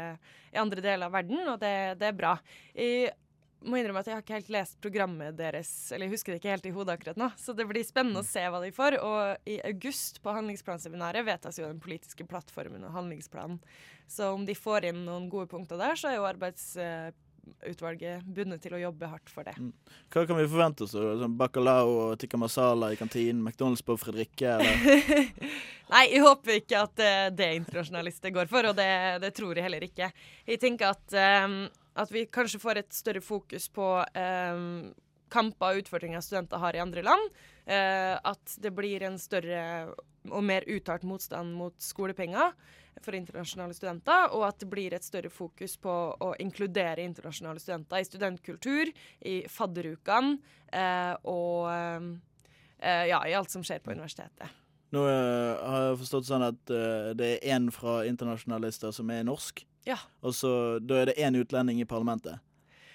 i 0.55 0.63
andre 0.63 0.83
deler 0.85 1.09
av 1.09 1.19
verden, 1.19 1.43
og 1.47 1.59
det, 1.63 1.75
det 2.03 2.11
er 2.11 2.23
bra. 2.23 2.37
Jeg 2.75 3.15
må 3.67 3.77
innrømme 3.77 4.01
at 4.01 4.09
jeg 4.09 4.17
har 4.17 4.23
ikke 4.25 4.39
helt 4.39 4.53
lest 4.55 4.77
programmet 4.81 5.37
deres, 5.37 5.71
eller 5.93 6.07
jeg 6.07 6.15
husker 6.15 6.33
det 6.33 6.39
ikke 6.41 6.55
helt 6.55 6.69
i 6.71 6.75
hodet 6.75 6.95
akkurat 6.97 7.19
nå, 7.21 7.29
så 7.37 7.53
det 7.57 7.67
blir 7.69 7.85
spennende 7.85 8.23
å 8.23 8.27
se 8.27 8.41
hva 8.41 8.61
de 8.63 8.71
får. 8.75 8.93
Og 9.05 9.51
i 9.51 9.61
august 9.69 10.23
på 10.25 10.35
handlingsplanseminaret 10.37 11.27
vedtas 11.27 11.59
jo 11.61 11.69
den 11.69 11.83
politiske 11.83 12.25
plattformen 12.29 12.87
og 12.89 12.95
handlingsplanen. 12.97 13.59
Så 14.11 14.23
om 14.35 14.47
de 14.49 14.55
får 14.57 14.85
inn 14.91 15.05
noen 15.07 15.29
gode 15.31 15.47
punkter 15.51 15.77
der, 15.81 15.95
så 15.99 16.09
er 16.11 16.17
jo 16.17 16.27
arbeidsutvalget 16.31 18.25
bundet 18.27 18.61
til 18.65 18.75
å 18.75 18.83
jobbe 18.89 19.11
hardt 19.13 19.31
for 19.31 19.43
det. 19.47 19.55
Hva 20.11 20.25
kan 20.27 20.41
vi 20.41 20.49
forvente 20.49 20.85
oss? 20.87 20.97
Sånn 20.97 21.37
Bacalao 21.39 21.89
og 22.07 22.19
tikka 22.23 22.37
masala 22.41 22.87
i 22.95 22.99
kantinen? 22.99 23.45
McDonald's 23.45 23.85
på 23.87 23.95
Fredrikke? 24.01 24.57
Eller? 24.57 24.75
Nei, 25.93 26.05
jeg 26.15 26.23
håper 26.23 26.61
ikke 26.61 26.85
at 26.87 27.01
eh, 27.03 27.29
det 27.35 27.49
internasjonalister 27.61 28.31
går 28.35 28.47
for, 28.51 28.63
og 28.71 28.77
det, 28.79 28.91
det 29.25 29.33
tror 29.37 29.53
jeg 29.59 29.67
heller 29.67 29.85
ikke. 29.87 30.09
Jeg 30.47 30.59
tenker 30.63 30.93
at, 30.95 31.07
ehm, 31.19 31.65
at 31.99 32.13
vi 32.13 32.27
kanskje 32.31 32.61
får 32.63 32.83
et 32.83 32.95
større 32.95 33.23
fokus 33.25 33.69
på 33.73 33.87
eh, 34.15 34.61
kamper 35.31 35.73
og 35.75 35.83
utfordringer 35.85 36.23
studenter 36.25 36.63
har 36.63 36.77
i 36.77 36.83
andre 36.83 37.05
land. 37.07 37.41
Eh, 37.67 38.15
at 38.15 38.55
det 38.63 38.73
blir 38.75 39.07
en 39.07 39.19
større 39.21 39.63
og 40.29 40.45
mer 40.45 40.67
uttalt 40.69 41.07
motstand 41.09 41.55
mot 41.57 41.77
skolepenger 41.81 42.53
for 43.01 43.17
internasjonale 43.17 43.73
studenter, 43.73 44.27
og 44.37 44.45
at 44.51 44.59
det 44.61 44.69
blir 44.69 44.93
et 44.93 45.07
større 45.07 45.31
fokus 45.33 45.79
på 45.81 45.93
å 46.21 46.33
inkludere 46.43 47.07
internasjonale 47.07 47.63
studenter 47.63 48.03
i 48.03 48.09
studentkultur, 48.09 48.91
i 49.25 49.37
fadderukene 49.49 50.37
eh, 50.69 51.15
og 51.31 51.71
eh, 51.73 53.07
ja, 53.09 53.23
i 53.25 53.37
alt 53.39 53.53
som 53.53 53.65
skjer 53.65 53.81
på 53.85 53.95
universitetet. 53.95 54.61
Nå 54.95 55.07
eh, 55.07 55.55
har 55.63 55.85
jeg 55.87 55.99
forstått 56.03 56.29
sånn 56.29 56.45
at 56.51 56.75
eh, 56.75 57.11
det 57.17 57.33
er 57.37 57.57
én 57.57 57.71
fra 57.75 58.01
internasjonalister 58.09 58.95
som 58.95 59.11
er 59.15 59.25
norsk, 59.27 59.63
Ja. 59.87 59.97
og 60.23 60.35
så 60.37 60.79
da 60.85 61.01
er 61.03 61.07
det 61.11 61.17
én 61.19 61.37
utlending 61.41 61.81
i 61.81 61.85
parlamentet. 61.89 62.39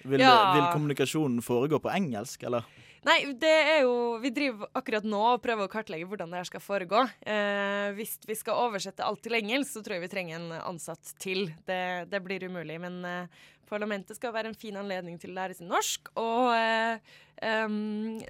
Vil, 0.05 0.19
Ja. 0.21 0.53
vil 0.53 0.67
kommunikasjonen 0.73 1.41
foregå 1.41 1.79
på 1.81 1.89
engelsk, 1.89 2.43
eller? 2.45 2.63
Nei, 3.05 3.33
det 3.37 3.49
er 3.49 3.81
jo 3.83 4.17
Vi 4.21 4.29
driver 4.33 4.67
akkurat 4.73 5.03
nå 5.05 5.19
og 5.35 5.41
prøver 5.43 5.67
å 5.67 5.69
kartlegge 5.69 6.07
hvordan 6.09 6.29
det 6.31 6.37
her 6.39 6.47
skal 6.49 6.61
foregå. 6.61 7.03
Eh, 7.25 7.91
hvis 7.97 8.17
vi 8.25 8.33
skal 8.35 8.53
oversette 8.69 9.03
alt 9.05 9.21
til 9.21 9.33
engelsk, 9.37 9.71
så 9.73 9.83
tror 9.83 9.97
jeg 9.97 10.01
vi 10.01 10.13
trenger 10.13 10.35
en 10.39 10.51
ansatt 10.73 11.13
til. 11.19 11.53
Det, 11.67 12.09
det 12.09 12.23
blir 12.23 12.41
umulig. 12.49 12.79
Men 12.81 13.03
eh, 13.05 13.27
parlamentet 13.69 14.15
skal 14.17 14.33
være 14.33 14.47
en 14.47 14.57
fin 14.57 14.75
anledning 14.77 15.19
til 15.21 15.31
å 15.31 15.37
lære 15.37 15.53
seg 15.57 15.67
norsk. 15.69 16.09
Og 16.17 16.53
eh, 16.57 17.67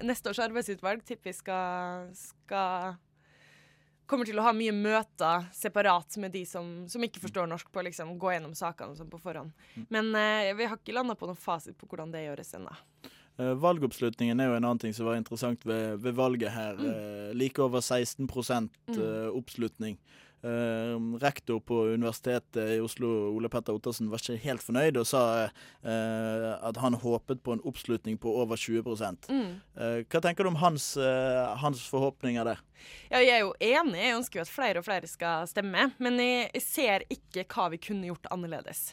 neste 0.04 0.28
års 0.32 0.42
arbeidsutvalg 0.44 1.04
tipper 1.08 1.30
vi 1.30 1.36
skal, 1.38 2.10
skal 2.12 2.96
Kommer 4.06 4.28
til 4.28 4.38
å 4.38 4.44
ha 4.46 4.52
mye 4.54 4.70
møter 4.74 5.48
separat 5.56 6.16
med 6.22 6.30
de 6.36 6.44
som, 6.46 6.84
som 6.88 7.02
ikke 7.02 7.18
forstår 7.24 7.48
norsk, 7.50 7.70
på 7.74 7.80
å 7.82 7.86
liksom 7.88 8.12
gå 8.22 8.32
gjennom 8.36 8.54
sakene 8.54 8.94
sånn 8.98 9.10
på 9.10 9.18
forhånd. 9.18 9.50
Men 9.90 10.12
eh, 10.14 10.52
vi 10.54 10.68
har 10.70 10.78
ikke 10.78 10.94
landa 10.94 11.16
på 11.18 11.26
noen 11.26 11.38
fasit 11.40 11.74
på 11.80 11.88
hvordan 11.90 12.12
det 12.14 12.22
gjøres 12.28 12.54
ennå. 12.60 12.74
Eh, 13.38 13.50
valgoppslutningen 13.60 14.38
er 14.40 14.46
jo 14.52 14.54
en 14.60 14.64
annen 14.64 14.78
ting 14.84 14.94
som 14.96 15.08
var 15.10 15.18
interessant 15.18 15.66
ved, 15.66 15.98
ved 16.04 16.14
valget 16.16 16.54
her. 16.54 16.78
Eh, 16.78 17.34
like 17.34 17.58
over 17.62 17.82
16 17.82 18.28
Mm. 18.86 18.94
eh, 19.02 19.28
oppslutning. 19.34 19.98
Eh, 20.46 21.18
rektor 21.18 21.60
på 21.60 21.74
Universitetet 21.96 22.76
i 22.76 22.80
Oslo, 22.80 23.08
Ole 23.34 23.48
Petter 23.50 23.74
Ottersen, 23.74 24.10
var 24.12 24.20
ikke 24.22 24.36
helt 24.44 24.62
fornøyd 24.62 24.98
og 25.00 25.06
sa 25.08 25.22
eh, 25.46 26.50
at 26.54 26.78
han 26.82 26.98
håpet 27.02 27.42
på 27.42 27.56
en 27.56 27.62
oppslutning 27.66 28.18
på 28.22 28.30
over 28.42 28.60
20 28.60 28.84
Mm. 29.26 29.56
Eh, 29.74 30.04
Hva 30.06 30.20
tenker 30.22 30.44
du 30.44 30.52
om 30.52 30.60
hans, 30.60 30.94
hans 31.62 31.82
forhåpninger 31.90 32.46
der? 32.46 32.60
Ja, 33.10 33.18
jeg 33.18 33.32
er 33.34 33.42
jo 33.42 33.54
enig. 33.58 33.98
Jeg 33.98 34.18
ønsker 34.20 34.38
jo 34.38 34.44
at 34.44 34.52
flere 34.52 34.82
og 34.82 34.86
flere 34.86 35.10
skal 35.10 35.48
stemme. 35.50 35.90
Men 35.98 36.20
jeg 36.20 36.62
ser 36.62 37.06
ikke 37.10 37.46
hva 37.50 37.70
vi 37.72 37.80
kunne 37.82 38.06
gjort 38.06 38.30
annerledes. 38.30 38.92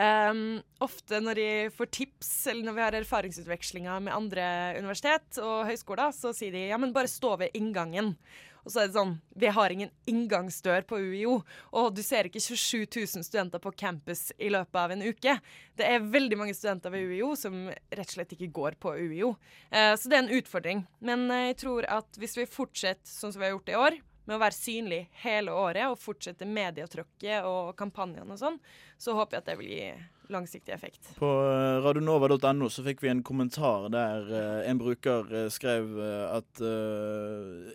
Um, 0.00 0.60
ofte 0.80 1.18
når 1.20 1.38
jeg 1.42 1.72
får 1.74 1.88
tips, 1.92 2.30
eller 2.50 2.66
når 2.66 2.76
vi 2.76 2.84
har 2.84 2.96
erfaringsutvekslinger 3.00 4.04
med 4.06 4.14
andre 4.14 4.44
universitet 4.78 5.40
og 5.42 5.66
høyskoler, 5.68 6.14
så 6.14 6.32
sier 6.36 6.54
de 6.54 6.68
ja, 6.70 6.78
men 6.80 6.94
bare 6.94 7.10
stå 7.10 7.34
ved 7.42 7.58
inngangen. 7.58 8.14
Og 8.64 8.72
så 8.72 8.82
er 8.82 8.90
det 8.90 8.96
sånn, 8.96 9.16
Vi 9.40 9.48
har 9.48 9.72
ingen 9.72 9.90
inngangsdør 10.10 10.84
på 10.88 10.98
UiO, 11.00 11.40
og 11.72 11.94
du 11.96 12.02
ser 12.04 12.28
ikke 12.28 12.42
27 12.42 12.84
000 12.84 13.24
studenter 13.24 13.62
på 13.62 13.72
campus 13.72 14.30
i 14.38 14.50
løpet 14.52 14.76
av 14.76 14.92
en 14.92 15.02
uke. 15.02 15.38
Det 15.76 15.86
er 15.86 16.04
veldig 16.04 16.38
mange 16.38 16.54
studenter 16.56 16.92
ved 16.92 17.08
UiO 17.08 17.32
som 17.38 17.66
rett 17.70 18.06
og 18.06 18.14
slett 18.14 18.36
ikke 18.36 18.52
går 18.52 18.76
på 18.82 18.94
UiO. 18.98 19.34
Eh, 19.70 19.94
så 19.96 20.10
det 20.10 20.18
er 20.18 20.24
en 20.26 20.36
utfordring. 20.40 20.84
Men 21.00 21.26
eh, 21.30 21.50
jeg 21.50 21.60
tror 21.64 21.88
at 21.88 22.20
hvis 22.20 22.36
vi 22.38 22.48
fortsetter 22.50 23.08
sånn 23.08 23.32
som 23.32 23.40
vi 23.40 23.48
har 23.48 23.56
gjort 23.56 23.72
i 23.72 23.80
år, 23.80 24.00
med 24.28 24.36
å 24.36 24.44
være 24.44 24.54
synlig 24.54 25.00
hele 25.24 25.50
året 25.56 25.90
og 25.90 25.98
fortsette 25.98 26.46
medietrykket 26.46 27.46
og 27.48 27.72
kampanjene 27.78 28.36
og 28.36 28.38
sånn, 28.38 28.58
så 29.00 29.16
håper 29.16 29.38
jeg 29.38 29.42
at 29.42 29.48
det 29.48 29.56
vil 29.58 29.72
gi 29.72 29.86
langsiktig 30.30 30.72
effekt. 30.74 31.10
På 31.18 31.28
eh, 31.50 31.78
radionova.no 31.84 32.68
så 32.70 32.84
fikk 32.86 33.02
vi 33.04 33.10
en 33.12 33.22
kommentar 33.26 33.88
der 33.92 34.28
eh, 34.30 34.70
en 34.70 34.78
bruker 34.80 35.28
eh, 35.34 35.48
skrev 35.52 35.90
at 36.30 36.60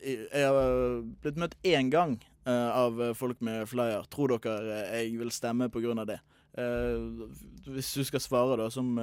jeg- 0.02 0.46
har 0.46 1.02
blitt 1.24 1.38
møtt 1.42 1.56
én 1.64 1.90
gang 1.94 2.18
av 2.46 3.00
folk 3.18 3.40
med 3.42 3.66
flyer. 3.68 4.06
Tror 4.14 4.36
dere 4.38 4.84
jeg 4.94 5.16
vil 5.18 5.32
stemme 5.34 5.66
pga. 5.74 6.06
det? 6.06 6.20
Hvis 7.66 7.94
du 7.98 8.04
skal 8.06 8.22
svare 8.22 8.58
da 8.58 8.70
som 8.70 8.96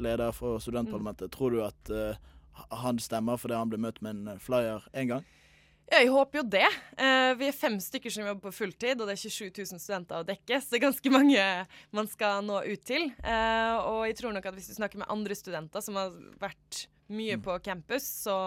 leder 0.00 0.32
for 0.32 0.58
studentparlamentet, 0.58 1.30
tror 1.30 1.50
du 1.52 1.60
at 1.62 1.90
han 2.72 2.98
stemmer 2.98 3.36
fordi 3.36 3.54
han 3.58 3.68
ble 3.68 3.78
møtt 3.84 4.00
med 4.00 4.16
en 4.16 4.38
flyer 4.40 4.86
én 4.94 5.08
gang? 5.12 5.24
Ja, 5.86 6.00
jeg 6.02 6.10
håper 6.10 6.40
jo 6.40 6.42
det. 6.50 6.66
Eh, 6.98 7.32
vi 7.38 7.46
er 7.46 7.54
fem 7.54 7.76
stykker 7.78 8.10
som 8.10 8.26
jobber 8.26 8.48
på 8.48 8.56
fulltid, 8.56 8.98
og 8.98 9.06
det 9.06 9.14
er 9.14 9.20
27 9.22 9.52
000 9.54 9.78
studenter 9.78 10.18
å 10.18 10.26
dekke, 10.26 10.58
så 10.58 10.72
det 10.72 10.78
er 10.80 10.82
ganske 10.82 11.10
mange 11.14 11.42
man 11.94 12.08
skal 12.10 12.42
nå 12.42 12.56
ut 12.66 12.82
til. 12.88 13.04
Eh, 13.22 13.74
og 13.86 14.00
jeg 14.08 14.16
tror 14.18 14.34
nok 14.34 14.48
at 14.50 14.56
hvis 14.56 14.72
du 14.72 14.74
snakker 14.80 14.98
med 14.98 15.12
andre 15.14 15.36
studenter 15.38 15.84
som 15.84 15.98
har 16.00 16.16
vært 16.42 16.80
mye 17.14 17.36
på 17.38 17.54
campus, 17.62 18.08
så, 18.26 18.38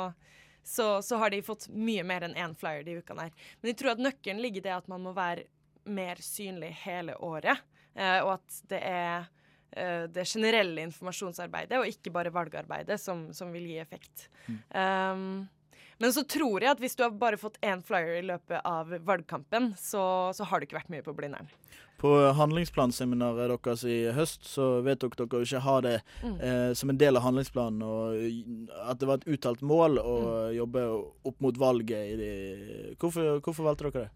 så, 0.68 0.90
så 1.06 1.20
har 1.22 1.32
de 1.32 1.40
fått 1.46 1.70
mye 1.72 2.04
mer 2.04 2.26
enn 2.28 2.36
én 2.36 2.56
flyer 2.60 2.84
de 2.84 2.98
ukene 3.00 3.30
her. 3.30 3.46
Men 3.62 3.72
jeg 3.72 3.78
tror 3.80 3.94
at 3.94 4.04
nøkkelen 4.04 4.42
ligger 4.44 4.60
i 4.60 4.66
det 4.66 4.74
at 4.76 4.90
man 4.92 5.06
må 5.06 5.14
være 5.16 5.48
mer 5.88 6.20
synlig 6.20 6.74
hele 6.82 7.16
året, 7.24 7.64
eh, 7.96 8.18
og 8.20 8.34
at 8.36 8.64
det 8.72 8.82
er 8.84 9.30
det 10.10 10.24
generelle 10.26 10.82
informasjonsarbeidet, 10.82 11.78
og 11.78 11.86
ikke 11.88 12.10
bare 12.12 12.32
valgarbeidet, 12.34 12.96
som, 12.98 13.28
som 13.38 13.52
vil 13.54 13.68
gi 13.70 13.76
effekt. 13.78 14.24
Um, 14.74 15.44
men 16.00 16.14
så 16.16 16.24
tror 16.28 16.62
jeg 16.64 16.72
at 16.72 16.80
hvis 16.80 16.96
du 16.96 17.04
har 17.04 17.12
bare 17.12 17.38
fått 17.38 17.58
én 17.62 17.82
flyer 17.84 18.20
i 18.20 18.26
løpet 18.28 18.62
av 18.66 18.90
valgkampen, 19.06 19.74
så, 19.78 20.32
så 20.36 20.44
har 20.48 20.60
du 20.60 20.66
ikke 20.68 20.80
vært 20.80 20.90
mye 20.94 21.04
på 21.06 21.14
Blindern. 21.18 21.48
På 22.00 22.14
handlingsplanseminaret 22.32 23.60
deres 23.64 23.82
i 23.84 23.98
høst 24.16 24.46
så 24.48 24.82
vedtok 24.86 25.18
dere 25.20 25.42
å 25.42 25.44
ikke 25.44 25.60
ha 25.66 25.82
det 25.84 25.96
Mm. 26.24 26.38
eh, 26.42 26.74
som 26.74 26.90
en 26.90 26.98
del 26.98 27.18
av 27.18 27.24
handlingsplanen, 27.24 27.84
og 27.84 28.80
at 28.90 29.00
det 29.00 29.08
var 29.08 29.20
et 29.20 29.28
uttalt 29.36 29.62
mål 29.62 30.00
å 30.00 30.16
Mm. 30.20 30.56
jobbe 30.56 30.86
opp 31.26 31.42
mot 31.42 31.58
valget. 31.58 32.14
I 32.14 32.16
de 32.16 32.96
hvorfor, 33.00 33.42
hvorfor 33.42 33.64
valgte 33.68 33.92
dere 33.92 34.06
det? 34.06 34.10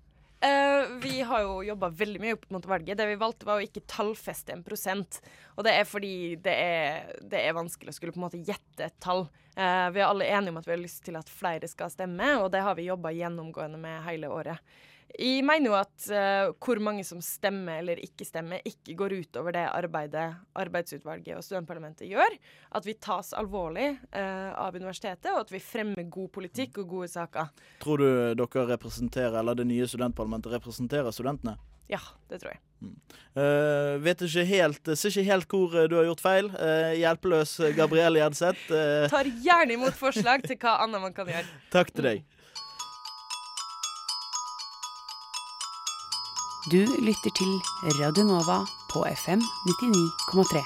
Eh, 0.43 0.87
vi 1.01 1.21
har 1.21 1.41
jo 1.41 1.61
jobba 1.63 1.87
veldig 1.89 2.19
mye 2.19 2.35
opp 2.35 2.49
mot 2.51 2.65
valget. 2.67 2.97
Det 2.97 3.05
vi 3.07 3.15
valgte, 3.15 3.47
var 3.47 3.61
å 3.61 3.63
ikke 3.63 3.85
tallfeste 3.87 4.51
en 4.51 4.63
prosent. 4.65 5.21
Og 5.55 5.63
det 5.63 5.71
er 5.77 5.87
fordi 5.87 6.15
det 6.43 6.55
er, 6.59 7.13
det 7.21 7.45
er 7.45 7.55
vanskelig 7.55 7.93
å 7.93 7.95
skulle 7.95 8.11
på 8.11 8.19
en 8.19 8.25
måte 8.25 8.41
gjette 8.43 8.89
et 8.89 8.97
tall. 9.03 9.29
Uh, 9.55 9.87
vi 9.93 10.01
er 10.01 10.09
alle 10.09 10.27
enige 10.27 10.51
om 10.51 10.59
at 10.59 10.67
vi 10.67 10.73
har 10.73 10.81
lyst 10.81 11.03
til 11.05 11.15
at 11.15 11.31
flere 11.31 11.69
skal 11.71 11.93
stemme, 11.93 12.33
og 12.41 12.49
det 12.51 12.63
har 12.65 12.75
vi 12.75 12.89
jobba 12.89 13.13
gjennomgående 13.15 13.79
med 13.79 14.03
hele 14.03 14.31
året. 14.33 14.75
Jeg 15.13 15.43
mener 15.45 15.69
jo 15.69 15.75
at 15.77 16.05
uh, 16.09 16.53
hvor 16.57 16.79
mange 16.81 17.03
som 17.05 17.19
stemmer 17.21 17.83
eller 17.83 17.99
ikke 18.01 18.25
stemmer, 18.25 18.63
ikke 18.65 18.95
går 18.97 19.17
utover 19.21 19.53
det 19.53 19.65
arbeidet 19.69 20.29
arbeidsutvalget 20.57 21.37
og 21.37 21.45
studentparlamentet 21.45 22.09
gjør. 22.09 22.37
At 22.73 22.87
vi 22.87 22.95
tas 22.97 23.33
alvorlig 23.37 23.91
uh, 24.15 24.51
av 24.57 24.73
universitetet, 24.73 25.29
og 25.35 25.43
at 25.43 25.53
vi 25.53 25.61
fremmer 25.61 26.09
god 26.09 26.31
politikk 26.33 26.81
og 26.81 26.89
gode 26.95 27.11
saker. 27.13 27.53
Tror 27.83 28.01
du 28.01 28.09
dere 28.41 28.65
representerer, 28.73 29.37
eller 29.43 29.59
det 29.59 29.69
nye 29.69 29.87
studentparlamentet 29.89 30.57
representerer 30.57 31.13
studentene? 31.13 31.59
Ja, 31.91 31.99
det 32.31 32.41
tror 32.41 32.55
jeg. 32.55 32.61
Uh, 33.37 33.99
vet 34.03 34.21
ikke 34.25 34.43
helt, 34.47 34.93
ser 34.97 35.11
ikke 35.11 35.29
helt 35.29 35.53
hvor 35.53 35.75
du 35.89 35.97
har 35.99 36.07
gjort 36.09 36.23
feil. 36.23 36.49
Uh, 36.57 36.93
hjelpeløs 36.97 37.57
Gabrielle 37.77 38.21
Gjedseth. 38.23 38.69
Uh, 38.71 39.05
Tar 39.11 39.29
gjerne 39.45 39.77
imot 39.77 39.97
forslag 39.97 40.45
til 40.47 40.57
hva 40.57 40.79
annet 40.87 41.03
man 41.03 41.15
kan 41.15 41.29
gjøre. 41.29 41.45
takk 41.75 41.93
til 41.93 42.09
deg. 42.09 42.25
Du 46.71 46.77
lytter 46.79 47.31
til 47.35 47.49
Radio 47.99 48.23
Nova 48.23 48.61
på 48.91 49.01
FM 49.03 49.41
99,3. 49.67 50.61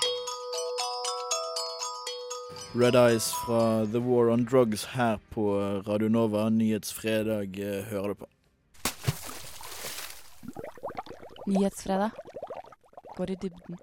Red 2.75 2.95
Eyes 2.95 3.31
fra 3.33 3.85
The 3.85 3.99
War 3.99 4.29
on 4.33 4.45
Drugs 4.45 4.85
her 4.85 5.17
på 5.29 5.57
Radio 5.87 6.09
Nova. 6.09 6.49
Nyhetsfredag 6.49 7.59
eh, 7.59 7.83
hører 7.89 8.07
du 8.07 8.13
på. 8.13 8.29
Nyhetsfredag. 11.47 12.09
Går 13.17 13.29
i 13.29 13.35
dybden. 13.41 13.77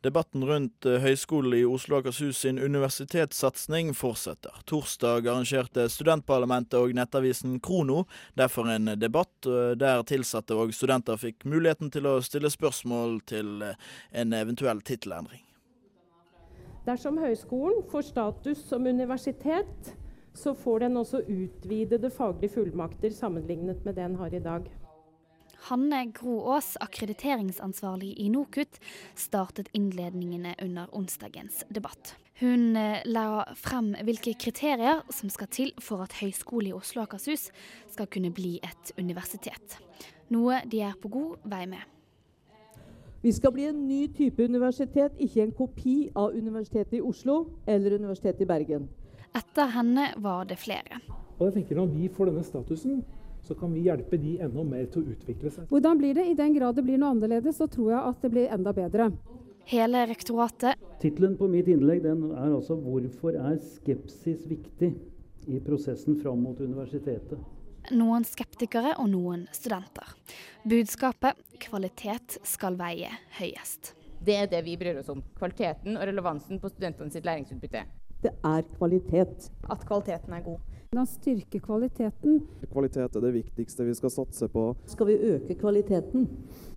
Debatten 0.00 0.44
rundt 0.44 0.86
eh, 0.86 0.96
Høgskolen 1.02 1.58
i 1.58 1.64
Oslo 1.68 1.98
og 1.98 2.06
Akershus 2.06 2.38
sin 2.40 2.56
universitetssatsing 2.58 3.92
fortsetter. 3.92 4.62
Torsdag 4.64 5.28
arrangerte 5.28 5.84
studentparlamentet 5.92 6.78
og 6.80 6.94
nettavisen 6.96 7.58
Krono 7.60 8.06
derfor 8.38 8.70
en 8.72 8.94
debatt 8.96 9.44
eh, 9.44 9.74
der 9.76 10.00
tilsatte 10.08 10.56
og 10.56 10.72
studenter 10.72 11.20
fikk 11.20 11.44
muligheten 11.44 11.92
til 11.92 12.08
å 12.08 12.16
stille 12.24 12.48
spørsmål 12.48 13.20
til 13.28 13.60
eh, 13.66 13.76
en 14.22 14.32
eventuell 14.40 14.80
tittelendring. 14.80 15.44
Dersom 16.88 17.20
høyskolen 17.20 17.84
får 17.92 18.08
status 18.08 18.64
som 18.70 18.88
universitet, 18.88 19.92
så 20.32 20.54
får 20.56 20.86
den 20.86 20.96
også 20.96 21.26
utvidede 21.28 22.08
faglige 22.08 22.54
fullmakter 22.56 23.12
sammenlignet 23.12 23.84
med 23.84 23.98
det 23.98 24.06
den 24.06 24.16
har 24.16 24.32
i 24.32 24.40
dag. 24.40 24.64
Hanne 25.68 26.06
Gro 26.16 26.38
Aas, 26.54 26.72
akkrediteringsansvarlig 26.80 28.14
i 28.18 28.30
NOKUT, 28.32 28.80
startet 29.18 29.68
innledningene 29.76 30.54
under 30.62 30.88
onsdagens 30.96 31.64
debatt. 31.68 32.14
Hun 32.40 32.76
eh, 32.76 33.02
la 33.04 33.44
frem 33.58 33.92
hvilke 34.06 34.32
kriterier 34.40 35.02
som 35.12 35.28
skal 35.28 35.50
til 35.52 35.72
for 35.84 36.00
at 36.06 36.16
Høgskolen 36.22 36.70
i 36.70 36.76
Oslo 36.76 37.02
og 37.02 37.10
Akershus 37.10 37.50
skal 37.92 38.08
kunne 38.08 38.32
bli 38.32 38.56
et 38.64 38.94
universitet. 38.96 39.76
Noe 40.32 40.62
de 40.70 40.80
er 40.86 40.96
på 40.96 41.10
god 41.12 41.44
vei 41.52 41.66
med. 41.68 41.84
Vi 43.20 43.32
skal 43.36 43.52
bli 43.52 43.66
en 43.68 43.82
ny 43.84 44.06
type 44.16 44.40
universitet, 44.40 45.18
ikke 45.20 45.42
en 45.44 45.52
kopi 45.52 45.96
av 46.16 46.32
Universitetet 46.32 46.96
i 46.96 47.04
Oslo 47.04 47.42
eller 47.68 47.98
Universitetet 48.00 48.46
i 48.46 48.48
Bergen. 48.48 48.86
Etter 49.36 49.68
henne 49.74 50.06
var 50.16 50.48
det 50.48 50.56
flere. 50.56 51.02
Og 51.36 51.50
jeg 51.50 51.58
tenker 51.58 51.76
Når 51.76 51.92
vi 51.92 52.08
får 52.08 52.30
denne 52.30 52.44
statusen, 52.44 53.02
så 53.42 53.54
kan 53.58 53.72
vi 53.74 53.84
hjelpe 53.86 54.18
de 54.20 54.36
enda 54.44 54.64
mer 54.64 54.86
til 54.92 55.02
å 55.02 55.14
utvikle 55.14 55.52
seg. 55.52 55.68
Hvordan 55.70 56.00
blir 56.00 56.16
det? 56.18 56.26
I 56.30 56.38
den 56.38 56.56
grad 56.56 56.78
det 56.78 56.86
blir 56.86 57.00
noe 57.00 57.14
annerledes, 57.14 57.60
så 57.60 57.68
tror 57.70 57.92
jeg 57.94 58.00
at 58.00 58.26
det 58.26 58.32
blir 58.34 58.50
enda 58.56 58.74
bedre. 58.76 59.10
Hele 59.70 60.02
rektoratet 60.08 60.80
Tittelen 61.00 61.36
på 61.38 61.46
mitt 61.48 61.68
innlegg 61.70 62.02
den 62.02 62.30
er 62.32 62.50
altså 62.50 62.74
'Hvorfor 62.76 63.36
er 63.38 63.56
skepsis 63.62 64.48
viktig 64.48 64.94
i 65.46 65.60
prosessen 65.60 66.18
fram 66.20 66.42
mot 66.42 66.58
universitetet'? 66.58 67.38
noen 67.94 68.24
skeptikere 68.26 68.94
og 69.00 69.08
noen 69.10 69.46
studenter. 69.54 70.14
Budskapet 70.68 71.38
kvalitet 71.62 72.38
skal 72.46 72.76
veie 72.80 73.10
høyest. 73.38 73.94
Det 74.20 74.36
er 74.36 74.50
det 74.52 74.60
vi 74.66 74.76
bryr 74.80 75.00
oss 75.00 75.08
om. 75.12 75.22
Kvaliteten 75.38 75.96
og 75.96 76.04
relevansen 76.04 76.60
på 76.60 76.70
studentene 76.72 77.12
sitt 77.12 77.24
læringsutbytte. 77.24 77.86
Det 78.20 78.34
er 78.44 78.66
kvalitet. 78.76 79.48
At 79.72 79.86
kvaliteten 79.88 80.36
er 80.36 80.44
god. 80.44 80.60
Da 80.90 81.04
styrke 81.06 81.60
kvaliteten. 81.62 82.40
Kvalitet 82.66 83.14
er 83.14 83.22
det 83.22 83.28
viktigste 83.36 83.84
vi 83.86 83.92
skal 83.94 84.10
satse 84.10 84.48
på. 84.50 84.64
Skal 84.90 85.06
vi 85.06 85.14
øke 85.36 85.54
kvaliteten? 85.54 86.24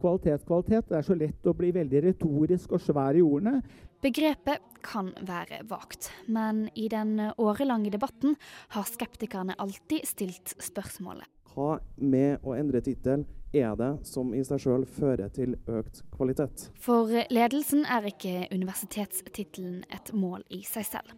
Kvalitet, 0.04 0.44
kvalitet. 0.46 0.86
Det 0.92 1.00
er 1.00 1.08
så 1.08 1.18
lett 1.18 1.50
å 1.50 1.56
bli 1.58 1.72
veldig 1.74 2.04
retorisk 2.06 2.76
og 2.78 2.84
svær 2.86 3.18
i 3.18 3.24
ordene. 3.26 3.64
Begrepet 4.06 4.62
kan 4.86 5.10
være 5.26 5.64
vagt, 5.66 6.12
men 6.30 6.68
i 6.78 6.86
den 6.94 7.16
årelange 7.42 7.90
debatten 7.90 8.38
har 8.76 8.86
skeptikerne 8.86 9.58
alltid 9.58 10.06
stilt 10.06 10.54
spørsmålet. 10.62 11.26
Hva 11.56 11.80
med 11.98 12.46
å 12.46 12.54
endre 12.54 12.86
tittel 12.86 13.26
er 13.54 13.76
det 13.78 13.92
som 14.10 14.34
i 14.34 14.42
seg 14.46 14.62
sjøl 14.64 14.88
fører 14.90 15.30
til 15.36 15.56
økt 15.70 16.02
kvalitet? 16.16 16.68
For 16.82 17.12
ledelsen 17.34 17.86
er 17.86 18.10
ikke 18.10 18.48
universitetstittelen 18.54 19.84
et 19.94 20.14
mål 20.18 20.46
i 20.54 20.64
seg 20.68 20.88
selv, 20.90 21.14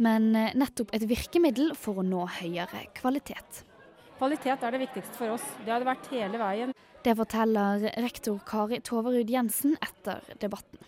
men 0.00 0.32
nettopp 0.32 0.94
et 0.96 1.06
virkemiddel 1.10 1.74
for 1.78 2.00
å 2.00 2.06
nå 2.06 2.24
høyere 2.40 2.86
kvalitet. 2.96 3.64
Kvalitet 4.18 4.62
er 4.62 4.74
det 4.74 4.84
viktigste 4.86 5.18
for 5.18 5.34
oss. 5.34 5.44
Det 5.64 5.72
har 5.74 5.82
det 5.82 5.90
vært 5.90 6.10
hele 6.14 6.40
veien. 6.40 6.74
Det 7.04 7.12
forteller 7.18 7.82
rektor 8.00 8.38
Kari 8.48 8.78
Toverud 8.80 9.28
Jensen 9.28 9.74
etter 9.84 10.24
debatten. 10.40 10.80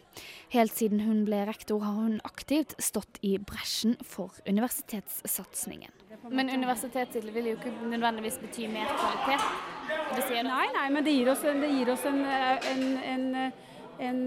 Helt 0.54 0.72
siden 0.72 1.02
hun 1.04 1.26
ble 1.26 1.42
rektor 1.44 1.82
har 1.84 1.98
hun 1.98 2.20
aktivt 2.24 2.72
stått 2.80 3.18
i 3.20 3.34
bresjen 3.36 3.98
for 4.00 4.32
universitetssatsingen. 4.48 5.92
Men 6.30 6.48
universitetstittel 6.48 7.34
vil 7.34 7.50
jo 7.50 7.58
ikke 7.58 7.74
nødvendigvis 7.90 8.40
bety 8.40 8.70
mer 8.72 8.88
kvalitet. 8.96 9.75
Nei, 10.14 10.68
nei, 10.72 10.90
men 10.90 11.04
det 11.04 11.12
gir 11.16 11.28
oss 11.32 11.42
en, 11.44 11.62
gir 11.66 11.90
oss 11.90 12.04
en, 12.06 12.20
en, 13.98 14.20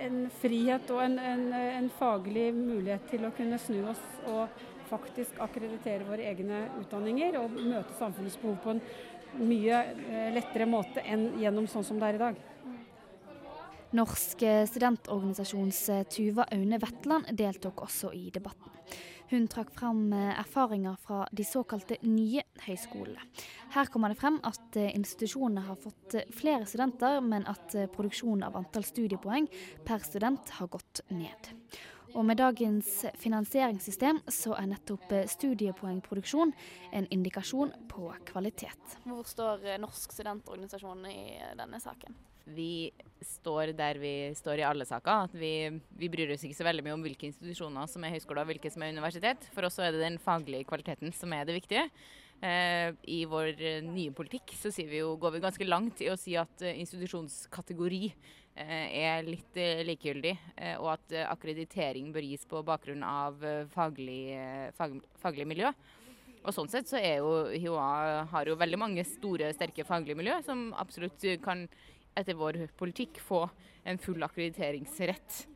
en, 0.00 0.20
frihet 0.40 0.92
og 0.94 1.02
en, 1.04 1.90
faglig 1.98 2.48
mulighet 2.56 3.04
til 3.12 3.26
å 3.28 3.32
kunne 3.36 3.58
snu 3.60 3.82
oss 3.92 4.02
og 4.32 4.62
faktisk 4.88 5.40
akkreditere 5.44 6.08
våre 6.08 6.26
egne 6.30 6.64
utdanninger 6.80 7.36
og 7.40 7.54
møte 7.58 7.96
samfunnets 7.98 8.40
behov 8.40 8.58
på 8.64 8.74
en 8.74 8.82
mye 9.42 9.82
lettere 10.34 10.68
måte 10.68 11.04
enn 11.04 11.30
gjennom 11.40 11.68
sånn 11.70 11.86
som 11.86 12.00
det 12.00 12.10
er 12.10 12.18
i 12.18 12.24
dag. 12.24 12.42
Norsk 13.92 14.44
studentorganisasjons 14.72 15.80
Tuva 16.12 16.48
Aune 16.56 16.80
Vetland 16.80 17.32
deltok 17.36 17.84
også 17.84 18.12
i 18.16 18.30
debatten. 18.32 18.72
Hun 19.32 19.46
trakk 19.48 19.70
fram 19.72 20.12
erfaringer 20.12 20.96
fra 21.00 21.22
de 21.32 21.44
såkalte 21.48 21.96
nye 22.04 22.42
høyskolene. 22.66 23.22
Her 23.72 23.88
kommer 23.88 24.12
det 24.12 24.18
frem 24.20 24.34
at 24.44 24.76
institusjonene 24.76 25.62
har 25.64 25.78
fått 25.80 26.18
flere 26.36 26.66
studenter, 26.68 27.16
men 27.24 27.46
at 27.48 27.72
produksjonen 27.94 28.44
av 28.44 28.58
antall 28.60 28.84
studiepoeng 28.84 29.46
per 29.88 30.04
student 30.04 30.52
har 30.58 30.68
gått 30.74 31.00
ned. 31.08 31.48
Og 32.12 32.26
med 32.28 32.42
dagens 32.42 33.06
finansieringssystem 33.22 34.20
så 34.28 34.52
er 34.58 34.68
nettopp 34.74 35.14
studiepoengproduksjon 35.32 36.52
en 36.92 37.08
indikasjon 37.16 37.72
på 37.88 38.12
kvalitet. 38.28 38.98
Hvor 39.08 39.24
står 39.24 39.64
Norsk 39.80 40.12
studentorganisasjon 40.12 41.08
i 41.08 41.24
denne 41.56 41.80
saken? 41.80 42.20
Vi 42.44 42.92
står 43.22 43.72
der 43.78 44.00
vi 44.02 44.32
står 44.34 44.62
i 44.62 44.66
alle 44.66 44.86
saker. 44.88 45.28
At 45.28 45.36
vi, 45.36 45.54
vi, 45.98 46.10
bryr 46.12 46.34
oss 46.34 46.42
ikke 46.46 46.58
så 46.58 46.66
veldig 46.66 46.84
mye 46.86 46.96
om 46.96 47.06
hvilke 47.06 47.28
institusjoner 47.30 47.90
som 47.90 48.04
er 48.04 48.16
høyskoler 48.16 48.44
og 48.44 48.52
hvilke 48.52 48.72
som 48.72 48.82
er 48.82 48.94
universitet. 48.94 49.46
For 49.54 49.68
oss 49.68 49.78
er 49.78 49.94
det 49.94 50.02
den 50.02 50.18
faglige 50.22 50.66
kvaliteten 50.68 51.14
som 51.16 51.32
er 51.36 51.46
det 51.48 51.56
viktige. 51.60 51.86
Eh, 52.42 52.90
I 53.06 53.22
vår 53.30 53.54
nye 53.86 54.10
politikk 54.14 54.56
så 54.58 54.72
vi 54.74 54.98
jo, 54.98 55.14
går 55.14 55.36
vi 55.36 55.42
ganske 55.44 55.66
langt 55.68 56.00
i 56.02 56.10
å 56.10 56.18
si 56.18 56.34
at 56.34 56.64
institusjonskategori 56.66 58.02
eh, 58.08 58.86
er 58.98 59.22
litt 59.22 59.58
eh, 59.62 59.84
likegyldig, 59.86 60.34
og 60.82 60.88
at 60.96 61.14
akkreditering 61.28 62.10
bør 62.14 62.26
gis 62.26 62.46
på 62.50 62.64
bakgrunn 62.66 63.04
av 63.06 63.38
faglig, 63.70 64.34
fag, 64.74 64.98
faglig 65.22 65.46
miljø. 65.54 65.70
Og 66.42 66.50
sånn 66.50 66.66
sett 66.66 66.90
så 66.90 66.98
er 66.98 67.20
jo 67.22 67.44
HiOA 67.52 68.26
har 68.32 68.50
jo 68.50 68.58
veldig 68.58 68.78
mange 68.80 69.06
store, 69.06 69.52
sterke 69.54 69.86
faglige 69.86 70.18
miljø 70.18 70.40
som 70.42 70.72
absolutt 70.74 71.22
kan 71.44 71.68
etter 72.18 72.38
vår 72.38 72.64
politikk 72.78 73.20
få 73.22 73.46
en 73.88 73.98
full 73.98 74.22
akkrediteringsrett. 74.22 75.46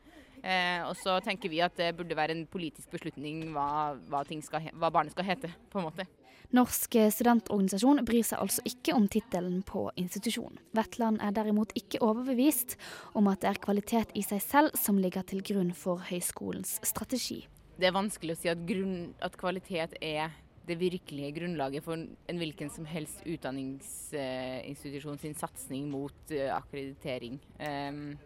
Eh, 0.42 0.82
og 0.86 0.94
så 0.98 1.16
tenker 1.24 1.50
vi 1.50 1.62
at 1.64 1.74
det 1.78 1.94
burde 1.98 2.16
være 2.16 2.36
en 2.36 2.46
politisk 2.50 2.92
beslutning 2.92 3.48
hva, 3.54 3.96
hva, 4.10 4.22
skal, 4.44 4.70
hva 4.76 4.92
barnet 4.94 5.14
skal 5.16 5.26
hete, 5.26 5.50
på 5.72 5.80
en 5.80 5.88
måte. 5.88 6.06
Norsk 6.54 6.94
studentorganisasjon 7.10 8.04
bryr 8.06 8.22
seg 8.22 8.38
altså 8.38 8.62
ikke 8.68 8.94
om 8.94 9.08
tittelen 9.10 9.64
på 9.66 9.88
institusjon. 9.98 10.60
Vetland 10.78 11.18
er 11.24 11.34
derimot 11.34 11.74
ikke 11.78 11.98
overbevist 12.06 12.76
om 13.18 13.26
at 13.32 13.42
det 13.42 13.50
er 13.50 13.62
kvalitet 13.64 14.14
i 14.14 14.22
seg 14.22 14.44
selv 14.44 14.78
som 14.78 15.00
ligger 15.02 15.26
til 15.26 15.42
grunn 15.46 15.72
for 15.74 16.04
høyskolens 16.06 16.78
strategi. 16.86 17.42
Det 17.76 17.90
er 17.90 17.96
vanskelig 17.96 18.36
å 18.36 18.40
si 18.40 18.52
at, 18.52 18.62
grunn, 18.68 19.10
at 19.20 19.34
kvalitet 19.40 19.98
er 19.98 20.30
det 20.66 20.76
virkelige 20.80 21.34
grunnlaget 21.38 21.84
for 21.84 21.94
en 21.96 22.40
hvilken 22.40 22.70
som 22.72 22.86
helst 22.90 23.22
utdanningsinstitusjon 23.26 25.20
sin 25.22 25.36
satsing 25.38 25.86
mot 25.90 26.32
uh, 26.34 26.56
akkreditering. 26.56 27.38
Um, 27.60 28.18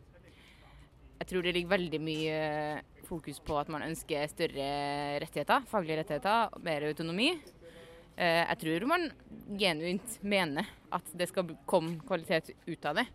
jeg 1.21 1.29
tror 1.29 1.45
det 1.45 1.53
ligger 1.53 1.75
veldig 1.75 2.01
mye 2.01 2.37
fokus 3.05 3.41
på 3.45 3.59
at 3.61 3.69
man 3.73 3.85
ønsker 3.85 4.31
større 4.31 4.69
rettigheter, 5.21 5.67
faglige 5.69 6.01
rettigheter, 6.01 6.57
mer 6.65 6.89
autonomi. 6.89 7.31
Uh, 8.17 8.43
jeg 8.47 8.59
tror 8.65 8.89
man 8.89 9.11
genuint 9.61 10.17
mener 10.25 10.65
at 10.91 11.13
det 11.13 11.29
skal 11.29 11.57
komme 11.69 12.01
kvalitet 12.09 12.55
ut 12.67 12.89
av 12.89 13.03
det. 13.03 13.07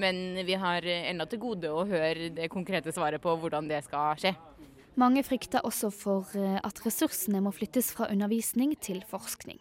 Men 0.00 0.44
vi 0.46 0.54
har 0.54 0.84
ennå 0.86 1.24
til 1.26 1.40
gode 1.42 1.72
å 1.72 1.88
høre 1.88 2.28
det 2.36 2.52
konkrete 2.52 2.92
svaret 2.94 3.22
på 3.22 3.32
hvordan 3.40 3.66
det 3.72 3.82
skal 3.88 4.20
skje. 4.20 4.36
Mange 4.98 5.22
frykter 5.24 5.62
også 5.64 5.90
for 5.94 6.26
at 6.36 6.80
ressursene 6.86 7.40
må 7.40 7.52
flyttes 7.54 7.92
fra 7.94 8.08
undervisning 8.10 8.74
til 8.82 9.04
forskning. 9.08 9.60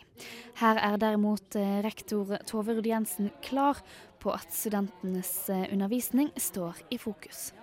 Her 0.60 0.80
er 0.82 0.98
derimot 0.98 1.56
rektor 1.86 2.38
Tove 2.50 2.74
Ruud 2.74 2.88
Jensen 2.88 3.30
klar 3.46 3.80
på 4.20 4.34
at 4.34 4.50
studentenes 4.50 5.50
undervisning 5.50 6.32
står 6.38 6.82
i 6.92 6.98
fokus. 6.98 7.54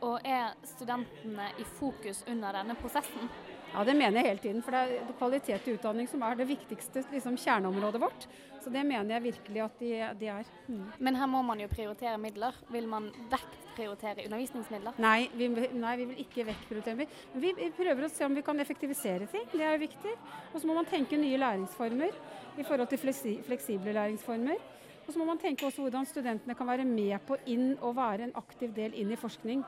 Og 0.00 0.18
er 0.24 0.56
studentene 0.64 1.52
i 1.60 1.64
fokus 1.78 2.24
under 2.28 2.52
denne 2.56 2.76
prosessen? 2.80 3.30
Ja, 3.74 3.84
det 3.84 3.94
mener 3.96 4.20
jeg 4.20 4.26
hele 4.30 4.42
tiden. 4.42 4.62
For 4.64 4.74
det 4.74 4.98
er 4.98 5.16
kvalitet 5.18 5.66
i 5.68 5.74
utdanning 5.76 6.08
som 6.10 6.22
er 6.26 6.38
det 6.38 6.48
viktigste 6.48 7.04
liksom, 7.12 7.36
kjerneområdet 7.38 8.00
vårt. 8.02 8.28
Så 8.62 8.72
det 8.74 8.84
mener 8.86 9.14
jeg 9.14 9.26
virkelig 9.28 9.62
at 9.64 9.82
de, 9.82 9.90
de 10.20 10.30
er. 10.32 10.48
Mm. 10.66 10.86
Men 10.98 11.18
her 11.20 11.28
må 11.30 11.42
man 11.46 11.60
jo 11.62 11.68
prioritere 11.70 12.18
midler. 12.20 12.56
Vil 12.72 12.88
man 12.90 13.10
vektprioritere 13.30 14.24
undervisningsmidler? 14.26 14.98
Nei 15.02 15.28
vi, 15.36 15.50
nei, 15.52 15.94
vi 16.00 16.08
vil 16.10 16.24
ikke 16.24 16.48
vektprioritere 16.48 16.98
midler. 17.02 17.22
Vi, 17.34 17.52
vi 17.60 17.70
prøver 17.76 18.08
å 18.08 18.10
se 18.12 18.26
om 18.26 18.34
vi 18.38 18.44
kan 18.46 18.64
effektivisere 18.64 19.28
ting. 19.30 19.46
Det 19.52 19.62
er 19.62 19.76
jo 19.76 19.84
viktig. 19.84 20.16
Og 20.52 20.58
så 20.58 20.70
må 20.70 20.78
man 20.78 20.88
tenke 20.88 21.20
nye 21.20 21.38
læringsformer 21.40 22.18
i 22.58 22.66
forhold 22.66 22.90
til 22.90 23.04
fleksible 23.04 23.94
læringsformer. 23.94 24.66
Og 25.08 25.14
så 25.14 25.20
må 25.20 25.24
man 25.24 25.38
tenke 25.40 25.64
også 25.64 25.80
hvordan 25.80 26.04
studentene 26.04 26.56
kan 26.56 26.68
være 26.68 26.84
med 26.84 27.16
på 27.24 27.38
inn 27.48 27.70
og 27.80 27.94
være 27.96 28.26
en 28.26 28.34
aktiv 28.36 28.74
del 28.76 28.92
inn 28.92 29.14
i 29.14 29.16
forskning. 29.16 29.62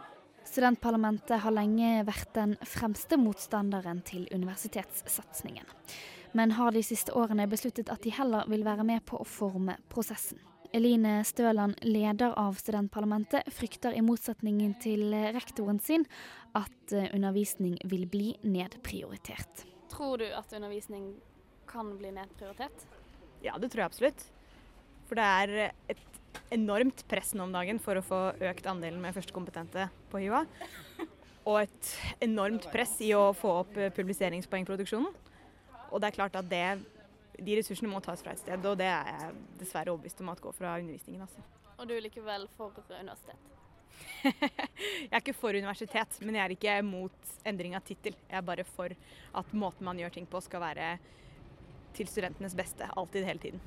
Studentparlamentet 0.49 1.43
har 1.45 1.55
lenge 1.55 2.01
vært 2.09 2.33
den 2.35 2.57
fremste 2.67 3.19
motstanderen 3.21 4.01
til 4.07 4.27
universitetssatsingen, 4.35 5.67
men 6.33 6.55
har 6.59 6.75
de 6.75 6.83
siste 6.85 7.15
årene 7.17 7.47
besluttet 7.51 7.91
at 7.93 8.03
de 8.03 8.15
heller 8.15 8.49
vil 8.51 8.65
være 8.67 8.87
med 8.87 9.05
på 9.07 9.21
å 9.21 9.29
forme 9.29 9.77
prosessen. 9.93 10.41
Eline 10.73 11.25
Støland, 11.27 11.81
leder 11.83 12.37
av 12.39 12.55
studentparlamentet, 12.59 13.49
frykter 13.51 13.97
i 13.99 14.03
motsetning 14.07 14.61
til 14.83 15.11
rektoren 15.35 15.81
sin 15.83 16.07
at 16.55 16.95
undervisning 17.11 17.75
vil 17.91 18.07
bli 18.11 18.37
nedprioritert. 18.47 19.65
Tror 19.91 20.23
du 20.23 20.29
at 20.31 20.53
undervisning 20.55 21.17
kan 21.71 21.97
bli 21.99 22.13
nedprioritert? 22.15 22.87
Ja, 23.43 23.57
det 23.59 23.73
tror 23.73 23.83
jeg 23.85 23.91
absolutt. 23.91 24.23
For 25.11 25.19
det 25.19 25.27
er 25.27 25.73
et 25.91 26.10
enormt 26.51 27.05
press 27.09 27.33
nå 27.35 27.47
om 27.47 27.55
dagen 27.55 27.81
for 27.83 27.99
å 27.99 28.05
få 28.05 28.21
økt 28.51 28.69
andelen 28.71 29.01
med 29.03 29.15
førstekompetente 29.17 29.89
på 30.11 30.23
HiOA. 30.23 30.45
Og 31.49 31.63
et 31.63 31.93
enormt 32.27 32.69
press 32.73 32.97
i 33.05 33.13
å 33.17 33.31
få 33.37 33.61
opp 33.63 33.79
publiseringspoengproduksjonen. 33.97 35.13
Og 35.91 36.03
det 36.03 36.11
er 36.11 36.19
klart 36.19 36.37
at 36.39 36.51
det, 36.51 36.67
de 37.41 37.57
ressursene 37.59 37.91
må 37.91 38.03
tas 38.05 38.23
fra 38.23 38.35
et 38.35 38.43
sted, 38.43 38.67
og 38.67 38.77
det 38.79 38.91
er 38.91 39.09
jeg 39.11 39.39
dessverre 39.63 39.95
overbevist 39.95 40.21
om 40.23 40.31
at 40.31 40.43
går 40.45 40.55
fra 40.59 40.77
undervisningen. 40.79 41.25
Altså. 41.25 41.43
Og 41.81 41.89
du 41.89 41.97
er 41.97 42.05
likevel 42.05 42.47
for 42.59 42.77
universitet? 42.93 43.49
Jeg 44.21 45.11
er 45.11 45.21
ikke 45.21 45.37
for 45.37 45.57
universitet, 45.57 46.19
men 46.25 46.37
jeg 46.37 46.43
er 46.43 46.53
ikke 46.55 46.75
mot 46.87 47.33
endring 47.49 47.75
av 47.77 47.85
tittel. 47.85 48.15
Jeg 48.29 48.37
er 48.39 48.45
bare 48.47 48.65
for 48.65 48.93
at 49.41 49.53
måten 49.57 49.85
man 49.85 49.99
gjør 50.01 50.15
ting 50.15 50.29
på 50.31 50.41
skal 50.45 50.63
være 50.63 50.87
til 51.97 52.09
studentenes 52.09 52.57
beste. 52.57 52.89
Alltid, 52.97 53.27
hele 53.29 53.43
tiden. 53.43 53.61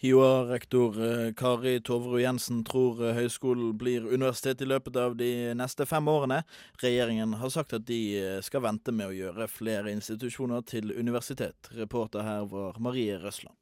HiOA-rektor 0.00 1.26
eh, 1.26 1.34
Kari 1.34 1.80
Toverud 1.80 2.20
Jensen 2.22 2.60
tror 2.64 3.00
eh, 3.02 3.16
høyskolen 3.16 3.72
blir 3.78 4.04
universitet 4.06 4.62
i 4.62 4.68
løpet 4.70 4.94
av 4.94 5.16
de 5.18 5.56
neste 5.58 5.88
fem 5.90 6.06
årene. 6.06 6.44
Regjeringen 6.78 7.34
har 7.40 7.50
sagt 7.50 7.74
at 7.74 7.88
de 7.88 7.98
eh, 8.20 8.36
skal 8.46 8.62
vente 8.62 8.94
med 8.94 9.10
å 9.10 9.16
gjøre 9.16 9.48
flere 9.50 9.90
institusjoner 9.90 10.62
til 10.70 10.94
universitet. 10.94 11.72
Reporter 11.74 12.22
her 12.22 12.46
var 12.46 12.78
Marie 12.78 13.18
Røsland. 13.18 13.58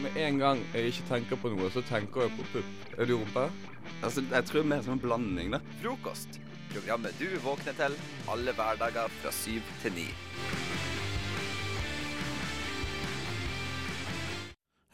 Med 0.00 0.16
en 0.16 0.40
gang 0.40 0.64
jeg 0.72 0.94
ikke 0.94 1.08
tenker 1.12 1.44
på 1.44 1.52
noe, 1.52 1.68
så 1.74 1.84
tenker 1.84 2.24
jeg 2.24 2.36
på 2.38 2.50
pupp. 2.54 2.90
Er 2.96 3.04
du 3.04 3.18
rumpe? 3.18 3.50
Altså, 4.00 4.24
jeg 4.32 4.48
tror 4.48 4.64
mer 4.72 4.80
som 4.86 4.96
en 4.96 5.04
blanding, 5.04 5.52
da. 5.58 5.60
Frokost. 5.82 6.40
Programmet 6.72 7.20
du 7.20 7.28
våkner 7.44 7.76
til 7.76 8.00
alle 8.32 8.56
hverdager 8.56 9.12
fra 9.20 9.40
syv 9.44 9.76
til 9.84 10.00
ni. 10.00 10.08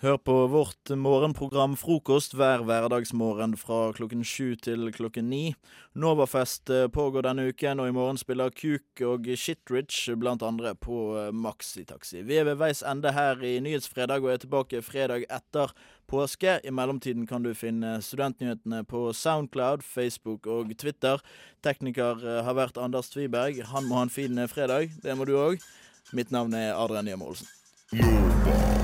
Hør 0.04 0.18
på 0.20 0.34
vårt 0.52 0.90
morgenprogram 1.00 1.78
Frokost 1.80 2.34
hver 2.36 2.60
hverdagsmorgen 2.68 3.54
fra 3.56 3.86
klokken 3.96 4.20
sju 4.20 4.50
til 4.60 4.90
klokken 4.92 5.30
ni. 5.32 5.54
Novafest 5.96 6.68
eh, 6.68 6.90
pågår 6.92 7.24
denne 7.24 7.46
uken, 7.48 7.80
og 7.80 7.88
i 7.88 7.94
morgen 7.96 8.20
spiller 8.20 8.52
Kuk 8.52 9.00
og 9.08 9.30
Shitrich 9.32 10.12
blant 10.20 10.44
andre 10.44 10.74
på 10.76 10.98
eh, 11.22 11.30
Maxitaxi. 11.32 12.20
Vi 12.20 12.36
er 12.36 12.44
ved 12.50 12.60
veis 12.60 12.84
ende 12.84 13.14
her 13.16 13.40
i 13.40 13.54
Nyhetsfredag 13.64 14.20
og 14.20 14.34
er 14.34 14.44
tilbake 14.44 14.84
fredag 14.84 15.24
etter 15.32 15.72
påske. 16.04 16.58
I 16.60 16.76
mellomtiden 16.76 17.24
kan 17.24 17.40
du 17.40 17.54
finne 17.56 17.96
studentnyhetene 18.04 18.84
på 18.84 19.06
Soundcloud, 19.16 19.88
Facebook 19.88 20.44
og 20.44 20.76
Twitter. 20.76 21.24
Tekniker 21.64 22.20
eh, 22.20 22.42
har 22.44 22.60
vært 22.60 22.76
Anders 22.76 23.08
Tviberg. 23.16 23.64
Han 23.72 23.88
må 23.88 24.02
ha 24.02 24.04
en 24.04 24.12
fin 24.20 24.44
fredag. 24.52 24.92
Det 25.00 25.16
må 25.16 25.24
du 25.24 25.38
òg. 25.40 25.64
Mitt 26.12 26.28
navn 26.28 26.52
er 26.60 26.74
Adrian 26.76 27.08
Nyhjem 27.08 27.24
Olsen. 27.24 28.83